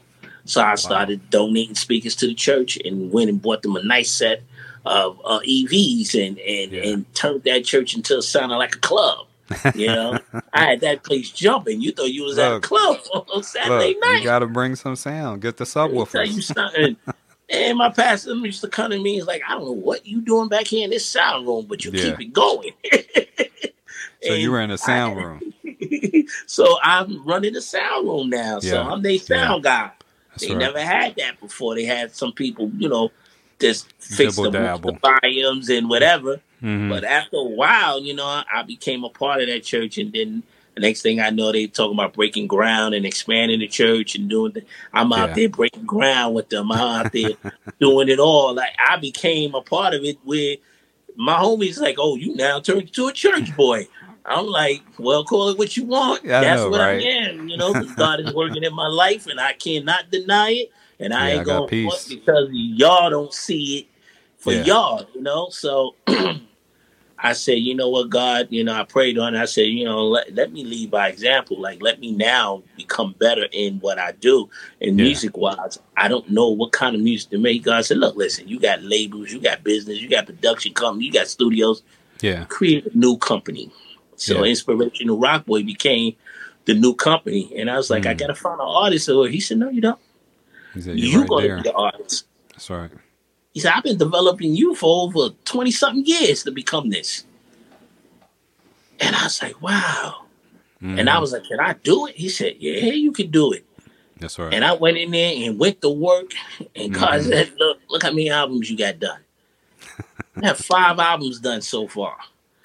So 0.45 0.61
I 0.61 0.75
started 0.75 1.29
donating 1.29 1.75
speakers 1.75 2.15
to 2.17 2.27
the 2.27 2.33
church 2.33 2.77
and 2.83 3.11
went 3.11 3.29
and 3.29 3.41
bought 3.41 3.61
them 3.61 3.75
a 3.75 3.83
nice 3.83 4.11
set 4.11 4.41
of 4.85 5.21
uh, 5.23 5.39
EVs 5.39 6.13
and 6.15 6.37
and, 6.39 6.71
Yeah. 6.71 6.83
and 6.91 7.13
turned 7.15 7.43
that 7.43 7.63
church 7.63 7.95
into 7.95 8.21
sounded 8.21 8.57
like 8.57 8.75
a 8.75 8.79
club. 8.79 9.27
You 9.75 9.87
know, 9.87 10.19
I 10.53 10.65
had 10.65 10.81
that 10.81 11.03
place 11.03 11.29
jumping. 11.31 11.79
You 11.81 11.91
thought 11.93 12.11
you 12.11 12.23
was 12.23 12.37
at 12.39 12.53
a 12.55 12.59
club 12.59 12.97
on 13.13 13.43
Saturday 13.43 13.89
Look, 13.93 14.01
night. 14.01 14.17
you 14.19 14.23
got 14.25 14.39
to 14.39 14.47
bring 14.47 14.75
some 14.75 14.95
sound. 14.97 15.41
Get 15.41 15.57
the 15.57 15.71
Let 15.75 15.91
me 15.91 16.05
tell 16.05 16.25
you 16.25 16.33
subwoofers. 16.41 16.95
And 17.53 17.77
my 17.77 17.89
pastor 17.89 18.33
used 18.35 18.61
to 18.61 18.67
come 18.67 18.89
to 18.91 18.99
me. 18.99 19.13
He's 19.15 19.27
like, 19.27 19.43
I 19.47 19.51
don't 19.53 19.65
know 19.65 19.71
what 19.71 20.05
you 20.07 20.21
doing 20.21 20.49
back 20.49 20.65
here 20.67 20.83
in 20.83 20.89
this 20.89 21.05
sound 21.05 21.45
room, 21.47 21.65
but 21.67 21.85
you 21.85 21.91
Yeah. 21.93 22.03
keep 22.15 22.19
it 22.21 22.33
going. 22.33 22.71
So 24.25 24.35
you 24.35 24.51
were 24.51 24.61
in 24.61 24.71
a 24.71 24.77
sound 24.77 25.19
I- 25.19 25.23
room. 25.23 25.53
so 26.47 26.77
I'm 26.81 27.25
running 27.27 27.51
the 27.51 27.61
sound 27.61 28.07
room 28.07 28.29
now. 28.29 28.59
So 28.59 28.81
I'm 28.81 29.01
their 29.01 29.17
sound 29.19 29.63
guy. 29.65 29.91
That's 30.29 30.43
they 30.43 30.51
right. 30.51 30.59
never 30.59 30.79
had 30.79 31.15
that 31.17 31.41
before. 31.41 31.75
They 31.75 31.83
had 31.83 32.15
some 32.15 32.31
people, 32.31 32.71
you 32.77 32.87
know, 32.87 33.11
just 33.59 33.91
fix 33.99 34.37
the, 34.37 34.49
the 34.49 34.97
volumes 35.21 35.69
and 35.69 35.89
whatever. 35.89 36.39
Mhm. 36.63 36.87
But 36.89 37.03
after 37.03 37.35
a 37.35 37.43
while, 37.43 37.99
you 37.99 38.13
know, 38.15 38.43
I 38.49 38.63
became 38.63 39.03
a 39.03 39.09
part 39.09 39.41
of 39.41 39.47
that 39.49 39.63
church, 39.65 39.97
and 39.97 40.13
then 40.13 40.43
the 40.75 40.81
next 40.81 41.01
thing 41.01 41.19
I 41.19 41.29
know, 41.29 41.51
they 41.51 41.67
talking 41.67 41.93
about 41.95 42.13
breaking 42.13 42.47
ground 42.47 42.95
and 42.95 43.05
expanding 43.05 43.59
the 43.59 43.67
church 43.67 44.15
and 44.15 44.29
doing. 44.29 44.53
The, 44.53 44.63
I'm 44.93 45.13
out 45.13 45.29
Yeah. 45.29 45.35
there 45.35 45.49
breaking 45.49 45.85
ground 45.85 46.33
with 46.33 46.49
them. 46.49 46.71
I'm 46.71 47.05
out 47.05 47.11
there 47.11 47.33
doing 47.79 48.09
it 48.09 48.19
all. 48.19 48.53
Like 48.55 48.73
I 48.79 48.97
became 48.97 49.53
a 49.53 49.61
part 49.61 49.93
of 49.93 50.03
it. 50.03 50.17
Where 50.23 50.57
my 51.15 51.35
homies 51.37 51.79
like, 51.79 51.97
"Oh, 51.99 52.15
you 52.15 52.35
now 52.35 52.59
turned 52.59 52.91
to 52.93 53.07
a 53.07 53.13
church 53.13 53.55
boy." 53.57 53.87
I'm 54.25 54.47
like, 54.47 54.83
"Well, 54.97 55.23
call 55.25 55.49
it 55.49 55.57
what 55.57 55.75
you 55.77 55.85
want. 55.85 56.23
Yeah, 56.23 56.41
That's 56.41 56.61
know, 56.63 56.69
what 56.69 56.79
right? 56.81 57.01
I 57.01 57.05
am." 57.05 57.47
You 57.47 57.57
know, 57.57 57.73
God 57.95 58.19
is 58.19 58.33
working 58.33 58.63
in 58.63 58.73
my 58.73 58.87
life, 58.87 59.27
and 59.27 59.39
I 59.39 59.53
cannot 59.53 60.09
deny 60.11 60.51
it. 60.51 60.71
And 60.99 61.13
I 61.13 61.27
Yeah, 61.27 61.33
I 61.33 61.37
ain't 61.37 61.45
got 61.45 61.69
gonna 61.69 61.91
because 62.09 62.49
y'all 62.51 63.09
don't 63.09 63.33
see 63.33 63.79
it 63.79 63.87
for 64.37 64.53
y'all. 64.53 65.07
You 65.13 65.21
know, 65.21 65.49
so. 65.49 65.95
I 67.25 67.31
said, 67.31 67.53
you 67.59 67.73
know 67.73 67.87
what, 67.87 68.09
God, 68.09 68.49
you 68.49 68.65
know, 68.65 68.73
I 68.73 68.83
prayed 68.83 69.17
on 69.17 69.33
it. 69.33 69.39
I 69.41 69.45
said, 69.45 69.67
you 69.67 69.85
know, 69.85 70.05
let, 70.05 70.33
let 70.35 70.51
me 70.51 70.65
lead 70.65 70.91
by 70.91 71.07
example. 71.07 71.57
Like, 71.59 71.81
let 71.81 72.01
me 72.01 72.11
now 72.11 72.63
become 72.75 73.15
better 73.17 73.47
in 73.53 73.79
what 73.79 73.97
I 73.97 74.11
do. 74.11 74.49
And 74.81 74.99
Yeah. 74.99 75.05
music 75.05 75.37
wise, 75.37 75.79
I 75.95 76.09
don't 76.09 76.29
know 76.29 76.49
what 76.49 76.73
kind 76.73 76.95
of 76.95 77.01
music 77.01 77.29
to 77.31 77.37
make. 77.37 77.63
God 77.63 77.85
said, 77.85 77.97
look, 77.99 78.17
listen, 78.17 78.49
you 78.49 78.59
got 78.59 78.83
labels, 78.83 79.31
you 79.31 79.39
got 79.39 79.63
business, 79.63 80.01
you 80.01 80.09
got 80.09 80.25
production 80.25 80.73
company, 80.73 81.05
you 81.05 81.13
got 81.13 81.27
studios. 81.29 81.81
Yeah. 82.19 82.43
Create 82.49 82.87
a 82.87 82.97
new 82.97 83.17
company. 83.17 83.71
So 84.17 84.43
Yeah. 84.43 84.49
Inspirational 84.49 85.17
Rock 85.17 85.45
Boy 85.45 85.63
became 85.63 86.17
the 86.65 86.73
new 86.73 86.93
company. 86.93 87.53
And 87.57 87.69
I 87.69 87.77
was 87.77 87.89
like, 87.89 88.05
I 88.05 88.13
Mm. 88.15 88.17
got 88.17 88.27
to 88.27 88.35
find 88.35 88.59
an 88.59 88.67
artist. 88.67 89.07
Or 89.07 89.27
he 89.29 89.39
said, 89.39 89.59
no, 89.59 89.69
you 89.69 89.79
don't. 89.79 89.99
He 90.73 90.81
said, 90.81 90.99
You 90.99 91.07
You're 91.07 91.21
right 91.21 91.29
going 91.29 91.49
to 91.49 91.55
be 91.55 91.61
the 91.63 91.73
artist. 91.73 92.25
That's 92.51 92.69
right. 92.69 92.91
He 93.53 93.59
said, 93.59 93.73
I've 93.75 93.83
been 93.83 93.97
developing 93.97 94.55
you 94.55 94.73
for 94.75 95.03
over 95.03 95.33
20 95.45 95.71
something 95.71 96.05
years 96.05 96.43
to 96.43 96.51
become 96.51 96.89
this. 96.89 97.23
And 98.99 99.15
I 99.15 99.23
was 99.25 99.41
like, 99.41 99.61
wow. 99.61 100.25
And 100.81 101.09
I 101.09 101.15
Mhm. 101.15 101.21
was 101.21 101.31
like, 101.31 101.45
can 101.45 101.59
I 101.59 101.73
do 101.81 102.07
it? 102.07 102.15
He 102.15 102.29
said, 102.29 102.55
yeah, 102.59 102.91
you 102.91 103.11
can 103.13 103.29
do 103.31 103.53
it. 103.53 103.65
That's 104.19 104.37
right. 104.37 104.53
And 104.53 104.65
I 104.65 104.73
went 104.73 104.97
in 104.97 105.11
there 105.11 105.33
and 105.35 105.57
went 105.57 105.81
to 105.81 105.89
work. 105.89 106.31
And 106.75 106.93
God 106.93 107.21
Mhm. 107.21 107.29
said, 107.29 107.53
look, 107.57 107.79
look 107.89 108.03
how 108.03 108.09
many 108.09 108.29
albums 108.29 108.69
you 108.69 108.77
got 108.77 108.99
done. 108.99 109.19
I 110.41 110.47
have 110.47 110.57
five 110.57 110.99
albums 110.99 111.39
done 111.39 111.61
so 111.61 111.87
far. 111.87 112.17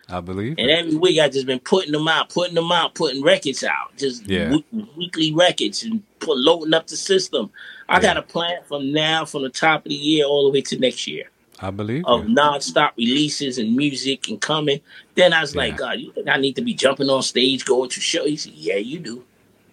I 0.09 0.21
believe. 0.21 0.55
And 0.59 0.71
every 0.71 0.97
week 0.97 1.21
I 1.21 1.29
just 1.29 1.47
been 1.47 1.61
putting 1.61 1.93
them 1.93 2.09
out, 2.09 2.31
putting 2.31 2.55
them 2.55 2.73
out, 2.73 2.95
putting 2.95 3.23
records 3.23 3.63
out, 3.63 3.97
just 3.99 4.27
Yeah. 4.27 4.51
week- 4.51 4.65
weekly 4.97 5.33
records 5.35 5.83
and 5.85 6.03
put 6.19 6.39
loading 6.39 6.73
up 6.75 6.87
the 6.87 6.97
system. 6.97 7.51
I 7.89 7.97
Yeah. 7.97 8.03
got 8.03 8.17
a 8.19 8.23
plan 8.23 8.59
from 8.67 8.93
now, 8.93 9.25
from 9.25 9.43
the 9.43 9.49
top 9.49 9.87
of 9.87 9.91
the 9.91 9.95
year 9.95 10.25
all 10.27 10.45
the 10.45 10.51
way 10.51 10.61
to 10.63 10.79
next 10.79 11.07
year 11.07 11.31
I 11.61 11.71
believe. 11.71 12.05
of 12.07 12.29
you. 12.29 12.35
nonstop 12.35 12.93
releases 12.97 13.59
and 13.59 13.75
music 13.77 14.29
and 14.29 14.41
coming. 14.41 14.81
Then 15.15 15.33
I 15.33 15.41
was 15.41 15.57
like, 15.57 15.77
God, 15.77 15.99
you 16.01 16.13
think 16.13 16.29
I 16.29 16.37
need 16.37 16.57
to 16.57 16.63
be 16.63 16.75
jumping 16.75 17.09
on 17.09 17.23
stage, 17.23 17.65
going 17.65 17.91
to 17.91 18.01
shows? 18.01 18.27
He 18.27 18.37
said, 18.37 18.53
Yeah, 18.53 18.77
you 18.77 18.99
do. 18.99 19.25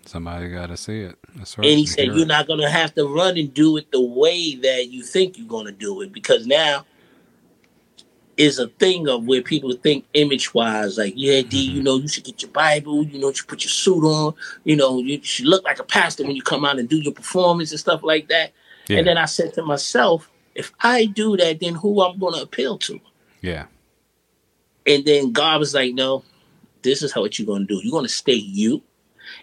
Somebody 0.05 0.49
got 0.49 0.68
to 0.68 0.78
see 0.78 1.01
it. 1.01 1.16
That's 1.36 1.57
right. 1.57 1.70
And 1.70 1.80
he 1.80 1.86
said, 1.86 2.07
You're 2.16 2.26
not 2.28 2.47
going 2.47 2.59
to 2.61 2.70
have 2.70 2.93
to 2.95 3.07
run 3.07 3.38
and 3.38 3.53
do 3.53 3.78
it 3.78 3.91
the 3.91 4.01
way 4.01 4.55
that 4.55 4.89
you 4.89 5.03
think 5.03 5.38
you're 5.38 5.47
going 5.47 5.66
to 5.66 5.72
do 5.72 6.01
it 6.01 6.11
because 6.13 6.47
now 6.47 6.86
is 8.38 8.59
a 8.59 8.67
thing 8.67 9.07
of 9.07 9.25
where 9.25 9.41
people 9.41 9.71
think 9.73 10.05
image 10.13 10.53
wise, 10.53 10.97
like, 10.97 11.13
yeah, 11.15 11.41
D, 11.41 11.67
mm-hmm. 11.67 11.77
you 11.77 11.83
know, 11.83 11.97
you 11.97 12.07
should 12.07 12.23
get 12.23 12.41
your 12.41 12.51
Bible, 12.51 13.03
you 13.03 13.19
know, 13.19 13.29
you 13.29 13.36
should 13.36 13.47
put 13.47 13.63
your 13.63 13.69
suit 13.69 14.03
on, 14.03 14.33
you 14.63 14.75
know, 14.75 14.99
you 14.99 15.21
should 15.23 15.45
look 15.45 15.63
like 15.63 15.79
a 15.79 15.83
pastor 15.83 16.23
when 16.23 16.36
you 16.36 16.41
come 16.41 16.65
out 16.65 16.79
and 16.79 16.89
do 16.89 16.97
your 16.97 17.13
performance 17.13 17.71
and 17.71 17.79
stuff 17.79 18.03
like 18.03 18.27
that. 18.29 18.51
Yeah. 18.88 18.99
And 18.99 19.07
then 19.07 19.17
I 19.17 19.25
said 19.25 19.53
to 19.53 19.63
myself, 19.63 20.29
if 20.53 20.73
I 20.81 21.05
do 21.05 21.38
that, 21.38 21.59
then 21.59 21.75
who 21.75 22.01
I'm 22.01 22.19
going 22.19 22.33
to 22.33 22.41
appeal 22.41 22.77
to? 22.79 22.99
Yeah. 23.41 23.65
And 24.86 25.05
then 25.05 25.31
God 25.31 25.59
was 25.59 25.73
like, 25.73 25.93
no, 25.93 26.23
this 26.81 27.01
is 27.01 27.11
how 27.11 27.21
what 27.21 27.39
you're 27.39 27.45
going 27.45 27.65
to 27.65 27.73
do. 27.73 27.81
You're 27.83 27.91
going 27.91 28.05
to 28.05 28.09
stay 28.09 28.33
you, 28.33 28.81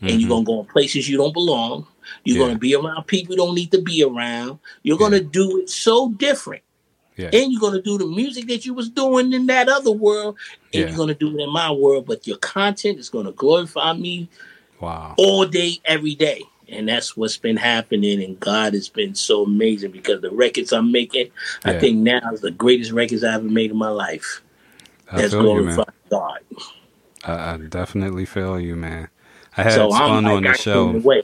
and 0.00 0.10
mm-hmm. 0.10 0.20
you're 0.20 0.28
going 0.28 0.44
to 0.44 0.46
go 0.46 0.60
in 0.60 0.66
places 0.66 1.08
you 1.08 1.16
don't 1.16 1.34
belong. 1.34 1.86
You're 2.24 2.36
yeah. 2.36 2.44
going 2.44 2.54
to 2.54 2.58
be 2.58 2.74
around 2.74 3.06
people 3.06 3.34
you 3.34 3.38
don't 3.38 3.54
need 3.54 3.72
to 3.72 3.80
be 3.80 4.04
around. 4.04 4.58
You're 4.82 4.96
yeah. 4.96 4.98
going 4.98 5.12
to 5.12 5.20
do 5.20 5.58
it 5.58 5.70
so 5.70 6.10
different 6.12 6.62
yeah. 7.22 7.40
And 7.40 7.52
you're 7.52 7.60
gonna 7.60 7.82
do 7.82 7.98
the 7.98 8.06
music 8.06 8.46
that 8.48 8.66
you 8.66 8.74
was 8.74 8.88
doing 8.88 9.32
in 9.32 9.46
that 9.46 9.68
other 9.68 9.92
world, 9.92 10.36
and 10.72 10.82
yeah. 10.82 10.88
you're 10.88 10.96
gonna 10.96 11.14
do 11.14 11.36
it 11.36 11.42
in 11.42 11.50
my 11.50 11.70
world. 11.70 12.06
But 12.06 12.26
your 12.26 12.38
content 12.38 12.98
is 12.98 13.08
gonna 13.08 13.32
glorify 13.32 13.92
me. 13.94 14.28
Wow. 14.80 15.14
All 15.16 15.46
day, 15.46 15.78
every 15.84 16.14
day. 16.14 16.42
And 16.68 16.88
that's 16.88 17.16
what's 17.16 17.36
been 17.36 17.56
happening. 17.56 18.22
And 18.22 18.40
God 18.40 18.72
has 18.72 18.88
been 18.88 19.14
so 19.14 19.44
amazing 19.44 19.90
because 19.92 20.22
the 20.22 20.30
records 20.30 20.72
I'm 20.72 20.90
making, 20.90 21.26
yeah. 21.64 21.72
I 21.72 21.78
think 21.78 21.98
now 21.98 22.20
is 22.32 22.40
the 22.40 22.50
greatest 22.50 22.92
records 22.92 23.22
I 23.22 23.34
ever 23.34 23.44
made 23.44 23.70
in 23.70 23.76
my 23.76 23.90
life. 23.90 24.42
I 25.10 25.20
that's 25.20 25.34
glorifying 25.34 25.86
God. 26.10 26.40
I, 27.24 27.54
I, 27.54 27.56
definitely 27.58 28.24
feel 28.24 28.58
you, 28.58 28.74
man. 28.74 29.08
I 29.56 29.64
had 29.64 29.74
so 29.74 29.90
fun 29.90 30.24
like, 30.24 30.32
on 30.32 30.42
the 30.44 30.54
show. 30.54 31.22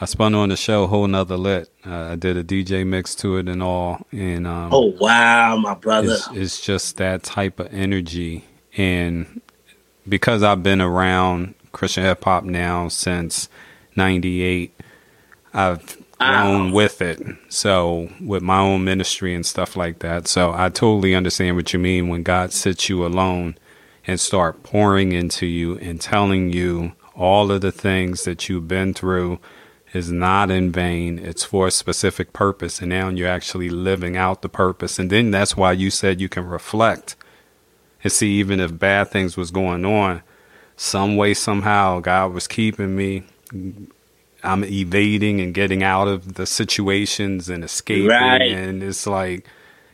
I 0.00 0.04
spun 0.04 0.34
on 0.34 0.50
the 0.50 0.56
show 0.56 0.86
whole 0.86 1.08
nother 1.08 1.36
lit. 1.36 1.70
Uh, 1.84 2.10
I 2.12 2.16
did 2.16 2.36
a 2.36 2.44
DJ 2.44 2.86
mix 2.86 3.14
to 3.16 3.36
it 3.36 3.48
and 3.48 3.62
all. 3.62 4.06
And 4.12 4.46
um, 4.46 4.72
oh 4.72 4.94
wow, 5.00 5.56
my 5.56 5.74
brother! 5.74 6.12
It's, 6.12 6.28
it's, 6.32 6.60
just 6.60 6.96
that 6.98 7.24
type 7.24 7.58
of 7.58 7.72
energy, 7.72 8.44
and 8.76 9.40
because 10.08 10.42
I've 10.42 10.62
been 10.62 10.80
around 10.80 11.54
Christian 11.72 12.04
hip 12.04 12.22
hop 12.22 12.44
now 12.44 12.88
since 12.88 13.48
'98, 13.96 14.72
I've 15.52 15.96
grown 16.18 16.72
with 16.72 17.02
it. 17.02 17.20
So 17.48 18.08
with 18.20 18.42
my 18.42 18.60
own 18.60 18.84
ministry 18.84 19.34
and 19.34 19.44
stuff 19.44 19.76
like 19.76 20.00
that. 20.00 20.28
So 20.28 20.52
I 20.52 20.68
totally 20.68 21.14
understand 21.14 21.56
what 21.56 21.72
you 21.72 21.78
mean 21.78 22.08
when 22.08 22.22
God 22.22 22.52
sits 22.52 22.88
you 22.88 23.04
alone 23.04 23.56
and 24.06 24.18
start 24.18 24.62
pouring 24.62 25.12
into 25.12 25.46
you 25.46 25.76
and 25.78 26.00
telling 26.00 26.52
you 26.52 26.92
all 27.14 27.50
of 27.50 27.60
the 27.60 27.72
things 27.72 28.24
that 28.24 28.48
you've 28.48 28.68
been 28.68 28.94
through 28.94 29.38
is 29.94 30.10
not 30.10 30.50
in 30.50 30.70
vain. 30.70 31.18
It's 31.18 31.44
for 31.44 31.66
a 31.66 31.70
specific 31.70 32.32
purpose. 32.32 32.80
And 32.80 32.90
now 32.90 33.08
you're 33.08 33.28
actually 33.28 33.70
living 33.70 34.16
out 34.16 34.42
the 34.42 34.48
purpose. 34.48 34.98
And 34.98 35.10
then 35.10 35.30
that's 35.30 35.56
why 35.56 35.72
you 35.72 35.90
said 35.90 36.20
you 36.20 36.28
can 36.28 36.44
reflect 36.44 37.16
and 38.02 38.12
see, 38.12 38.32
even 38.38 38.60
if 38.60 38.78
bad 38.78 39.08
things 39.08 39.36
was 39.36 39.50
going 39.50 39.84
on, 39.84 40.22
some 40.76 41.16
way, 41.16 41.34
somehow, 41.34 42.00
God 42.00 42.32
was 42.32 42.46
keeping 42.46 42.94
me. 42.94 43.24
I'm 44.44 44.64
evading 44.64 45.40
and 45.40 45.52
getting 45.52 45.82
out 45.82 46.06
of 46.06 46.34
the 46.34 46.46
situations 46.46 47.48
and 47.48 47.64
escaping. 47.64 48.06
Right. 48.06 48.52
And 48.52 48.82
it's 48.82 49.06
like, 49.06 49.46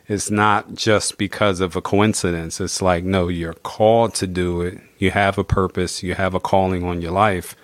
it's 0.07 0.31
not 0.31 0.75
just 0.75 1.17
because 1.17 1.61
of 1.61 1.77
a 1.77 1.81
coincidence. 1.81 2.61
It's 2.61 2.83
like, 2.83 3.05
no, 3.05 3.29
you're 3.29 3.55
called 3.55 4.15
to 4.17 4.27
do 4.27 4.61
it. 4.61 4.79
You 4.99 5.13
have 5.13 5.39
a 5.39 5.45
purpose. 5.45 6.03
You 6.03 6.15
have 6.15 6.35
a 6.35 6.41
calling 6.41 6.85
on 6.85 7.01
your 7.01 7.13
life 7.13 7.57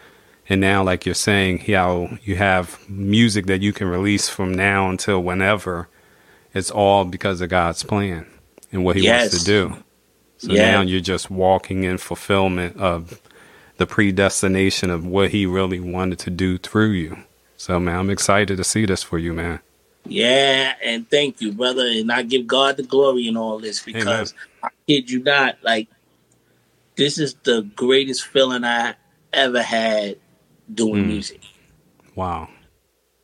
and 0.50 0.60
now 0.60 0.82
like 0.82 1.06
you're 1.06 1.14
saying 1.14 1.58
how 1.58 2.18
you 2.24 2.36
have 2.36 2.78
music 2.90 3.46
that 3.46 3.62
you 3.62 3.72
can 3.72 3.86
release 3.86 4.28
from 4.28 4.52
now 4.52 4.90
until 4.90 5.22
whenever 5.22 5.88
it's 6.52 6.70
all 6.70 7.04
because 7.04 7.40
of 7.40 7.48
god's 7.48 7.84
plan 7.84 8.26
and 8.72 8.84
what 8.84 8.96
he 8.96 9.02
yes. 9.02 9.32
wants 9.32 9.38
to 9.38 9.44
do. 9.44 9.76
So 10.38 10.52
now 10.52 10.80
you're 10.80 11.00
just 11.00 11.30
walking 11.30 11.84
in 11.84 11.98
fulfillment 11.98 12.76
of 12.78 13.20
the 13.76 13.86
predestination 13.86 14.88
of 14.90 15.04
what 15.06 15.30
he 15.30 15.44
really 15.44 15.80
wanted 15.80 16.18
to 16.20 16.30
do 16.30 16.56
through 16.58 16.90
you. 16.92 17.18
So 17.56 17.78
man 17.78 17.96
i'm 17.96 18.10
excited 18.10 18.56
to 18.56 18.64
see 18.64 18.86
this 18.86 19.02
for 19.02 19.18
you 19.18 19.32
man. 19.32 19.60
Yeah 20.04 20.74
and 20.82 21.08
thank 21.08 21.40
you 21.40 21.52
brother. 21.52 21.86
And 21.86 22.10
i 22.10 22.22
give 22.22 22.46
god 22.46 22.76
the 22.76 22.82
glory 22.82 23.28
in 23.28 23.36
all 23.36 23.58
this 23.58 23.82
because 23.82 24.34
i 24.64 24.68
kid 24.88 25.10
you 25.10 25.22
not 25.22 25.58
like 25.62 25.88
this 26.96 27.18
is 27.18 27.34
the 27.44 27.62
greatest 27.76 28.26
feeling 28.26 28.64
i 28.64 28.94
ever 29.32 29.62
had 29.62 30.16
doing 30.74 31.04
mm. 31.04 31.08
music. 31.08 31.40
Wow. 32.14 32.48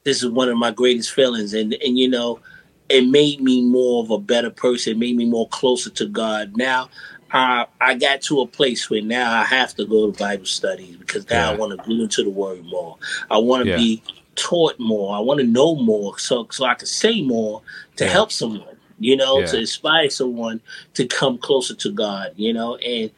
This 0.04 0.22
is 0.22 0.30
one 0.30 0.48
of 0.48 0.56
my 0.56 0.70
greatest 0.70 1.12
feelings. 1.12 1.54
And 1.54 1.74
and 1.74 1.98
you 1.98 2.08
know, 2.08 2.40
it 2.88 3.06
made 3.08 3.40
me 3.40 3.62
more 3.62 4.02
of 4.02 4.10
a 4.10 4.18
better 4.18 4.50
person, 4.50 4.92
it 4.92 4.98
made 4.98 5.16
me 5.16 5.24
more 5.24 5.48
closer 5.48 5.90
to 5.90 6.06
God. 6.06 6.56
Now 6.56 6.88
I 7.32 7.66
I 7.80 7.94
got 7.94 8.22
to 8.22 8.40
a 8.40 8.46
place 8.46 8.88
where 8.88 9.02
now 9.02 9.40
I 9.40 9.44
have 9.44 9.74
to 9.74 9.84
go 9.84 10.10
to 10.10 10.18
Bible 10.18 10.46
studies 10.46 10.96
because 10.96 11.28
now 11.28 11.50
yeah. 11.50 11.54
I 11.54 11.56
want 11.56 11.72
to 11.72 11.84
glue 11.84 12.04
into 12.04 12.22
the 12.22 12.30
word 12.30 12.64
more. 12.64 12.96
I 13.30 13.38
want 13.38 13.64
to 13.64 13.70
yeah. 13.70 13.76
be 13.76 14.02
taught 14.36 14.78
more. 14.78 15.16
I 15.16 15.20
want 15.20 15.40
to 15.40 15.46
know 15.46 15.74
more 15.74 16.18
so 16.18 16.46
so 16.50 16.64
I 16.64 16.74
can 16.74 16.86
say 16.86 17.22
more 17.22 17.62
to 17.96 18.04
yeah. 18.04 18.10
help 18.10 18.30
someone, 18.30 18.76
you 18.98 19.16
know, 19.16 19.44
to 19.44 19.58
inspire 19.58 20.10
someone 20.10 20.60
to 20.94 21.06
come 21.06 21.38
closer 21.38 21.74
to 21.74 21.90
God, 21.90 22.32
you 22.36 22.52
know, 22.52 22.76
and 22.76 23.10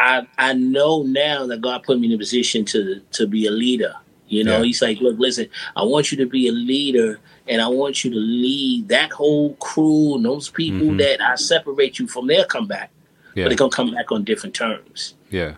I 0.00 0.26
I 0.38 0.52
know 0.52 1.02
now 1.02 1.46
that 1.46 1.60
God 1.60 1.82
put 1.82 1.98
me 1.98 2.08
in 2.08 2.12
a 2.12 2.18
position 2.18 2.64
to 2.66 3.00
to 3.12 3.26
be 3.26 3.46
a 3.46 3.50
leader. 3.50 3.94
You 4.28 4.44
know, 4.44 4.58
yeah. 4.58 4.64
He's 4.64 4.82
like, 4.82 5.00
look, 5.00 5.18
listen, 5.18 5.48
I 5.74 5.84
want 5.84 6.12
you 6.12 6.18
to 6.18 6.26
be 6.26 6.48
a 6.48 6.52
leader, 6.52 7.18
and 7.46 7.62
I 7.62 7.68
want 7.68 8.04
you 8.04 8.10
to 8.10 8.16
lead 8.16 8.88
that 8.88 9.10
whole 9.10 9.54
crew 9.54 10.16
and 10.16 10.24
those 10.24 10.50
people 10.50 10.88
mm-hmm. 10.88 10.98
that 10.98 11.22
I 11.22 11.34
separate 11.36 11.98
you 11.98 12.06
from 12.06 12.26
their 12.26 12.44
comeback, 12.44 12.90
yeah. 13.34 13.44
but 13.44 13.48
they're 13.48 13.56
gonna 13.56 13.70
come 13.70 13.94
back 13.94 14.12
on 14.12 14.24
different 14.24 14.54
terms. 14.54 15.14
Yeah, 15.30 15.54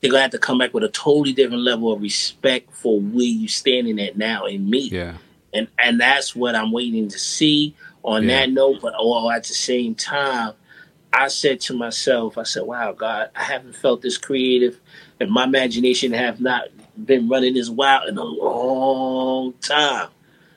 they're 0.00 0.10
gonna 0.10 0.22
have 0.22 0.30
to 0.32 0.38
come 0.38 0.58
back 0.58 0.74
with 0.74 0.84
a 0.84 0.90
totally 0.90 1.32
different 1.32 1.62
level 1.62 1.90
of 1.90 2.02
respect 2.02 2.74
for 2.74 3.00
where 3.00 3.24
you're 3.24 3.48
standing 3.48 3.98
at 3.98 4.18
now 4.18 4.44
in 4.44 4.68
me. 4.68 4.88
Yeah, 4.88 5.16
and 5.54 5.68
and 5.78 5.98
that's 5.98 6.36
what 6.36 6.54
I'm 6.54 6.70
waiting 6.70 7.08
to 7.08 7.18
see. 7.18 7.74
On 8.04 8.24
yeah. 8.24 8.40
that 8.40 8.50
note, 8.50 8.80
but 8.82 8.94
all 8.94 9.30
at 9.30 9.44
the 9.44 9.54
same 9.54 9.94
time, 9.94 10.54
I 11.12 11.28
said 11.28 11.60
to 11.62 11.74
myself, 11.74 12.38
I 12.38 12.44
said, 12.44 12.62
wow, 12.62 12.92
God, 12.92 13.30
I 13.36 13.42
haven't 13.42 13.76
felt 13.76 14.02
this 14.02 14.16
creative 14.16 14.80
and 15.20 15.30
my 15.30 15.44
imagination 15.44 16.12
have 16.12 16.40
not 16.40 16.68
been 17.04 17.28
running 17.28 17.54
this 17.54 17.68
wild 17.68 18.08
in 18.08 18.18
a 18.18 18.24
long 18.24 19.52
time. 19.60 20.08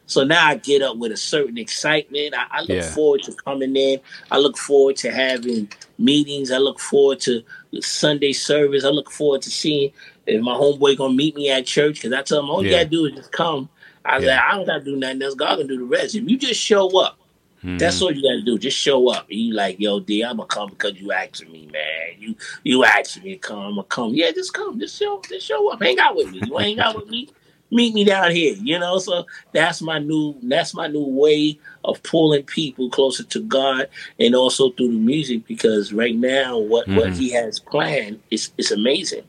So 0.07 0.23
now 0.23 0.45
I 0.45 0.55
get 0.55 0.81
up 0.81 0.97
with 0.97 1.11
a 1.11 1.17
certain 1.17 1.57
excitement. 1.57 2.35
I, 2.35 2.45
I 2.51 2.59
look 2.61 2.69
yeah. 2.69 2.91
forward 2.91 3.23
to 3.23 3.33
coming 3.33 3.75
in. 3.75 3.99
I 4.31 4.37
look 4.37 4.57
forward 4.57 4.97
to 4.97 5.11
having 5.11 5.69
meetings. 5.97 6.51
I 6.51 6.57
look 6.57 6.79
forward 6.79 7.19
to 7.21 7.43
Sunday 7.81 8.33
service. 8.33 8.85
I 8.85 8.89
look 8.89 9.11
forward 9.11 9.41
to 9.43 9.49
seeing 9.49 9.91
if 10.27 10.41
my 10.41 10.53
homeboy 10.53 10.97
gonna 10.97 11.13
meet 11.13 11.35
me 11.35 11.49
at 11.49 11.65
church 11.65 11.95
because 11.95 12.13
I 12.13 12.21
tell 12.21 12.39
him 12.39 12.49
all 12.49 12.63
yeah. 12.63 12.69
you 12.69 12.75
gotta 12.77 12.89
do 12.89 13.05
is 13.05 13.13
just 13.13 13.31
come. 13.31 13.69
I 14.03 14.19
yeah. 14.19 14.35
like, 14.35 14.43
I 14.43 14.51
don't 14.55 14.65
gotta 14.65 14.83
do 14.83 14.95
nothing 14.95 15.21
else. 15.21 15.33
God 15.33 15.57
can 15.57 15.67
do 15.67 15.77
the 15.77 15.85
rest. 15.85 16.15
If 16.15 16.29
you 16.29 16.37
just 16.37 16.59
show 16.59 16.99
up, 16.99 17.17
Mm-hmm. 17.65 17.77
That's 17.77 17.99
all 17.99 18.11
you 18.11 18.21
gotta 18.21 18.43
do. 18.43 18.59
Just 18.59 18.77
show 18.77 19.09
up. 19.09 19.27
And 19.27 19.39
you 19.39 19.53
like, 19.55 19.79
yo, 19.79 19.99
D, 19.99 20.23
I'm 20.23 20.37
gonna 20.37 20.47
come 20.47 20.69
because 20.69 21.01
you 21.01 21.11
asking 21.11 21.51
me, 21.51 21.67
man. 21.73 22.19
You 22.19 22.35
you 22.63 22.85
asking 22.85 23.23
me 23.23 23.33
to 23.33 23.39
come, 23.39 23.57
I'm 23.57 23.75
gonna 23.75 23.83
come. 23.85 24.13
Yeah, 24.13 24.29
just 24.31 24.53
come. 24.53 24.79
Just 24.79 24.99
show 24.99 25.19
just 25.27 25.47
show 25.47 25.71
up. 25.71 25.81
Hang 25.81 25.97
out 25.99 26.15
with 26.15 26.29
me. 26.29 26.41
You 26.45 26.57
hang 26.57 26.79
out 26.79 26.95
with 26.95 27.09
me. 27.09 27.27
Meet 27.71 27.95
me 27.95 28.03
down 28.03 28.29
here, 28.29 28.55
you 28.61 28.77
know. 28.77 28.99
So 28.99 29.25
that's 29.51 29.81
my 29.81 29.97
new 29.97 30.35
that's 30.43 30.75
my 30.75 30.85
new 30.85 31.07
way 31.07 31.59
of 31.83 32.03
pulling 32.03 32.43
people 32.43 32.91
closer 32.91 33.23
to 33.23 33.41
God 33.41 33.89
and 34.19 34.35
also 34.35 34.69
through 34.69 34.89
the 34.89 34.99
music 34.99 35.47
because 35.47 35.91
right 35.91 36.15
now 36.15 36.59
what 36.59 36.87
mm-hmm. 36.87 36.97
what 36.97 37.13
he 37.13 37.31
has 37.31 37.59
planned 37.59 38.21
is 38.29 38.51
is 38.59 38.71
amazing. 38.71 39.23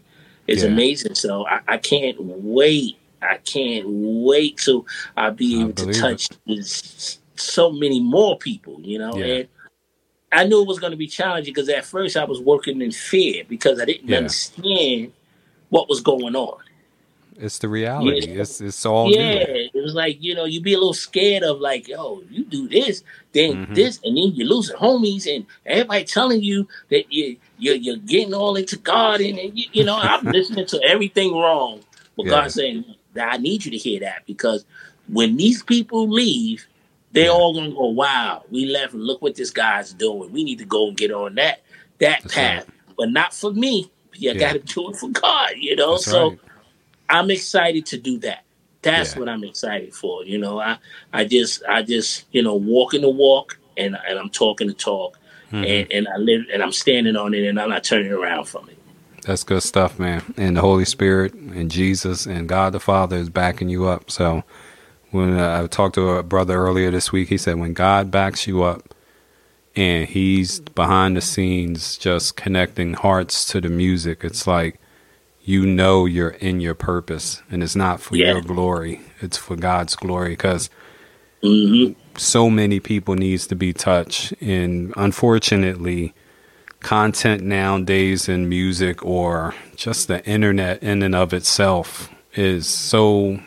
It's 0.46 0.62
yeah. 0.62 0.68
amazing. 0.68 1.14
So 1.14 1.46
I, 1.46 1.60
I 1.66 1.78
can't 1.78 2.22
wait. 2.22 2.98
I 3.22 3.38
can't 3.38 3.86
wait 3.88 4.58
till 4.58 4.86
I'll 5.16 5.32
be 5.32 5.58
able 5.58 5.72
to 5.72 5.92
touch 5.94 6.30
it. 6.30 6.38
this 6.46 7.18
so 7.38 7.70
many 7.70 8.00
more 8.00 8.38
people, 8.38 8.80
you 8.80 8.98
know. 8.98 9.16
Yeah. 9.16 9.24
And 9.24 9.48
I 10.32 10.44
knew 10.44 10.62
it 10.62 10.68
was 10.68 10.78
going 10.78 10.90
to 10.90 10.96
be 10.96 11.06
challenging 11.06 11.54
because 11.54 11.68
at 11.68 11.84
first 11.84 12.16
I 12.16 12.24
was 12.24 12.40
working 12.40 12.82
in 12.82 12.92
fear 12.92 13.44
because 13.48 13.80
I 13.80 13.84
didn't 13.84 14.08
yeah. 14.08 14.18
understand 14.18 15.12
what 15.70 15.88
was 15.88 16.00
going 16.00 16.36
on. 16.36 16.58
It's 17.38 17.58
the 17.58 17.68
reality. 17.68 18.32
Yeah. 18.32 18.42
It's 18.42 18.60
it's 18.60 18.86
all 18.86 19.10
yeah. 19.10 19.44
New. 19.44 19.68
It 19.74 19.82
was 19.82 19.94
like 19.94 20.22
you 20.22 20.34
know 20.34 20.44
you 20.44 20.60
be 20.60 20.72
a 20.72 20.78
little 20.78 20.94
scared 20.94 21.42
of 21.42 21.60
like 21.60 21.86
yo 21.86 22.22
you 22.30 22.44
do 22.44 22.68
this 22.68 23.02
then 23.32 23.52
mm-hmm. 23.52 23.74
this 23.74 24.00
and 24.04 24.16
then 24.16 24.32
you're 24.34 24.48
losing 24.48 24.76
homies 24.76 25.26
and 25.32 25.44
everybody 25.66 26.04
telling 26.04 26.42
you 26.42 26.66
that 26.88 27.12
you 27.12 27.36
you're, 27.58 27.74
you're 27.74 27.96
getting 27.96 28.32
all 28.32 28.56
into 28.56 28.76
God 28.78 29.20
and, 29.20 29.38
and 29.38 29.58
you, 29.58 29.66
you, 29.72 29.84
know 29.84 29.96
I'm 29.96 30.24
listening 30.24 30.66
to 30.66 30.82
everything 30.82 31.34
wrong, 31.34 31.80
but 32.16 32.26
yeah. 32.26 32.30
God's 32.30 32.54
saying 32.54 32.84
that 33.14 33.32
I 33.32 33.36
need 33.36 33.64
you 33.64 33.70
to 33.70 33.76
hear 33.76 34.00
that 34.00 34.26
because 34.26 34.64
when 35.08 35.36
these 35.36 35.62
people 35.62 36.08
leave, 36.08 36.66
they 37.16 37.28
all 37.28 37.54
gonna 37.54 37.70
go, 37.70 37.86
wow, 37.86 38.44
we 38.50 38.66
left 38.66 38.94
look 38.94 39.22
what 39.22 39.34
this 39.34 39.50
guy's 39.50 39.92
doing. 39.92 40.30
We 40.30 40.44
need 40.44 40.58
to 40.58 40.64
go 40.64 40.88
and 40.88 40.96
get 40.96 41.10
on 41.10 41.34
that 41.36 41.62
that 41.98 42.22
That's 42.22 42.34
path. 42.34 42.68
Right. 42.68 42.96
But 42.96 43.10
not 43.10 43.34
for 43.34 43.52
me. 43.52 43.90
You 44.14 44.32
yeah. 44.32 44.34
gotta 44.34 44.58
do 44.74 44.90
it 44.90 44.96
for 44.96 45.08
God, 45.10 45.50
you 45.56 45.74
know. 45.76 45.92
That's 45.92 46.04
so 46.04 46.30
right. 46.30 46.38
I'm 47.08 47.30
excited 47.30 47.86
to 47.86 47.98
do 47.98 48.18
that. 48.18 48.44
That's 48.82 49.14
Yeah. 49.14 49.20
what 49.20 49.28
I'm 49.28 49.44
excited 49.44 49.94
for. 49.94 50.24
You 50.24 50.38
know, 50.38 50.60
I 50.60 50.78
I 51.12 51.24
just 51.24 51.62
I 51.68 51.82
just 51.82 52.24
you 52.32 52.42
know 52.42 52.54
walking 52.54 53.00
the 53.00 53.10
walk 53.10 53.58
and 53.76 53.96
and 54.08 54.18
I'm 54.18 54.30
talking 54.30 54.66
the 54.68 54.74
talk 54.74 55.18
Mm-hmm. 55.52 55.64
and 55.64 55.92
and 55.92 56.08
I 56.08 56.16
live 56.16 56.42
and 56.52 56.60
I'm 56.60 56.72
standing 56.72 57.14
on 57.16 57.32
it 57.32 57.46
and 57.46 57.60
I'm 57.60 57.70
not 57.70 57.84
turning 57.84 58.10
around 58.10 58.46
from 58.46 58.68
it. 58.68 58.76
That's 59.22 59.44
good 59.44 59.62
stuff, 59.62 59.96
man. 59.98 60.22
And 60.36 60.56
the 60.56 60.60
Holy 60.60 60.84
Spirit 60.84 61.34
and 61.34 61.70
Jesus 61.70 62.26
and 62.26 62.48
God 62.48 62.72
the 62.72 62.80
Father 62.80 63.16
is 63.16 63.28
backing 63.30 63.68
you 63.68 63.86
up. 63.86 64.10
So 64.10 64.42
when 65.16 65.38
uh, 65.38 65.62
I 65.64 65.66
talked 65.68 65.96
to 65.96 66.10
a 66.10 66.22
brother 66.22 66.56
earlier 66.56 66.90
this 66.92 67.12
week, 67.12 67.30
he 67.30 67.38
said 67.38 67.58
when 67.58 67.74
God 67.74 68.10
backs 68.10 68.46
you 68.46 68.62
up 68.64 68.94
and 69.76 70.08
he's 70.08 70.60
behind 70.60 71.16
the 71.16 71.20
scenes 71.20 71.98
just 71.98 72.36
connecting 72.36 72.94
hearts 72.94 73.44
to 73.46 73.60
the 73.60 73.68
music, 73.70 74.24
it's 74.24 74.46
like 74.46 74.80
you 75.42 75.66
know 75.66 76.06
you're 76.06 76.30
in 76.30 76.60
your 76.60 76.74
purpose 76.74 77.42
and 77.50 77.62
it's 77.62 77.76
not 77.76 78.00
for 78.00 78.16
Yeah. 78.16 78.32
your 78.32 78.42
glory. 78.42 79.00
It's 79.20 79.36
for 79.36 79.56
God's 79.56 79.96
glory 79.96 80.30
because 80.30 80.70
hmm 81.42 81.92
so 82.16 82.50
many 82.50 82.80
people 82.80 83.14
needs 83.14 83.46
to 83.48 83.56
be 83.56 83.72
touched 83.74 84.32
and 84.40 84.92
unfortunately 84.96 86.14
content 86.80 87.42
nowadays 87.42 88.28
in 88.28 88.48
music 88.48 89.04
or 89.04 89.54
just 89.76 90.08
the 90.08 90.24
internet 90.26 90.82
in 90.82 91.02
and 91.02 91.14
of 91.14 91.34
itself 91.34 92.10
is 92.34 92.66
so 92.66 93.38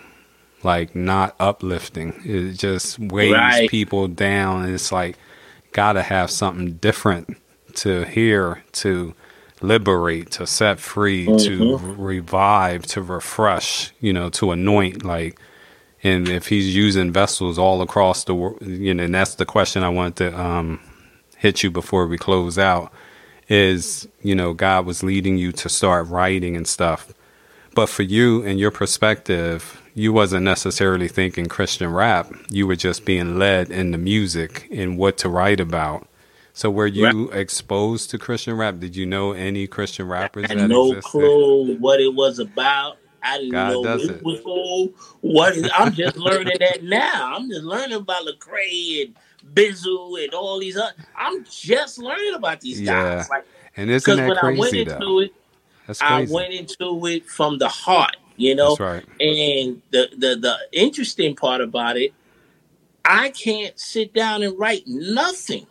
like 0.64 0.96
not 0.96 1.36
uplifting 1.40 2.14
it 2.26 2.54
just 2.54 3.00
weighs 3.00 3.34
Right. 3.34 3.70
people 3.70 4.08
down 4.08 4.66
and 4.66 4.74
it's 4.74 4.92
like 4.92 5.18
gotta 5.72 6.02
have 6.04 6.30
something 6.32 6.74
different 6.74 7.38
to 7.76 8.04
hear 8.06 8.64
to 8.74 9.14
liberate 9.62 10.32
to 10.32 10.48
set 10.48 10.80
free 10.80 11.32
to 11.38 11.78
revive 11.98 12.86
to 12.88 13.02
refresh 13.02 13.92
you 14.00 14.14
know 14.14 14.30
to 14.30 14.52
anoint 14.52 15.06
like 15.06 15.38
and 16.04 16.30
if 16.30 16.48
he's 16.48 16.76
using 16.76 17.12
vessels 17.12 17.60
all 17.60 17.82
across 17.82 18.24
the 18.24 18.34
world, 18.34 18.62
you 18.62 18.94
know, 18.94 19.04
and 19.04 19.14
that's 19.14 19.36
the 19.36 19.46
question 19.46 19.84
I 19.84 19.90
wanted 19.90 20.16
to 20.18 20.40
um, 20.40 20.80
hit 21.38 21.62
you 21.64 21.72
before 21.72 22.08
we 22.08 22.18
close 22.18 22.58
out 22.58 22.94
is, 23.50 24.08
you 24.22 24.34
know, 24.36 24.54
God 24.54 24.86
was 24.86 25.04
leading 25.04 25.38
you 25.38 25.52
to 25.54 25.68
start 25.70 26.08
writing 26.08 26.56
and 26.56 26.68
stuff. 26.68 27.14
But 27.76 27.88
for 27.90 28.04
you 28.04 28.44
and 28.44 28.60
your 28.60 28.72
perspective, 28.72 29.82
you 30.00 30.14
wasn't 30.14 30.46
necessarily 30.46 31.08
thinking 31.10 31.48
Christian 31.48 31.92
rap. 31.94 32.32
You 32.50 32.68
were 32.68 32.78
just 32.78 33.06
being 33.06 33.38
led 33.40 33.72
in 33.72 33.92
the 33.92 33.98
music 33.98 34.68
and 34.72 34.98
what 34.98 35.18
to 35.20 35.30
write 35.30 35.60
about. 35.60 36.08
So 36.54 36.72
were 36.72 36.88
you 36.88 37.30
exposed 37.32 38.10
to 38.12 38.18
Christian 38.18 38.56
rap? 38.58 38.80
Did 38.80 38.96
you 38.96 39.06
know 39.06 39.34
any 39.34 39.68
Christian 39.68 40.08
rappers 40.08 40.52
I 40.52 40.56
had 40.56 40.70
no 40.70 40.92
existed? 40.92 41.02
clue 41.02 41.78
what 41.78 42.00
it 42.02 42.14
was 42.14 42.40
about. 42.40 42.98
I 43.24 43.38
didn't 43.40 43.52
God 43.52 43.68
know 43.68 43.82
does 43.82 44.04
what 44.04 44.10
it. 44.10 44.24
was 44.24 44.40
for. 44.42 44.90
What 45.22 45.58
is, 45.58 45.70
I'm 45.76 45.94
just 45.94 46.18
learning 46.18 46.58
that 46.60 46.84
now. 46.84 47.36
I'm 47.36 47.50
just 47.50 47.64
learning 47.64 47.98
about 47.98 48.26
Lecrae 48.26 49.06
and 49.06 49.16
Bizzle 49.56 50.24
and 50.24 50.34
all 50.34 50.60
these 50.60 50.78
other. 50.78 50.94
I'm 51.16 51.44
just 51.46 52.00
learning 52.00 52.36
about 52.36 52.62
these 52.62 52.82
Yeah. 52.82 52.92
guys. 52.92 53.30
Like, 53.30 53.46
And 53.78 53.90
isn't 53.92 54.16
because 54.16 54.18
that 54.18 54.28
when 54.28 54.38
I 54.38 54.50
went 54.50 54.76
crazy 54.76 54.78
into 54.78 54.86
though? 54.86 55.20
it, 55.22 55.32
I 56.02 56.22
went 56.30 56.54
into 56.54 57.06
it 57.08 57.28
from 57.28 57.58
the 57.60 57.70
heart, 57.70 58.18
you 58.40 58.56
know. 58.56 58.70
That's 58.76 58.80
right. 58.80 59.04
And 59.20 59.82
the, 59.92 60.10
the 60.18 60.36
the 60.36 60.58
interesting 60.72 61.36
part 61.36 61.62
about 61.62 61.98
it, 61.98 62.14
I 63.06 63.30
can't 63.30 63.78
sit 63.80 64.14
down 64.14 64.44
and 64.44 64.58
write 64.58 64.84
nothing. 64.88 65.68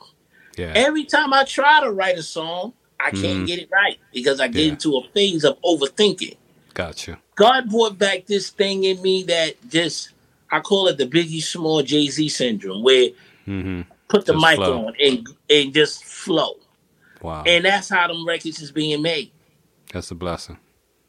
Yeah. 0.57 0.73
Every 0.75 1.05
time 1.05 1.33
I 1.33 1.45
try 1.45 1.81
to 1.81 1.91
write 1.91 2.19
a 2.19 2.23
song, 2.23 2.75
I 3.01 3.11
can't 3.11 3.23
Mhm. 3.41 3.47
get 3.47 3.59
it 3.61 3.69
right 3.73 3.99
because 4.13 4.41
I 4.41 4.49
get 4.49 4.65
Yeah. 4.65 4.73
into 4.73 4.97
a 4.99 5.09
phase 5.15 5.45
of 5.45 5.57
overthinking. 5.63 6.37
Gotcha. 6.75 7.19
God 7.37 7.71
brought 7.71 7.97
back 7.99 8.27
this 8.27 8.51
thing 8.51 8.85
in 8.85 9.01
me 9.01 9.23
that 9.25 9.55
just 9.69 10.11
I 10.51 10.61
call 10.61 10.89
it 10.89 10.97
the 10.99 11.07
Biggie 11.07 11.43
Small 11.43 11.83
Jay 11.83 12.09
Z 12.09 12.29
syndrome, 12.31 12.83
where 12.83 13.11
hmm 13.45 13.83
put 14.09 14.25
the 14.27 14.33
Just 14.33 14.45
mic 14.47 14.57
flow. 14.57 14.87
on 14.87 14.95
and 15.01 15.29
and 15.51 15.73
just 15.75 16.05
flow, 16.05 16.57
Wow. 17.23 17.45
and 17.47 17.65
that's 17.65 17.89
how 17.91 18.09
them 18.09 18.27
records 18.27 18.61
is 18.61 18.73
being 18.73 19.01
made. 19.03 19.31
That's 19.93 20.11
a 20.11 20.15
blessing. 20.15 20.59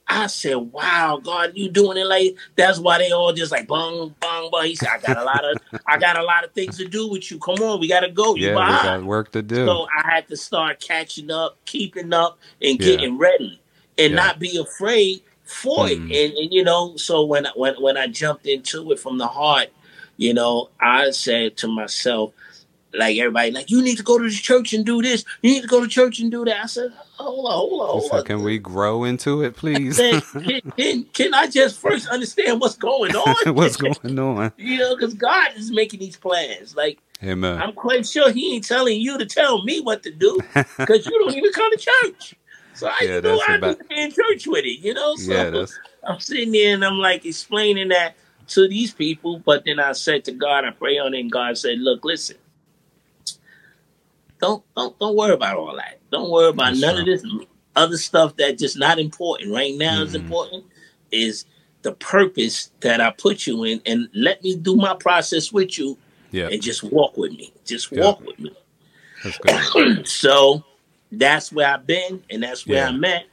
I 0.10 0.28
said, 0.28 0.56
"Wow, 0.56 1.22
God, 1.24 1.52
you 1.56 1.70
doing 1.70 1.98
it 1.98 2.08
like 2.08 2.36
that's 2.56 2.80
why 2.80 2.98
they 2.98 3.12
all 3.12 3.32
just 3.32 3.52
like 3.52 3.68
bong 3.68 4.16
bong 4.20 4.50
bong." 4.52 4.66
He 4.66 4.76
said, 4.76 4.90
"I 4.92 5.00
got 5.00 5.18
a 5.18 5.24
lot 5.24 5.46
of 5.46 5.60
I 5.86 5.98
got 6.00 6.18
a 6.18 6.24
lot 6.24 6.44
of 6.44 6.52
things 6.54 6.78
to 6.78 6.88
do 6.88 7.08
with 7.08 7.30
you. 7.32 7.40
Come 7.40 7.62
on, 7.62 7.80
we 7.80 7.88
got 7.88 8.02
to 8.02 8.10
go. 8.10 8.36
You 8.36 8.48
Yeah, 8.48 8.56
we 8.56 8.84
got 8.84 9.04
work 9.04 9.32
to 9.34 9.42
do. 9.42 9.66
So 9.66 9.88
I 9.96 10.10
had 10.10 10.28
to 10.30 10.38
start 10.38 10.80
catching 10.80 11.32
up, 11.32 11.58
keeping 11.66 12.12
up, 12.12 12.40
and 12.62 12.80
Yeah. 12.80 12.86
getting 12.88 13.18
ready, 13.18 13.62
and 13.98 14.12
Yeah. 14.12 14.16
not 14.16 14.40
be 14.40 14.58
afraid 14.58 15.22
for 15.44 15.86
Mm. 15.86 15.92
it. 15.92 16.26
And, 16.30 16.38
and 16.38 16.54
you 16.54 16.64
know, 16.64 16.96
so 16.98 17.24
when 17.24 17.48
when 17.56 17.76
when 17.82 17.98
I 17.98 18.08
jumped 18.08 18.48
into 18.48 18.92
it 18.92 19.00
from 19.00 19.18
the 19.20 19.28
heart, 19.28 19.70
you 20.18 20.34
know, 20.34 20.70
I 20.80 21.12
said 21.12 21.56
to 21.58 21.68
myself, 21.68 22.34
like 22.94 23.18
everybody, 23.18 23.52
like 23.52 23.70
you 23.70 23.82
need 23.82 23.98
to 23.98 24.04
go 24.04 24.18
to 24.18 24.24
the 24.24 24.30
church 24.32 24.74
and 24.74 24.86
do 24.86 25.02
this. 25.02 25.24
You 25.42 25.52
need 25.52 25.62
to 25.62 25.68
go 25.68 25.82
to 25.82 25.88
church 25.88 26.20
and 26.20 26.32
do 26.32 26.44
that. 26.46 26.64
I 26.64 26.66
said, 26.66 26.92
hold 27.18 27.46
on, 27.46 27.52
hold 27.52 27.82
on, 27.82 27.88
hold 27.88 28.12
on. 28.12 28.24
can 28.24 28.44
we 28.44 28.58
grow 28.58 29.04
into 29.04 29.44
it, 29.44 29.56
please? 29.56 29.98
said, 29.98 30.22
can, 30.44 30.62
can, 30.78 31.04
can 31.14 31.34
I 31.34 31.48
just 31.48 31.80
first 31.80 32.08
understand 32.08 32.60
what's 32.62 32.78
going 32.78 33.16
on? 33.16 33.56
What's 33.56 33.78
going 33.78 34.20
on? 34.20 34.52
You 34.58 34.78
know, 34.80 34.96
because 34.96 35.14
God 35.14 35.52
is 35.56 35.72
making 35.72 36.00
these 36.00 36.18
plans. 36.18 36.76
Like 36.76 37.00
Amen. 37.24 37.62
I'm 37.62 37.74
quite 37.74 38.06
sure 38.08 38.32
He 38.32 38.56
ain't 38.56 38.66
telling 38.68 39.00
you 39.00 39.18
to 39.18 39.26
tell 39.26 39.64
me 39.64 39.82
what 39.82 40.04
to 40.04 40.12
do 40.12 40.40
because 40.78 41.06
you 41.06 41.20
don't 41.20 41.36
even 41.36 41.52
come 41.54 41.72
to 41.72 41.78
church. 41.78 42.36
So 42.74 42.88
I 42.88 42.98
Yeah, 43.04 43.20
know 43.20 43.42
I 43.48 43.56
about- 43.56 43.88
be 43.90 44.02
in 44.02 44.12
church 44.12 44.48
with 44.48 44.66
it, 44.66 44.80
you 44.80 44.94
know. 44.94 45.16
So 45.16 45.34
yeah, 45.34 45.66
I'm 46.08 46.20
sitting 46.20 46.52
there 46.52 46.74
and 46.74 46.84
I'm 46.86 46.98
like 46.98 47.26
explaining 47.26 47.90
that 47.90 48.16
to 48.50 48.68
these 48.68 48.94
people, 48.94 49.40
but 49.46 49.64
then 49.66 49.80
I 49.80 49.92
said 49.92 50.26
to 50.26 50.32
God, 50.32 50.66
I 50.66 50.72
pray 50.72 50.98
on 50.98 51.14
it, 51.14 51.20
and 51.20 51.32
God 51.32 51.58
said, 51.58 51.80
"Look, 51.80 52.04
listen, 52.04 52.38
don't 54.40 54.64
don't 54.76 54.98
don't 55.00 55.16
worry 55.16 55.34
about 55.34 55.58
all 55.58 55.76
that. 55.76 56.00
Don't 56.12 56.30
worry 56.32 56.50
about 56.50 56.68
That's 56.76 56.82
none 56.82 56.94
true. 56.96 57.02
of 57.02 57.06
this 57.24 57.26
other 57.76 57.98
stuff 57.98 58.36
that 58.38 58.58
just 58.58 58.78
not 58.78 59.00
important 59.00 59.54
right 59.54 59.76
now. 59.76 60.02
Is 60.02 60.14
Mhm. 60.14 60.22
important 60.22 60.66
is 61.12 61.46
the 61.82 61.94
purpose 61.94 62.72
that 62.82 63.00
I 63.02 63.12
put 63.12 63.48
you 63.48 63.64
in, 63.64 63.82
and 63.86 64.10
let 64.14 64.44
me 64.44 64.56
do 64.56 64.76
my 64.76 64.94
process 64.96 65.52
with 65.52 65.78
you, 65.78 65.98
yeah, 66.32 66.48
and 66.50 66.62
just 66.62 66.84
walk 66.84 67.18
with 67.18 67.32
me. 67.32 67.54
Just 67.66 67.92
Yeah. 67.92 68.04
walk 68.06 68.22
with 68.26 68.40
me." 68.40 68.52
that's 69.24 69.40
so 70.10 70.64
that's 71.12 71.52
where 71.52 71.68
I've 71.68 71.88
been 71.88 72.24
and 72.30 72.44
that's 72.44 72.66
where 72.68 72.80
Yeah. 72.80 72.90
I'm 72.90 73.04
at. 73.04 73.26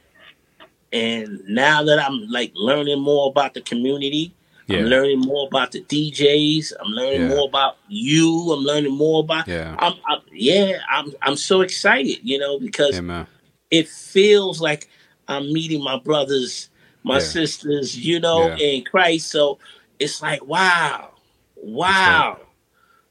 And 0.93 1.41
now 1.47 1.83
that 1.83 1.99
I'm 1.99 2.27
like 2.29 2.51
learning 2.55 2.99
more 3.01 3.29
about 3.29 3.53
the 3.53 3.61
community, 3.61 4.33
Yeah, 4.67 4.79
I'm 4.79 4.85
learning 4.85 5.19
more 5.21 5.47
about 5.47 5.71
the 5.71 5.81
DJs, 5.81 6.73
I'm 6.79 6.91
learning 6.91 7.21
Yeah. 7.21 7.27
more 7.29 7.47
about 7.47 7.77
you, 7.87 8.51
I'm 8.51 8.63
learning 8.63 8.91
more 8.95 9.21
about 9.21 9.47
yeah, 9.47 9.75
I'm, 9.79 9.93
I'm 10.07 10.21
yeah, 10.31 10.79
I'm 10.89 11.13
I'm 11.21 11.37
so 11.37 11.61
excited, 11.61 12.19
you 12.21 12.37
know, 12.37 12.59
because 12.59 12.95
amen. 12.95 13.27
it 13.71 13.87
feels 13.87 14.59
like 14.61 14.89
I'm 15.27 15.51
meeting 15.53 15.83
my 15.83 15.97
brothers, 15.99 16.69
my 17.03 17.15
Yeah. 17.15 17.19
sisters, 17.19 17.97
you 17.97 18.19
know, 18.19 18.55
in 18.59 18.83
Christ. 18.83 19.31
So 19.31 19.57
it's 19.99 20.21
like, 20.21 20.45
wow, 20.45 21.11
wow. 21.55 22.39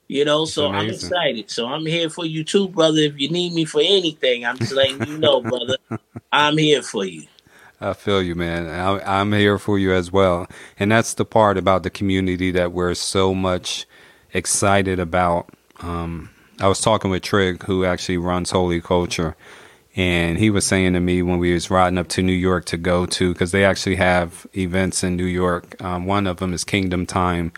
You 0.08 0.24
know, 0.24 0.44
so 0.44 0.68
I'm 0.68 0.88
excited. 0.90 1.50
So 1.50 1.66
I'm 1.66 1.84
here 1.86 2.08
for 2.10 2.24
you 2.26 2.44
too, 2.44 2.68
brother. 2.68 3.00
If 3.00 3.18
you 3.18 3.28
need 3.30 3.52
me 3.54 3.64
for 3.64 3.80
anything, 3.80 4.44
I'm 4.44 4.58
just 4.58 4.72
letting 4.72 5.02
you 5.02 5.18
know, 5.18 5.40
brother. 5.40 5.78
I'm 6.32 6.58
here 6.58 6.82
for 6.82 7.04
you. 7.04 7.26
I 7.80 7.92
feel 7.92 8.22
you, 8.22 8.34
man. 8.34 8.66
I, 8.68 9.20
I'm 9.20 9.32
here 9.32 9.58
for 9.58 9.78
you 9.78 9.92
as 9.92 10.10
well, 10.10 10.46
and 10.78 10.90
that's 10.90 11.14
the 11.14 11.24
part 11.26 11.58
about 11.58 11.82
the 11.82 11.90
community 11.90 12.50
that 12.52 12.72
we're 12.72 12.94
so 12.94 13.34
much 13.34 13.86
excited 14.32 14.98
about. 14.98 15.50
Um, 15.80 16.30
I 16.60 16.68
was 16.68 16.80
talking 16.80 17.10
with 17.10 17.22
Trig, 17.22 17.62
who 17.64 17.84
actually 17.84 18.16
runs 18.16 18.50
Holy 18.50 18.80
Culture, 18.80 19.36
and 19.94 20.38
he 20.38 20.48
was 20.48 20.64
saying 20.66 20.94
to 20.94 21.00
me 21.00 21.20
when 21.22 21.38
we 21.38 21.52
was 21.52 21.70
riding 21.70 21.98
up 21.98 22.08
to 22.08 22.22
New 22.22 22.32
York 22.32 22.64
to 22.66 22.78
go 22.78 23.04
to, 23.06 23.32
because 23.32 23.52
they 23.52 23.64
actually 23.64 23.96
have 23.96 24.46
events 24.56 25.04
in 25.04 25.16
New 25.16 25.24
York. 25.26 25.80
Um, 25.82 26.06
one 26.06 26.26
of 26.26 26.38
them 26.38 26.54
is 26.54 26.64
Kingdom 26.64 27.04
Time 27.04 27.52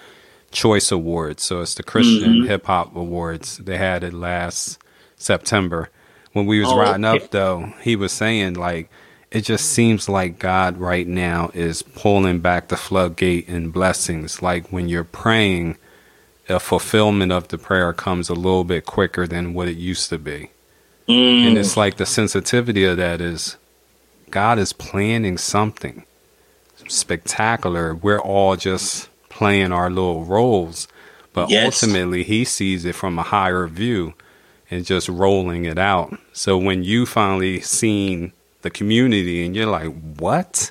Choice 0.51 0.91
Awards, 0.91 1.45
so 1.45 1.61
it's 1.61 1.75
the 1.75 1.85
Christian 1.85 2.45
Hip 2.47 2.67
Hop 2.67 2.97
Awards. 2.97 3.59
They 3.59 3.77
had 3.77 4.03
it 4.03 4.15
last 4.15 4.79
September. 5.17 5.91
When 6.33 6.47
we 6.47 6.59
was 6.61 6.69
Oh, 6.71 6.79
riding 6.79 7.05
okay. 7.05 7.25
up, 7.25 7.31
though, 7.31 7.73
he 7.83 7.95
was 7.97 8.13
saying 8.13 8.55
like 8.55 8.91
it 9.31 9.43
just 9.43 9.71
seems 9.71 10.09
like 10.09 10.39
God 10.39 10.79
right 10.79 11.07
now 11.07 11.51
is 11.55 11.83
pulling 11.83 12.41
back 12.41 12.69
the 12.69 12.77
floodgate 12.77 13.49
and 13.49 13.73
blessings. 13.73 14.41
Like 14.43 14.73
when 14.73 14.89
you're 14.89 15.05
praying, 15.05 15.77
a 16.49 16.59
fulfillment 16.59 17.31
of 17.33 17.49
the 17.49 17.59
prayer 17.59 17.93
comes 17.93 18.29
a 18.31 18.35
little 18.35 18.65
bit 18.65 18.87
quicker 18.87 19.27
than 19.27 19.53
what 19.53 19.69
it 19.69 19.77
used 19.77 20.09
to 20.11 20.19
be. 20.19 20.51
Mm. 21.09 21.49
And 21.49 21.59
it's 21.59 21.77
like 21.77 21.97
the 21.99 22.07
sensitivity 22.07 22.85
of 22.85 22.97
that 22.97 23.21
is 23.21 23.57
God 24.31 24.59
is 24.59 24.73
planning 24.73 25.37
something 25.39 26.05
spectacular. 26.89 27.95
We're 27.95 28.21
all 28.21 28.57
just 28.57 29.09
playing 29.29 29.73
our 29.73 29.91
little 29.91 30.25
roles, 30.25 30.89
but 31.33 31.51
Yes. 31.51 31.83
ultimately 31.83 32.23
He 32.25 32.45
sees 32.45 32.85
it 32.85 32.95
from 32.95 33.19
a 33.19 33.23
higher 33.23 33.67
view 33.67 34.15
and 34.71 34.85
just 34.85 35.09
rolling 35.09 35.65
it 35.65 35.79
out. 35.79 36.19
So 36.33 36.57
when 36.59 36.83
you 36.83 37.07
finally 37.07 37.61
seen 37.61 38.33
the 38.69 38.79
community 38.79 39.45
and 39.47 39.57
you're 39.57 39.67
like, 39.67 39.93
what? 40.19 40.71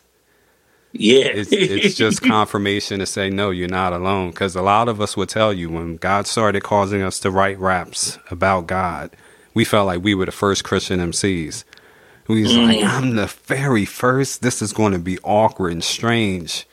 Yeah. 0.94 1.26
it's, 1.26 1.52
it's 1.52 1.96
just 1.96 2.22
confirmation 2.36 3.00
to 3.00 3.06
say, 3.06 3.30
no, 3.30 3.50
you're 3.50 3.68
not 3.68 3.94
alone. 3.94 4.30
Because 4.32 4.56
a 4.56 4.62
lot 4.62 4.88
of 4.88 5.02
us 5.02 5.18
would 5.18 5.30
tell 5.30 5.52
you 5.54 5.70
when 5.70 5.98
God 5.98 6.28
started 6.28 6.64
causing 6.64 7.02
us 7.02 7.20
to 7.22 7.32
write 7.32 7.60
raps 7.60 8.18
about 8.32 8.68
God, 8.68 9.12
we 9.54 9.64
felt 9.66 9.88
like 9.88 10.04
we 10.04 10.14
were 10.16 10.26
the 10.26 10.32
first 10.32 10.64
Christian 10.64 11.00
MCs. 11.00 11.64
We 12.28 12.44
was 12.44 12.56
like, 12.58 12.80
Mm. 12.80 12.88
I'm 12.88 13.16
the 13.16 13.28
very 13.28 13.86
first. 13.86 14.42
This 14.42 14.62
is 14.62 14.74
going 14.74 14.94
to 14.94 15.00
be 15.00 15.18
awkward 15.24 15.72
and 15.72 15.84
strange. 15.84 16.66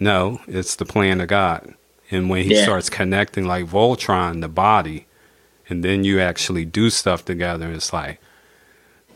No, 0.00 0.40
it's 0.46 0.76
the 0.76 0.84
plan 0.86 1.20
of 1.20 1.28
God. 1.28 1.74
And 2.10 2.28
when 2.30 2.44
he 2.44 2.54
Yeah. 2.54 2.62
starts 2.64 2.88
connecting 2.90 3.44
like 3.44 3.66
Voltron, 3.66 4.40
the 4.40 4.48
body, 4.48 5.06
and 5.68 5.84
then 5.84 6.04
you 6.04 6.20
actually 6.20 6.64
do 6.64 6.88
stuff 6.90 7.24
together, 7.24 7.70
it's 7.72 7.92
like, 7.92 8.20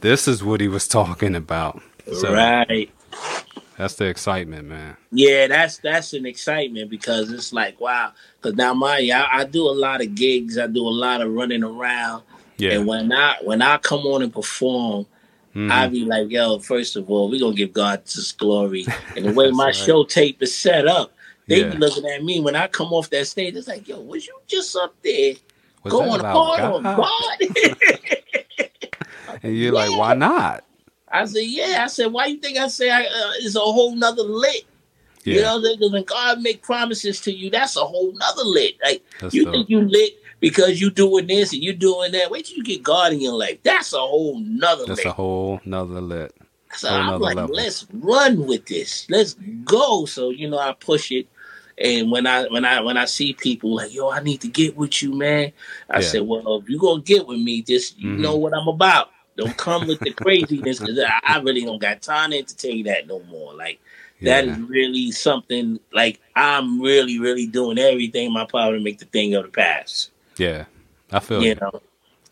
this 0.01 0.29
is 0.29 0.43
what 0.45 0.61
he 0.61 0.69
was 0.69 0.87
talking 0.99 1.35
about. 1.35 1.83
So 2.13 2.33
right. 2.33 2.91
that's 3.77 3.95
the 3.95 4.07
excitement, 4.07 4.69
man. 4.69 4.97
Yeah, 5.11 5.49
that's 5.49 5.79
that's 5.79 6.13
an 6.13 6.27
excitement 6.27 6.91
because 6.91 7.33
it's 7.33 7.53
like 7.53 7.81
wow. 7.81 8.13
Because 8.41 8.57
now, 8.57 8.75
my 8.75 8.99
I, 9.13 9.41
I 9.41 9.45
do 9.45 9.69
a 9.69 9.73
lot 9.73 10.01
of 10.01 10.15
gigs. 10.15 10.59
I 10.59 10.67
do 10.67 10.87
a 10.87 10.89
lot 10.89 11.21
of 11.21 11.33
running 11.33 11.65
around. 11.65 12.23
Yeah. 12.59 12.73
And 12.73 12.87
when 12.87 13.13
I 13.13 13.37
when 13.43 13.63
I 13.63 13.79
come 13.79 14.01
on 14.01 14.23
and 14.23 14.33
perform, 14.33 15.07
Mhm. 15.55 15.71
I 15.71 15.89
be 15.89 16.05
like, 16.05 16.31
yo, 16.31 16.59
first 16.59 16.97
of 16.97 17.11
all, 17.11 17.31
we're 17.31 17.41
gonna 17.41 17.57
give 17.57 17.73
God 17.73 18.03
His 18.05 18.33
glory. 18.33 18.87
And 19.17 19.25
the 19.25 19.33
way 19.33 19.51
my 19.53 19.67
right. 19.67 19.75
show 19.75 20.05
tape 20.05 20.43
is 20.43 20.55
set 20.55 20.87
up, 20.87 21.13
they 21.49 21.61
Yeah. 21.61 21.71
be 21.71 21.79
looking 21.79 22.07
at 22.07 22.23
me 22.23 22.41
when 22.41 22.55
I 22.55 22.67
come 22.69 22.93
off 22.93 23.09
that 23.11 23.27
stage. 23.27 23.57
It's 23.57 23.67
like, 23.67 23.89
yo, 23.89 24.01
was 24.01 24.27
you 24.27 24.39
just 24.47 24.77
up 24.77 24.95
there 25.03 25.35
Was 25.83 25.93
going 25.93 26.21
hard 26.21 26.61
on 26.61 26.83
God? 26.83 27.39
And 29.43 29.57
you're 29.57 29.73
like, 29.73 29.91
why 29.97 30.15
not? 30.15 30.65
I 31.09 31.25
said, 31.27 31.45
yeah. 31.45 31.83
I 31.85 31.87
said, 31.87 32.13
why 32.13 32.27
you 32.27 32.39
think 32.39 32.59
I 32.59 32.69
say 32.69 32.91
I, 32.91 33.03
uh, 33.03 33.33
it's 33.39 33.55
a 33.57 33.61
whole 33.61 33.95
nother 33.95 34.23
lit? 34.23 34.65
Yeah, 35.25 35.35
You 35.35 35.43
know, 35.43 35.61
because 35.77 35.93
when 35.93 36.05
God 36.05 36.41
make 36.41 36.63
promises 36.63 37.21
to 37.23 37.33
you, 37.33 37.51
that's 37.51 37.77
a 37.77 37.81
whole 37.85 38.13
nother 38.13 38.45
lit. 38.45 38.75
Like 38.83 39.03
That's 39.21 39.35
you 39.35 39.45
dope. 39.45 39.55
think 39.55 39.71
you 39.71 39.81
lit 39.81 40.13
because 40.41 40.81
you 40.81 40.91
doing 40.91 41.27
this 41.27 41.53
and 41.53 41.63
you 41.63 41.73
doing 41.73 42.13
that. 42.13 42.31
Wait 42.31 42.47
till 42.47 42.57
you 42.57 42.65
get 42.65 42.83
God 42.83 43.13
in 43.13 43.21
your 43.21 43.35
life. 43.35 43.59
That's 43.63 43.93
a 43.93 43.99
whole 43.99 44.39
nother 44.41 44.83
lit. 44.83 44.89
that's 44.89 44.99
lit. 44.99 45.07
a 45.07 45.13
whole 45.13 45.61
nother 45.65 46.01
lit. 46.01 46.33
so 46.75 46.89
whole 46.89 46.99
I'm 47.15 47.21
like, 47.21 47.37
level. 47.37 47.57
let's 47.57 47.87
run 47.93 48.47
with 48.47 48.67
this. 48.67 49.07
Let's 49.11 49.35
go. 49.65 50.05
So 50.07 50.31
you 50.31 50.49
know, 50.49 50.59
I 50.59 50.73
push 50.75 51.11
it. 51.11 51.29
And 51.79 52.11
when 52.11 52.27
I 52.27 52.45
when 52.47 52.65
I 52.65 52.81
when 52.81 52.97
I 52.97 53.05
see 53.07 53.33
people 53.33 53.75
like, 53.75 53.93
yo, 53.93 54.11
I 54.11 54.23
need 54.23 54.41
to 54.43 54.49
get 54.49 54.77
with 54.77 55.03
you, 55.03 55.13
man. 55.13 55.53
I 55.91 56.01
Yeah. 56.01 56.07
said, 56.07 56.23
well, 56.23 56.59
if 56.63 56.69
you 56.69 56.79
gonna 56.79 57.03
get 57.03 57.27
with 57.27 57.39
me, 57.41 57.63
just 57.63 57.99
you 57.99 58.13
Mhm. 58.13 58.21
know 58.21 58.37
what 58.37 58.55
I'm 58.55 58.69
about. 58.69 59.11
Don't 59.37 59.57
come 59.57 59.87
with 59.87 60.01
the 60.01 60.13
craziness 60.13 60.81
because 60.81 60.99
I, 61.25 61.39
really 61.41 61.63
don't 61.65 61.81
got 61.81 62.03
time 62.03 62.31
to 62.31 62.39
entertain 62.39 62.85
that 62.85 63.07
no 63.07 63.21
more. 63.25 63.55
Like 63.55 63.81
that 64.23 64.45
Yeah. 64.45 64.53
is 64.53 64.59
really 64.61 65.11
something 65.13 65.79
like 65.93 66.21
I'm 66.35 66.81
really, 66.81 67.19
really 67.19 67.47
doing 67.47 67.79
everything 67.79 68.27
in 68.27 68.33
my 68.33 68.47
power 68.47 68.75
to 68.75 68.81
make 68.81 68.99
the 68.99 69.05
thing 69.07 69.35
of 69.35 69.45
the 69.45 69.51
past. 69.51 70.11
Yeah, 70.39 70.65
I 71.13 71.21
feel 71.21 71.43
You 71.43 71.51
you. 71.51 71.55
know, 71.61 71.81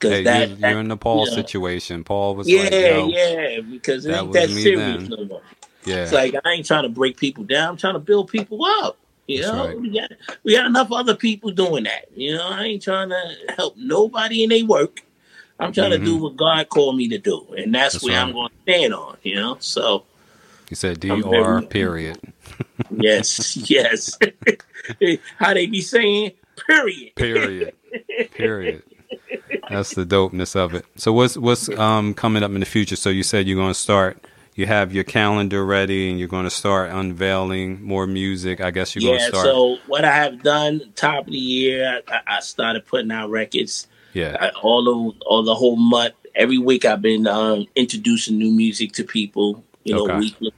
Hey, 0.00 0.24
that, 0.24 0.48
you're, 0.48 0.56
that- 0.58 0.70
you're 0.70 0.80
in 0.80 0.88
the 0.88 0.96
Paul 0.96 1.26
yeah. 1.26 1.34
situation. 1.34 2.04
Paul 2.04 2.36
was 2.36 2.48
yeah, 2.48 2.62
like, 2.62 2.72
Yo, 2.72 3.08
yeah, 3.08 3.60
because 3.60 4.04
it 4.04 4.10
that 4.10 4.22
ain't 4.22 4.32
that 4.32 4.50
serious 4.50 5.08
then. 5.08 5.08
no 5.08 5.24
more. 5.24 5.42
yeah, 5.84 6.02
It's 6.02 6.12
like 6.12 6.34
I 6.44 6.52
ain't 6.52 6.66
trying 6.66 6.82
to 6.84 6.88
break 6.88 7.16
people 7.16 7.44
down. 7.44 7.70
I'm 7.70 7.76
trying 7.76 7.94
to 7.94 8.00
build 8.00 8.28
people 8.28 8.64
up. 8.64 8.96
You 9.26 9.40
That's 9.40 9.52
know, 9.54 9.66
right. 9.66 9.80
we 9.80 9.90
got 9.90 10.10
we 10.42 10.54
got 10.54 10.66
enough 10.66 10.92
other 10.92 11.14
people 11.14 11.50
doing 11.50 11.84
that. 11.84 12.06
You 12.14 12.34
know, 12.36 12.46
I 12.48 12.64
ain't 12.64 12.82
trying 12.82 13.08
to 13.08 13.36
help 13.56 13.74
nobody 13.76 14.42
in 14.42 14.50
their 14.50 14.66
work. 14.66 15.02
I'm 15.60 15.72
trying 15.72 15.90
to 15.92 15.98
do 15.98 16.16
what 16.16 16.36
God 16.36 16.68
called 16.68 16.96
me 16.96 17.08
to 17.08 17.18
do, 17.18 17.46
and 17.56 17.74
that's, 17.74 17.96
Mm-hmm. 17.96 18.06
That's 18.08 18.12
where 18.14 18.18
I'm 18.20 18.32
going 18.32 18.48
to 18.48 18.54
stand 18.62 18.94
on. 18.94 19.16
You 19.22 19.36
know, 19.36 19.56
so 19.60 20.04
he 20.68 20.74
said 20.74 21.00
Dr. 21.00 21.28
very- 21.28 21.66
Period. 21.66 22.18
yes, 22.90 23.56
yes. 23.56 24.18
How 25.38 25.54
they 25.54 25.66
be 25.66 25.80
saying? 25.80 26.32
Period. 26.66 27.14
Period. 27.14 27.72
Period. 28.32 28.82
That's 29.70 29.94
the 29.94 30.04
dopeness 30.04 30.54
of 30.56 30.74
it. 30.74 30.84
So 30.96 31.12
what's 31.12 31.36
what's 31.36 31.68
um 31.70 32.14
coming 32.14 32.42
up 32.42 32.50
in 32.50 32.60
the 32.60 32.66
future? 32.66 32.96
So 32.96 33.10
you 33.10 33.22
said 33.22 33.46
you're 33.46 33.56
going 33.56 33.72
to 33.72 33.78
start. 33.78 34.24
You 34.56 34.66
have 34.66 34.92
your 34.94 35.02
calendar 35.04 35.64
ready, 35.64 36.10
and 36.10 36.18
you're 36.18 36.28
going 36.28 36.44
to 36.44 36.50
start 36.50 36.90
unveiling 36.90 37.82
more 37.82 38.06
music. 38.06 38.60
I 38.60 38.70
guess 38.70 38.94
you're 38.94 39.02
going 39.02 39.18
to 39.18 39.26
start. 39.26 39.44
So 39.46 39.78
what 39.88 40.04
I 40.04 40.14
have 40.14 40.42
done, 40.44 40.92
top 40.94 41.26
of 41.26 41.32
the 41.32 41.38
year, 41.38 42.02
I, 42.06 42.20
I 42.36 42.40
started 42.40 42.86
putting 42.86 43.10
out 43.10 43.30
records. 43.30 43.88
Yeah. 44.14 44.36
I, 44.40 44.48
all 44.62 44.84
the 44.84 45.24
all 45.26 45.42
the 45.42 45.54
whole 45.54 45.76
month. 45.76 46.14
Every 46.34 46.58
week 46.58 46.84
I've 46.84 47.02
been 47.02 47.26
um, 47.28 47.66
introducing 47.76 48.38
new 48.38 48.50
music 48.50 48.92
to 48.92 49.04
people. 49.04 49.62
You 49.84 49.94
know, 49.94 50.04
Okay. 50.04 50.18
weekly. 50.18 50.52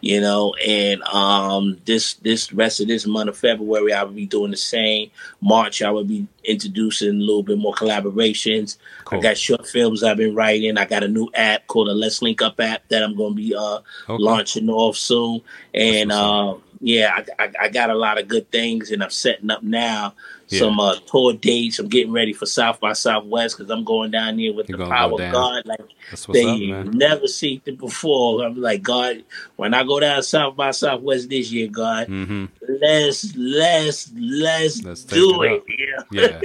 You 0.00 0.20
know, 0.20 0.54
and 0.64 1.02
um, 1.02 1.78
this 1.84 2.14
this 2.14 2.52
rest 2.52 2.80
of 2.80 2.86
this 2.86 3.04
month 3.04 3.28
of 3.28 3.36
February 3.36 3.92
I 3.92 4.04
will 4.04 4.12
be 4.12 4.26
doing 4.26 4.52
the 4.52 4.56
same. 4.56 5.10
March 5.40 5.82
I 5.82 5.90
will 5.90 6.04
be 6.04 6.28
introducing 6.44 7.08
a 7.08 7.12
little 7.14 7.42
bit 7.42 7.58
more 7.58 7.74
collaborations. 7.74 8.76
Cool. 9.04 9.18
I 9.18 9.22
got 9.22 9.36
short 9.36 9.66
films 9.66 10.04
I've 10.04 10.16
been 10.16 10.36
writing. 10.36 10.78
I 10.78 10.84
got 10.84 11.02
a 11.02 11.08
new 11.08 11.28
app 11.34 11.66
called 11.66 11.88
the 11.88 11.94
Let's 11.94 12.22
Link 12.22 12.40
Up 12.42 12.60
app 12.60 12.86
that 12.88 13.02
I'm 13.02 13.16
going 13.16 13.32
to 13.32 13.36
be 13.36 13.54
uh, 13.56 13.80
Okay. 14.08 14.22
launching 14.22 14.70
off 14.70 14.96
soon. 14.96 15.40
And 15.74 16.12
uh, 16.12 16.54
yeah, 16.80 17.24
I, 17.38 17.44
I, 17.44 17.52
I 17.62 17.68
got 17.68 17.90
a 17.90 17.94
lot 17.94 18.18
of 18.20 18.28
good 18.28 18.48
things, 18.52 18.92
and 18.92 19.02
I'm 19.02 19.10
setting 19.10 19.50
up 19.50 19.64
now 19.64 20.14
Yeah. 20.48 20.60
some 20.60 20.80
uh, 20.80 20.96
tour 21.06 21.34
dates. 21.34 21.78
I'm 21.78 21.88
getting 21.88 22.12
ready 22.12 22.32
for 22.32 22.46
South 22.46 22.80
by 22.80 22.94
Southwest 22.94 23.56
because 23.56 23.70
I'm 23.70 23.84
going 23.84 24.10
down 24.10 24.36
there 24.36 24.52
with 24.52 24.68
You're 24.68 24.78
the 24.78 24.88
power 24.88 25.10
go 25.10 25.24
of. 25.24 25.32
God 25.32 25.66
like 25.66 25.80
they 26.28 26.44
up, 26.72 26.86
man. 26.86 26.90
never 26.90 27.26
seen 27.26 27.60
it 27.66 27.78
before. 27.78 28.44
I'm 28.44 28.60
like 28.60 28.82
God. 28.82 29.24
When 29.56 29.74
I 29.74 29.84
go 29.84 30.00
down 30.00 30.22
South 30.22 30.56
by 30.56 30.70
Southwest 30.70 31.28
this 31.28 31.52
year, 31.52 31.68
God, 31.68 32.08
mm-hmm. 32.08 32.46
let's 32.80 33.34
let's 33.36 34.10
let's, 34.14 34.82
Let's 34.82 35.04
do 35.04 35.42
it 35.42 35.62
it. 35.66 35.98
up. 35.98 36.06
Yeah. 36.10 36.40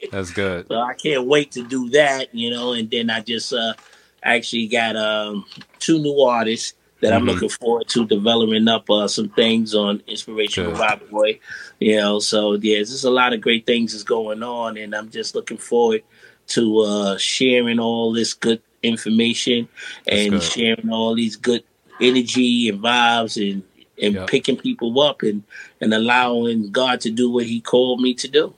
That's 0.10 0.30
good. 0.30 0.68
So 0.68 0.76
I 0.76 0.94
can't 0.94 1.26
wait 1.26 1.52
to 1.52 1.66
do 1.66 1.90
that, 1.90 2.34
you 2.34 2.50
know. 2.50 2.72
And 2.72 2.90
then 2.90 3.10
I 3.10 3.20
just 3.20 3.52
uh 3.52 3.74
actually 4.22 4.68
got 4.68 4.96
um 4.96 5.44
two 5.78 5.98
new 5.98 6.20
artists 6.22 6.74
that 7.00 7.12
I'm 7.12 7.22
Mhm. 7.22 7.26
looking 7.26 7.48
forward 7.48 7.88
to 7.88 8.06
developing 8.06 8.66
up 8.68 8.88
uh, 8.90 9.06
some 9.08 9.28
things 9.30 9.74
on 9.74 10.02
Inspirational 10.06 10.72
Good. 10.72 10.80
Rock 10.80 11.08
Boy. 11.10 11.38
You 11.80 11.96
know, 11.96 12.18
so 12.18 12.54
yeah, 12.54 12.76
there's 12.76 13.04
a 13.04 13.10
lot 13.10 13.32
of 13.32 13.40
great 13.40 13.66
things 13.66 13.92
that's 13.92 14.04
going 14.04 14.42
on, 14.42 14.76
and 14.76 14.94
I'm 14.94 15.10
just 15.10 15.34
looking 15.34 15.58
forward 15.58 16.02
to 16.48 16.78
uh 16.80 17.16
sharing 17.18 17.78
all 17.78 18.12
this 18.12 18.32
good 18.34 18.62
information 18.82 19.68
and 20.06 20.30
good. 20.32 20.42
sharing 20.42 20.88
all 20.90 21.14
these 21.14 21.36
good 21.36 21.62
energy 22.00 22.68
and 22.68 22.80
vibes 22.80 23.36
and 23.50 23.62
and 24.00 24.14
Yep. 24.14 24.26
picking 24.28 24.56
people 24.56 25.00
up 25.00 25.22
and 25.22 25.42
and 25.80 25.92
allowing 25.92 26.70
God 26.70 27.00
to 27.02 27.10
do 27.10 27.30
what 27.30 27.46
He 27.46 27.60
called 27.60 28.00
me 28.00 28.14
to 28.14 28.28
do. 28.28 28.54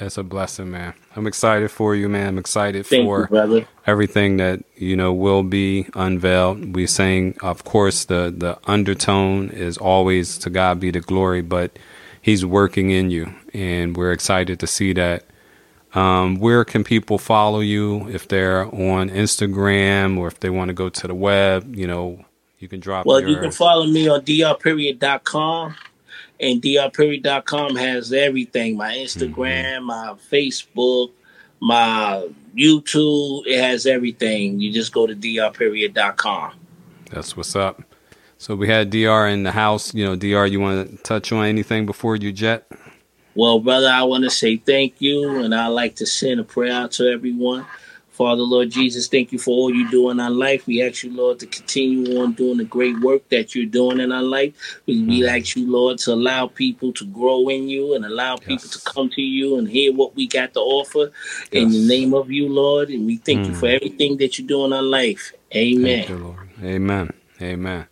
That's 0.00 0.18
a 0.18 0.22
blessing, 0.22 0.70
man. 0.70 0.94
I'm 1.14 1.26
excited 1.26 1.70
for 1.70 1.94
you, 1.94 2.08
man. 2.08 2.28
I'm 2.28 2.38
excited 2.38 2.86
Thank 2.86 3.04
for 3.04 3.28
you, 3.30 3.66
everything 3.86 4.38
that 4.38 4.64
you 4.76 4.96
know 4.96 5.12
will 5.12 5.42
be 5.42 5.86
unveiled. 5.94 6.74
We're 6.74 6.86
saying, 6.86 7.36
of 7.42 7.64
course, 7.64 8.04
the 8.06 8.32
the 8.36 8.58
undertone 8.64 9.50
is 9.50 9.76
always 9.76 10.38
to 10.38 10.50
God 10.50 10.80
be 10.80 10.90
the 10.90 11.00
glory, 11.00 11.42
but 11.42 11.78
He's 12.20 12.44
working 12.46 12.90
in 12.90 13.10
you, 13.10 13.34
and 13.52 13.96
we're 13.96 14.12
excited 14.12 14.60
to 14.60 14.66
see 14.66 14.92
that. 14.94 15.24
Um, 15.94 16.36
where 16.36 16.64
can 16.64 16.84
people 16.84 17.18
follow 17.18 17.60
you 17.60 18.08
if 18.08 18.26
they're 18.26 18.64
on 18.64 19.10
Instagram 19.10 20.16
or 20.16 20.26
if 20.26 20.40
they 20.40 20.48
want 20.48 20.68
to 20.68 20.74
go 20.74 20.88
to 20.88 21.06
the 21.06 21.14
web? 21.14 21.76
You 21.76 21.86
know, 21.86 22.24
you 22.58 22.68
can 22.68 22.80
drop. 22.80 23.04
Well, 23.04 23.20
your, 23.20 23.28
you 23.28 23.36
can 23.36 23.50
follow 23.50 23.86
me 23.86 24.08
on 24.08 24.22
drperiod.com. 24.22 25.74
And 26.42 26.60
drperiod.com 26.60 27.76
has 27.76 28.12
everything 28.12 28.76
my 28.76 28.94
Instagram, 28.94 29.76
mm-hmm. 29.76 29.86
my 29.86 30.14
Facebook, 30.30 31.12
my 31.60 32.28
YouTube. 32.54 33.46
It 33.46 33.60
has 33.60 33.86
everything. 33.86 34.60
You 34.60 34.72
just 34.72 34.92
go 34.92 35.06
to 35.06 35.14
drperiod.com. 35.14 36.54
That's 37.10 37.36
what's 37.36 37.54
up. 37.54 37.82
So 38.38 38.56
we 38.56 38.66
had 38.66 38.90
Dr. 38.90 39.28
in 39.28 39.44
the 39.44 39.52
house. 39.52 39.94
You 39.94 40.04
know, 40.04 40.16
Dr. 40.16 40.46
You 40.46 40.58
want 40.58 40.90
to 40.90 40.96
touch 41.04 41.30
on 41.30 41.46
anything 41.46 41.86
before 41.86 42.16
you 42.16 42.32
jet? 42.32 42.66
Well, 43.36 43.60
brother, 43.60 43.88
I 43.88 44.02
want 44.02 44.24
to 44.24 44.30
say 44.30 44.56
thank 44.56 45.00
you. 45.00 45.44
And 45.44 45.54
I'd 45.54 45.68
like 45.68 45.94
to 45.96 46.06
send 46.06 46.40
a 46.40 46.44
prayer 46.44 46.72
out 46.72 46.90
to 46.92 47.08
everyone. 47.08 47.66
Father, 48.12 48.42
Lord 48.42 48.70
Jesus, 48.70 49.08
thank 49.08 49.32
you 49.32 49.38
for 49.38 49.50
all 49.50 49.74
you 49.74 49.90
do 49.90 50.10
in 50.10 50.20
our 50.20 50.30
life. 50.30 50.66
We 50.66 50.82
ask 50.82 51.02
you, 51.02 51.10
Lord, 51.16 51.38
to 51.40 51.46
continue 51.46 52.20
on 52.20 52.32
doing 52.34 52.58
the 52.58 52.64
great 52.64 53.00
work 53.00 53.26
that 53.30 53.54
you're 53.54 53.64
doing 53.66 54.00
in 54.00 54.12
our 54.12 54.22
life. 54.22 54.80
We, 54.86 55.02
we 55.02 55.26
ask 55.26 55.56
you, 55.56 55.70
Lord, 55.70 55.96
to 56.00 56.12
allow 56.12 56.46
people 56.46 56.92
to 56.92 57.06
grow 57.06 57.48
in 57.48 57.68
you 57.70 57.94
and 57.94 58.04
allow 58.04 58.36
people 58.36 58.52
Yes. 58.66 58.82
to 58.84 58.90
come 58.90 59.08
to 59.10 59.22
you 59.22 59.56
and 59.56 59.66
hear 59.66 59.92
what 59.94 60.14
we 60.14 60.26
got 60.28 60.52
to 60.54 60.60
offer 60.60 61.10
in 61.52 61.70
the 61.70 61.86
name 61.88 62.12
of 62.12 62.30
you, 62.30 62.48
Lord. 62.48 62.90
And 62.90 63.06
we 63.06 63.16
thank 63.16 63.46
you 63.46 63.52
Mm. 63.54 63.60
for 63.60 63.66
everything 63.66 64.18
that 64.18 64.38
you 64.38 64.44
do 64.46 64.64
in 64.66 64.72
our 64.74 64.82
life. 64.82 65.32
Amen. 65.56 66.04
Thank 66.04 66.08
you, 66.10 66.18
Lord. 66.18 66.48
Amen. 66.62 67.12
Amen. 67.40 67.86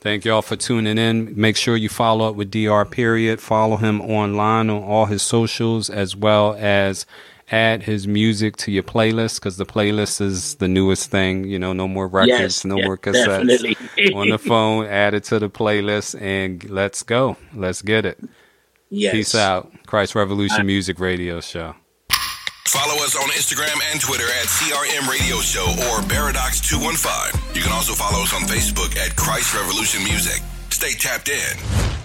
Thank 0.00 0.24
y'all 0.24 0.42
for 0.42 0.56
tuning 0.56 0.98
in. 0.98 1.32
Make 1.40 1.56
sure 1.56 1.76
you 1.76 1.88
follow 1.88 2.28
up 2.28 2.34
with 2.34 2.50
Dr. 2.50 2.84
Period. 2.90 3.40
Follow 3.40 3.76
him 3.76 4.00
online 4.02 4.68
on 4.68 4.82
all 4.82 5.06
his 5.06 5.22
socials 5.22 5.88
as 5.88 6.14
well 6.16 6.56
as 6.58 7.06
add 7.52 7.82
his 7.82 8.08
music 8.08 8.56
to 8.56 8.72
your 8.72 8.82
playlist 8.82 9.36
because 9.36 9.58
the 9.58 9.66
playlist 9.66 10.20
is 10.20 10.56
the 10.56 10.66
newest 10.68 11.10
thing. 11.10 11.44
You 11.44 11.58
know, 11.58 11.72
no 11.72 11.86
more 11.86 12.08
records, 12.08 12.28
Yes, 12.28 12.64
no 12.64 12.76
yes, 12.78 12.86
more 12.86 12.96
cassettes 12.98 14.14
on 14.16 14.30
the 14.30 14.38
phone. 14.38 14.86
Add 14.86 15.14
it 15.14 15.24
to 15.24 15.38
the 15.38 15.50
playlist 15.50 16.20
and 16.20 16.68
let's 16.70 17.02
go. 17.02 17.36
Let's 17.54 17.82
get 17.82 18.06
it. 18.06 18.18
Yes. 18.90 19.12
Peace 19.12 19.34
out. 19.34 19.70
Christ 19.86 20.14
Revolution 20.14 20.62
uh, 20.62 20.64
Music 20.64 20.98
Radio 20.98 21.40
Show. 21.40 21.74
Follow 22.68 22.94
us 23.04 23.14
on 23.16 23.28
Instagram 23.30 23.78
and 23.92 24.00
Twitter 24.00 24.24
at 24.24 24.46
CRM 24.46 25.08
Radio 25.08 25.36
Show 25.40 25.64
or 25.90 26.00
Paradox215. 26.08 27.54
You 27.54 27.60
can 27.62 27.72
also 27.72 27.92
follow 27.92 28.22
us 28.22 28.32
on 28.32 28.42
Facebook 28.42 28.96
at 28.96 29.14
Christ 29.14 29.54
Revolution 29.54 30.02
Music. 30.04 30.42
Stay 30.70 30.92
tapped 30.92 31.28
in. 31.28 32.01